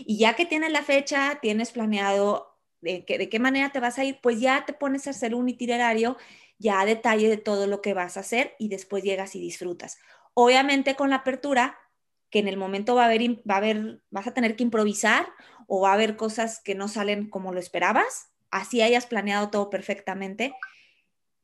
Y 0.00 0.18
ya 0.18 0.36
que 0.36 0.44
tienes 0.44 0.70
la 0.70 0.82
fecha, 0.82 1.38
tienes 1.40 1.72
planeado 1.72 2.58
de, 2.82 3.02
de 3.08 3.28
qué 3.30 3.38
manera 3.38 3.72
te 3.72 3.80
vas 3.80 3.98
a 3.98 4.04
ir, 4.04 4.20
pues 4.22 4.40
ya 4.40 4.66
te 4.66 4.74
pones 4.74 5.06
a 5.06 5.10
hacer 5.12 5.34
un 5.34 5.48
itinerario 5.48 6.18
ya 6.58 6.80
a 6.80 6.84
detalle 6.84 7.30
de 7.30 7.38
todo 7.38 7.66
lo 7.66 7.80
que 7.80 7.94
vas 7.94 8.18
a 8.18 8.20
hacer 8.20 8.56
y 8.58 8.68
después 8.68 9.02
llegas 9.02 9.36
y 9.36 9.40
disfrutas. 9.40 9.96
Obviamente 10.34 10.96
con 10.96 11.08
la 11.08 11.16
apertura 11.16 11.78
que 12.32 12.38
en 12.38 12.48
el 12.48 12.56
momento 12.56 12.94
va 12.96 13.02
a 13.02 13.06
haber, 13.06 13.22
va 13.48 13.54
a 13.54 13.58
haber, 13.58 14.02
vas 14.10 14.26
a 14.26 14.34
tener 14.34 14.56
que 14.56 14.64
improvisar 14.64 15.28
o 15.68 15.82
va 15.82 15.90
a 15.90 15.94
haber 15.94 16.16
cosas 16.16 16.60
que 16.64 16.74
no 16.74 16.88
salen 16.88 17.28
como 17.28 17.52
lo 17.52 17.60
esperabas, 17.60 18.30
así 18.50 18.80
hayas 18.80 19.06
planeado 19.06 19.50
todo 19.50 19.70
perfectamente. 19.70 20.54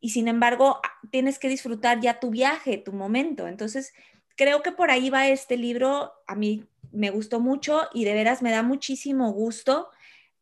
Y 0.00 0.10
sin 0.10 0.28
embargo, 0.28 0.80
tienes 1.10 1.38
que 1.38 1.48
disfrutar 1.48 2.00
ya 2.00 2.20
tu 2.20 2.30
viaje, 2.30 2.78
tu 2.78 2.92
momento. 2.92 3.48
Entonces, 3.48 3.92
creo 4.34 4.62
que 4.62 4.72
por 4.72 4.90
ahí 4.90 5.10
va 5.10 5.28
este 5.28 5.56
libro. 5.56 6.12
A 6.26 6.34
mí 6.34 6.64
me 6.90 7.10
gustó 7.10 7.38
mucho 7.38 7.88
y 7.92 8.04
de 8.04 8.14
veras 8.14 8.40
me 8.40 8.50
da 8.50 8.62
muchísimo 8.62 9.30
gusto 9.32 9.90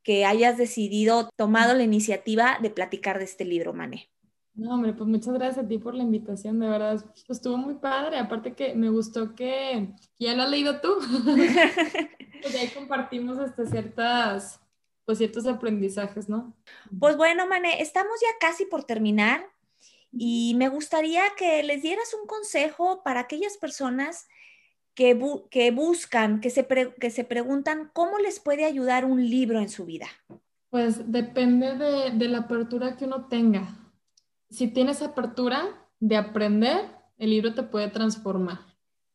que 0.05 0.25
hayas 0.25 0.57
decidido, 0.57 1.31
tomado 1.35 1.75
la 1.75 1.83
iniciativa 1.83 2.59
de 2.63 2.71
platicar 2.71 3.19
de 3.19 3.25
este 3.25 3.45
libro, 3.45 3.73
Mané. 3.73 4.09
No, 4.57 4.73
hombre, 4.73 4.95
pues 4.95 5.07
muchas 5.07 5.35
gracias 5.35 5.65
a 5.65 5.69
ti 5.69 5.77
por 5.77 5.95
la 5.95 6.03
invitación, 6.03 6.59
de 6.59 6.67
verdad, 6.67 7.05
pues 7.05 7.27
estuvo 7.29 7.59
muy 7.59 7.75
padre, 7.75 8.19
aparte 8.19 8.55
que 8.55 8.75
me 8.75 8.89
gustó 8.89 9.35
que, 9.35 9.91
ya 10.19 10.35
lo 10.35 10.45
has 10.45 10.51
leído 10.51 10.81
tú, 10.81 10.95
pues 12.43 12.55
ahí 12.55 12.69
compartimos 12.69 13.39
hasta 13.39 13.67
ciertas, 13.67 14.59
pues 15.05 15.19
ciertos 15.19 15.47
aprendizajes, 15.47 16.31
¿no? 16.31 16.57
Pues 16.99 17.19
bueno, 17.19 17.47
Mané, 17.47 17.83
estamos 17.83 18.15
ya 18.23 18.29
casi 18.41 18.65
por 18.65 18.85
terminar 18.85 19.47
y 20.11 20.55
me 20.57 20.71
gustaría 20.71 21.25
que 21.37 21.63
les 21.63 21.83
dieras 21.83 22.17
un 22.19 22.27
consejo 22.27 23.03
para 23.05 23.21
aquellas 23.21 23.59
personas 23.59 24.27
que, 24.95 25.21
que 25.51 25.71
buscan, 25.71 26.41
que 26.41 26.49
se, 26.49 26.67
que 26.99 27.11
se 27.11 27.25
preguntan 27.25 27.91
cómo 27.93 28.19
les 28.19 28.41
puede 28.41 28.65
ayudar 28.65 29.05
un 29.05 29.23
libro 29.29 29.61
en 29.61 29.69
su 29.69 29.85
vida. 29.85 30.07
Pues 30.71 31.13
depende 31.13 31.77
de, 31.77 32.13
de 32.13 32.29
la 32.29 32.39
apertura 32.39 32.97
que 32.97 33.05
uno 33.05 33.27
tenga 33.27 33.86
si 34.51 34.69
tienes 34.69 35.03
apertura 35.03 35.63
de 36.01 36.17
aprender, 36.17 36.91
el 37.19 37.31
libro 37.31 37.55
te 37.55 37.63
puede 37.63 37.89
transformar. 37.89 38.61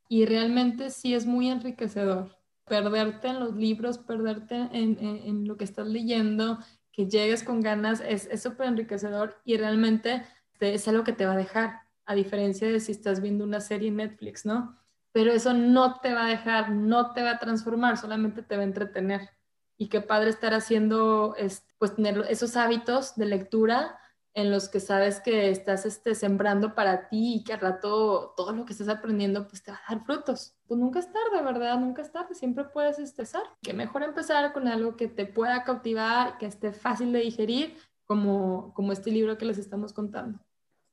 Y 0.10 0.26
realmente 0.26 0.90
sí 0.90 1.14
es 1.14 1.26
muy 1.26 1.50
enriquecedor. 1.50 2.38
Perderte 2.66 3.30
en 3.30 3.40
los 3.40 3.56
libros, 3.56 3.98
perderte 3.98 4.56
en, 4.72 5.48
lo 5.48 5.58
que 5.58 5.64
estás 5.64 5.88
leyendo, 5.88 6.60
que 6.92 7.08
llegues 7.08 7.44
con 7.44 7.62
ganas, 7.62 8.02
es 8.02 8.42
súper 8.42 8.68
enriquecedor 8.68 9.38
y 9.46 9.58
realmente 9.58 10.24
es 10.60 10.88
algo 10.88 11.04
que 11.04 11.14
te 11.14 11.26
va 11.26 11.34
a 11.34 11.38
dejar, 11.38 11.82
a 12.06 12.16
diferencia 12.16 12.68
de 12.68 12.80
si 12.80 12.92
estás 12.92 13.22
viendo 13.22 13.44
una 13.44 13.62
serie 13.62 13.90
en 13.90 13.98
Netflix, 13.98 14.46
¿no? 14.46 14.78
Pero 15.12 15.32
eso 15.32 15.54
no 15.54 16.00
te 16.00 16.14
va 16.14 16.26
a 16.26 16.30
dejar, 16.30 16.72
no 16.72 17.14
te 17.14 17.24
va 17.24 17.32
a 17.32 17.40
transformar, 17.40 17.98
solamente 17.98 18.44
te 18.44 18.56
va 18.56 18.62
a 18.62 18.66
entretener. 18.66 19.30
Y 19.78 19.90
qué 19.90 20.02
padre 20.02 20.30
estar 20.30 20.54
haciendo, 20.54 21.36
pues 21.78 21.96
tener 21.96 22.26
esos 22.30 22.56
hábitos 22.56 23.16
de 23.16 23.26
lectura 23.26 23.98
en 24.34 24.50
los 24.50 24.70
que 24.70 24.80
sabes 24.80 25.20
que 25.20 25.50
estás 25.50 25.86
este, 25.86 26.16
sembrando 26.16 26.74
para 26.74 27.10
ti 27.10 27.36
y 27.36 27.44
que 27.44 27.54
al 27.54 27.60
rato 27.60 28.34
todo 28.38 28.54
lo 28.54 28.66
que 28.66 28.72
estás 28.72 28.88
aprendiendo 28.88 29.48
pues 29.48 29.62
te 29.62 29.72
va 29.72 29.80
a 29.86 29.96
dar 29.96 30.06
frutos. 30.06 30.56
Pues 30.68 30.80
nunca 30.80 31.00
es 31.00 31.12
tarde, 31.12 31.44
¿verdad? 31.44 31.78
Nunca 31.80 32.02
es 32.02 32.12
tarde, 32.12 32.34
siempre 32.34 32.64
puedes 32.66 32.98
estresar. 32.98 33.44
Que 33.62 33.74
mejor 33.74 34.04
empezar 34.04 34.54
con 34.54 34.68
algo 34.68 34.96
que 34.96 35.08
te 35.08 35.26
pueda 35.26 35.64
cautivar, 35.64 36.38
que 36.38 36.46
esté 36.46 36.72
fácil 36.72 37.12
de 37.12 37.20
digerir, 37.20 37.76
como, 38.06 38.74
como 38.74 38.94
este 38.94 39.12
libro 39.12 39.38
que 39.38 39.46
les 39.46 39.58
estamos 39.58 39.94
contando. 39.94 40.40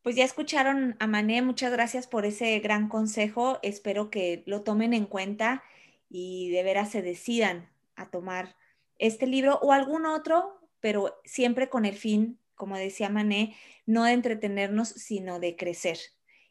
Pues 0.03 0.17
ya 0.17 0.25
escucharon 0.25 0.97
a 0.99 1.07
Mané, 1.07 1.43
muchas 1.43 1.73
gracias 1.73 2.07
por 2.07 2.25
ese 2.25 2.59
gran 2.61 2.89
consejo. 2.89 3.59
Espero 3.63 4.11
que 4.11 4.43
lo 4.47 4.63
tomen 4.63 4.95
en 4.95 5.07
cuenta 5.07 5.63
y 6.09 6.51
de 6.51 6.63
veras 6.63 6.91
se 6.91 7.03
decidan 7.03 7.69
a 7.95 8.07
tomar 8.11 8.57
este 8.99 9.27
libro 9.27 9.59
o 9.63 9.73
algún 9.73 10.07
otro, 10.07 10.61
pero 10.81 11.21
siempre 11.25 11.69
con 11.69 11.85
el 11.85 11.95
fin 11.95 12.39
como 12.59 12.77
decía 12.77 13.09
Mané, 13.09 13.57
no 13.87 14.05
de 14.05 14.13
entretenernos, 14.13 14.91
sino 14.91 15.41
de 15.41 15.57
crecer. 15.57 15.99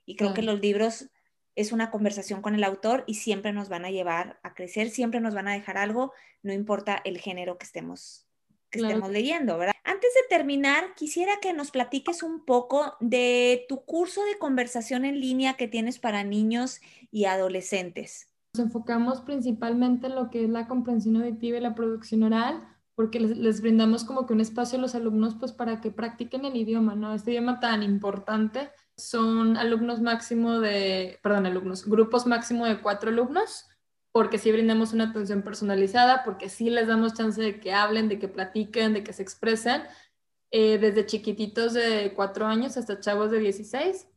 Y 0.06 0.16
creo 0.16 0.34
que 0.34 0.42
los 0.42 0.60
libros 0.60 1.10
es 1.56 1.72
una 1.72 1.92
conversación 1.92 2.42
con 2.42 2.56
el 2.56 2.64
autor 2.64 3.04
y 3.06 3.16
siempre 3.16 3.54
nos 3.54 3.70
van 3.70 3.86
a 3.86 3.92
llevar 3.92 4.40
a 4.42 4.56
crecer, 4.56 4.90
siempre 4.90 5.20
nos 5.20 5.36
van 5.36 5.48
a 5.48 5.54
dejar 5.54 5.78
algo, 5.78 6.14
no 6.42 6.54
importa 6.54 7.00
el 7.04 7.20
género 7.20 7.60
que 7.60 7.66
estemos 7.66 8.28
que 8.70 8.80
estemos 8.80 9.10
leyendo, 9.10 9.58
¿verdad? 9.58 9.76
Antes 9.84 10.10
de 10.14 10.36
terminar, 10.36 10.94
quisiera 10.96 11.34
que 11.42 11.54
nos 11.54 11.72
platiques 11.72 12.22
un 12.24 12.44
poco 12.44 12.96
de 13.00 13.66
tu 13.70 13.86
curso 13.86 14.24
de 14.26 14.38
conversación 14.38 15.06
en 15.06 15.20
línea 15.20 15.56
que 15.56 15.68
tienes 15.68 16.00
para 16.00 16.24
niños 16.24 16.82
y 17.12 17.26
adolescentes. 17.26 18.28
Nos 18.56 18.66
enfocamos 18.66 19.22
principalmente 19.22 20.08
en 20.08 20.16
lo 20.16 20.30
que 20.30 20.44
es 20.44 20.50
la 20.50 20.68
comprensión 20.68 21.16
auditiva 21.18 21.58
y 21.58 21.62
la 21.62 21.76
producción 21.76 22.24
oral, 22.24 22.68
porque 22.98 23.20
les, 23.20 23.62
brindamos 23.62 24.04
como 24.04 24.26
que 24.26 24.34
un 24.34 24.42
espacio 24.42 24.80
a 24.80 24.82
los 24.82 24.96
alumnos 24.96 25.36
pues 25.36 25.52
para 25.52 25.82
que 25.82 25.92
practiquen 25.92 26.46
el 26.46 26.56
idioma, 26.56 26.96
¿no? 26.96 27.14
Este 27.14 27.30
idioma 27.30 27.60
tan 27.60 27.84
importante. 27.84 28.72
Son 28.98 29.56
alumnos 29.56 30.02
máximo 30.02 30.60
de, 30.60 31.20
perdón, 31.22 31.46
alumnos, 31.46 31.86
grupos 31.86 32.26
máximo 32.26 32.66
de 32.66 32.82
cuatro 32.82 33.12
alumnos, 33.12 33.68
porque 34.12 34.40
sí 34.40 34.52
brindamos 34.52 34.94
una 34.94 35.12
atención 35.12 35.44
personalizada, 35.44 36.24
porque 36.26 36.50
sí 36.50 36.72
les 36.72 36.88
damos 36.88 37.14
chance 37.14 37.40
de 37.40 37.60
que 37.60 37.72
hablen, 37.72 38.10
de 38.10 38.18
que 38.18 38.30
platiquen, 38.30 38.94
de 38.94 39.04
que 39.04 39.14
se 39.14 39.22
expresen, 39.22 39.84
eh, 40.50 40.80
desde 40.80 41.06
chiquititos 41.06 41.74
de 41.74 42.14
cuatro 42.16 42.48
años 42.48 42.78
hasta 42.78 43.00
chavos 43.00 43.30
de 43.30 43.38
16 43.38 44.08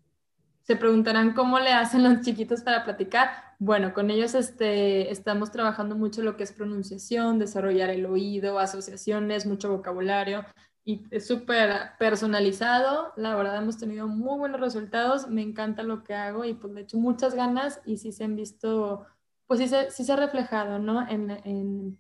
se 0.71 0.77
preguntarán 0.77 1.33
cómo 1.33 1.59
le 1.59 1.73
hacen 1.73 2.05
los 2.05 2.21
chiquitos 2.21 2.61
para 2.61 2.85
platicar. 2.85 3.57
Bueno, 3.59 3.93
con 3.93 4.09
ellos 4.09 4.37
este, 4.37 5.11
estamos 5.11 5.51
trabajando 5.51 5.97
mucho 5.97 6.23
lo 6.23 6.37
que 6.37 6.45
es 6.45 6.53
pronunciación, 6.53 7.41
desarrollar 7.41 7.91
el 7.91 8.07
oído, 8.07 8.61
asociaciones, 8.61 9.47
mucho 9.47 9.69
vocabulario 9.69 10.47
y 10.85 11.03
es 11.11 11.27
súper 11.27 11.73
personalizado. 11.99 13.13
La 13.17 13.35
verdad 13.35 13.57
hemos 13.57 13.79
tenido 13.79 14.07
muy 14.07 14.39
buenos 14.39 14.61
resultados, 14.61 15.27
me 15.27 15.43
encanta 15.43 15.83
lo 15.83 16.05
que 16.05 16.15
hago 16.15 16.45
y 16.45 16.55
pues 16.55 16.73
le 16.73 16.83
hecho 16.83 16.99
muchas 16.99 17.35
ganas 17.35 17.81
y 17.85 17.97
sí 17.97 18.13
se 18.13 18.23
han 18.23 18.37
visto, 18.37 19.05
pues 19.49 19.59
sí 19.59 19.67
se, 19.67 19.91
sí 19.91 20.05
se 20.05 20.13
ha 20.13 20.17
reflejado, 20.17 20.79
¿no? 20.79 21.05
En, 21.09 21.33
en 21.33 21.99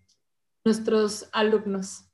nuestros 0.65 1.29
alumnos. 1.33 2.05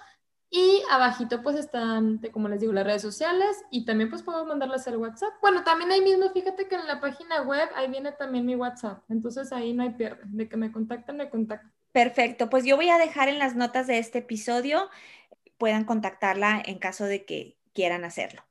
y 0.50 0.82
abajito 0.90 1.42
pues 1.42 1.56
están, 1.56 2.20
como 2.32 2.48
les 2.48 2.60
digo, 2.60 2.72
las 2.72 2.84
redes 2.84 3.02
sociales 3.02 3.56
y 3.70 3.84
también 3.84 4.08
pues 4.08 4.22
puedo 4.22 4.46
mandarles 4.46 4.86
el 4.86 4.96
WhatsApp. 4.96 5.34
Bueno, 5.42 5.62
también 5.62 5.90
ahí 5.90 6.00
mismo, 6.00 6.30
fíjate 6.30 6.66
que 6.66 6.74
en 6.74 6.86
la 6.86 7.00
página 7.00 7.42
web 7.42 7.68
ahí 7.74 7.90
viene 7.90 8.12
también 8.12 8.46
mi 8.46 8.56
WhatsApp. 8.56 9.02
Entonces 9.10 9.52
ahí 9.52 9.74
no 9.74 9.82
hay 9.82 9.90
pierde. 9.90 10.22
De 10.24 10.48
que 10.48 10.56
me 10.56 10.72
contacten, 10.72 11.16
me 11.16 11.28
contactan. 11.28 11.72
Perfecto, 11.92 12.48
pues 12.48 12.64
yo 12.64 12.76
voy 12.76 12.88
a 12.88 12.98
dejar 12.98 13.28
en 13.28 13.38
las 13.38 13.56
notas 13.56 13.86
de 13.86 13.98
este 13.98 14.18
episodio, 14.18 14.88
puedan 15.58 15.84
contactarla 15.84 16.62
en 16.64 16.78
caso 16.78 17.04
de 17.04 17.24
que 17.24 17.58
quieran 17.74 18.04
hacerlo. 18.04 18.42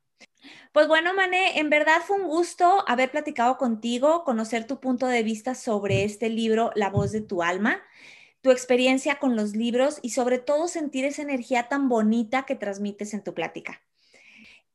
Pues 0.72 0.86
bueno, 0.86 1.14
Mané, 1.14 1.58
en 1.58 1.70
verdad 1.70 2.00
fue 2.06 2.16
un 2.16 2.28
gusto 2.28 2.84
haber 2.86 3.10
platicado 3.10 3.58
contigo, 3.58 4.22
conocer 4.24 4.66
tu 4.66 4.80
punto 4.80 5.06
de 5.06 5.22
vista 5.22 5.54
sobre 5.54 6.04
este 6.04 6.28
libro, 6.28 6.70
La 6.74 6.90
voz 6.90 7.10
de 7.10 7.22
tu 7.22 7.42
alma 7.42 7.82
tu 8.40 8.50
experiencia 8.50 9.18
con 9.18 9.36
los 9.36 9.56
libros 9.56 9.98
y 10.02 10.10
sobre 10.10 10.38
todo 10.38 10.68
sentir 10.68 11.04
esa 11.04 11.22
energía 11.22 11.68
tan 11.68 11.88
bonita 11.88 12.44
que 12.46 12.54
transmites 12.54 13.14
en 13.14 13.24
tu 13.24 13.34
plática. 13.34 13.82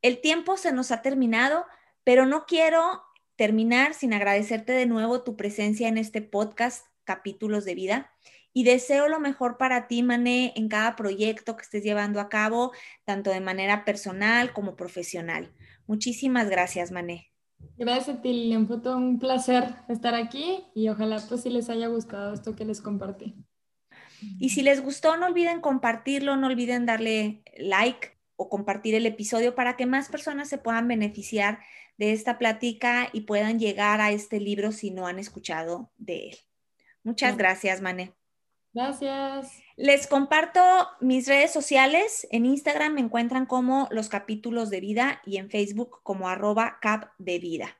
El 0.02 0.20
tiempo 0.20 0.56
se 0.56 0.72
nos 0.72 0.90
ha 0.90 1.02
terminado, 1.02 1.64
pero 2.04 2.26
no 2.26 2.44
quiero 2.46 3.02
terminar 3.36 3.94
sin 3.94 4.12
agradecerte 4.12 4.72
de 4.72 4.86
nuevo 4.86 5.22
tu 5.22 5.36
presencia 5.36 5.88
en 5.88 5.98
este 5.98 6.22
podcast 6.22 6.86
Capítulos 7.04 7.64
de 7.64 7.74
Vida 7.74 8.10
y 8.52 8.64
deseo 8.64 9.08
lo 9.08 9.18
mejor 9.18 9.56
para 9.56 9.88
ti, 9.88 10.02
Mané, 10.02 10.52
en 10.56 10.68
cada 10.68 10.94
proyecto 10.94 11.56
que 11.56 11.62
estés 11.62 11.82
llevando 11.82 12.20
a 12.20 12.28
cabo, 12.28 12.72
tanto 13.04 13.30
de 13.30 13.40
manera 13.40 13.84
personal 13.84 14.52
como 14.52 14.76
profesional. 14.76 15.52
Muchísimas 15.86 16.48
gracias, 16.48 16.92
Mané. 16.92 17.32
Gracias 17.76 18.16
a 18.16 18.22
ti, 18.22 18.32
Lilian. 18.32 18.66
Fue 18.68 18.76
un 18.94 19.18
placer 19.18 19.64
estar 19.88 20.14
aquí 20.14 20.64
y 20.74 20.88
ojalá 20.88 21.20
pues 21.28 21.42
si 21.42 21.50
les 21.50 21.68
haya 21.68 21.88
gustado 21.88 22.32
esto 22.32 22.54
que 22.54 22.64
les 22.64 22.80
compartí. 22.80 23.34
Y 24.38 24.50
si 24.50 24.62
les 24.62 24.82
gustó, 24.82 25.16
no 25.16 25.26
olviden 25.26 25.60
compartirlo, 25.60 26.36
no 26.36 26.46
olviden 26.46 26.86
darle 26.86 27.42
like 27.56 28.16
o 28.36 28.48
compartir 28.48 28.94
el 28.94 29.06
episodio 29.06 29.54
para 29.54 29.76
que 29.76 29.86
más 29.86 30.08
personas 30.08 30.48
se 30.48 30.58
puedan 30.58 30.88
beneficiar 30.88 31.60
de 31.96 32.12
esta 32.12 32.38
plática 32.38 33.08
y 33.12 33.22
puedan 33.22 33.58
llegar 33.58 34.00
a 34.00 34.10
este 34.10 34.40
libro 34.40 34.72
si 34.72 34.90
no 34.90 35.06
han 35.06 35.18
escuchado 35.18 35.90
de 35.96 36.30
él. 36.30 36.38
Muchas 37.02 37.36
gracias, 37.36 37.80
Mané. 37.80 38.12
Gracias. 38.72 39.62
Les 39.76 40.08
comparto 40.08 40.60
mis 41.00 41.28
redes 41.28 41.52
sociales. 41.52 42.26
En 42.32 42.44
Instagram 42.44 42.94
me 42.94 43.00
encuentran 43.00 43.46
como 43.46 43.86
los 43.92 44.08
capítulos 44.08 44.68
de 44.68 44.80
vida 44.80 45.22
y 45.24 45.36
en 45.36 45.48
Facebook 45.48 46.00
como 46.02 46.28
arroba 46.28 46.78
cap 46.80 47.12
de 47.18 47.38
vida. 47.38 47.78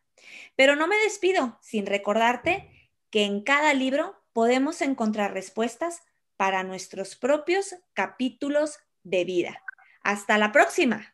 Pero 0.54 0.76
no 0.76 0.86
me 0.86 0.96
despido 0.98 1.58
sin 1.60 1.86
recordarte 1.86 2.70
que 3.10 3.24
en 3.24 3.42
cada 3.42 3.74
libro 3.74 4.14
podemos 4.32 4.82
encontrar 4.82 5.32
respuestas 5.32 6.02
para 6.36 6.62
nuestros 6.62 7.16
propios 7.16 7.74
capítulos 7.92 8.78
de 9.02 9.24
vida. 9.24 9.62
Hasta 10.02 10.38
la 10.38 10.52
próxima. 10.52 11.13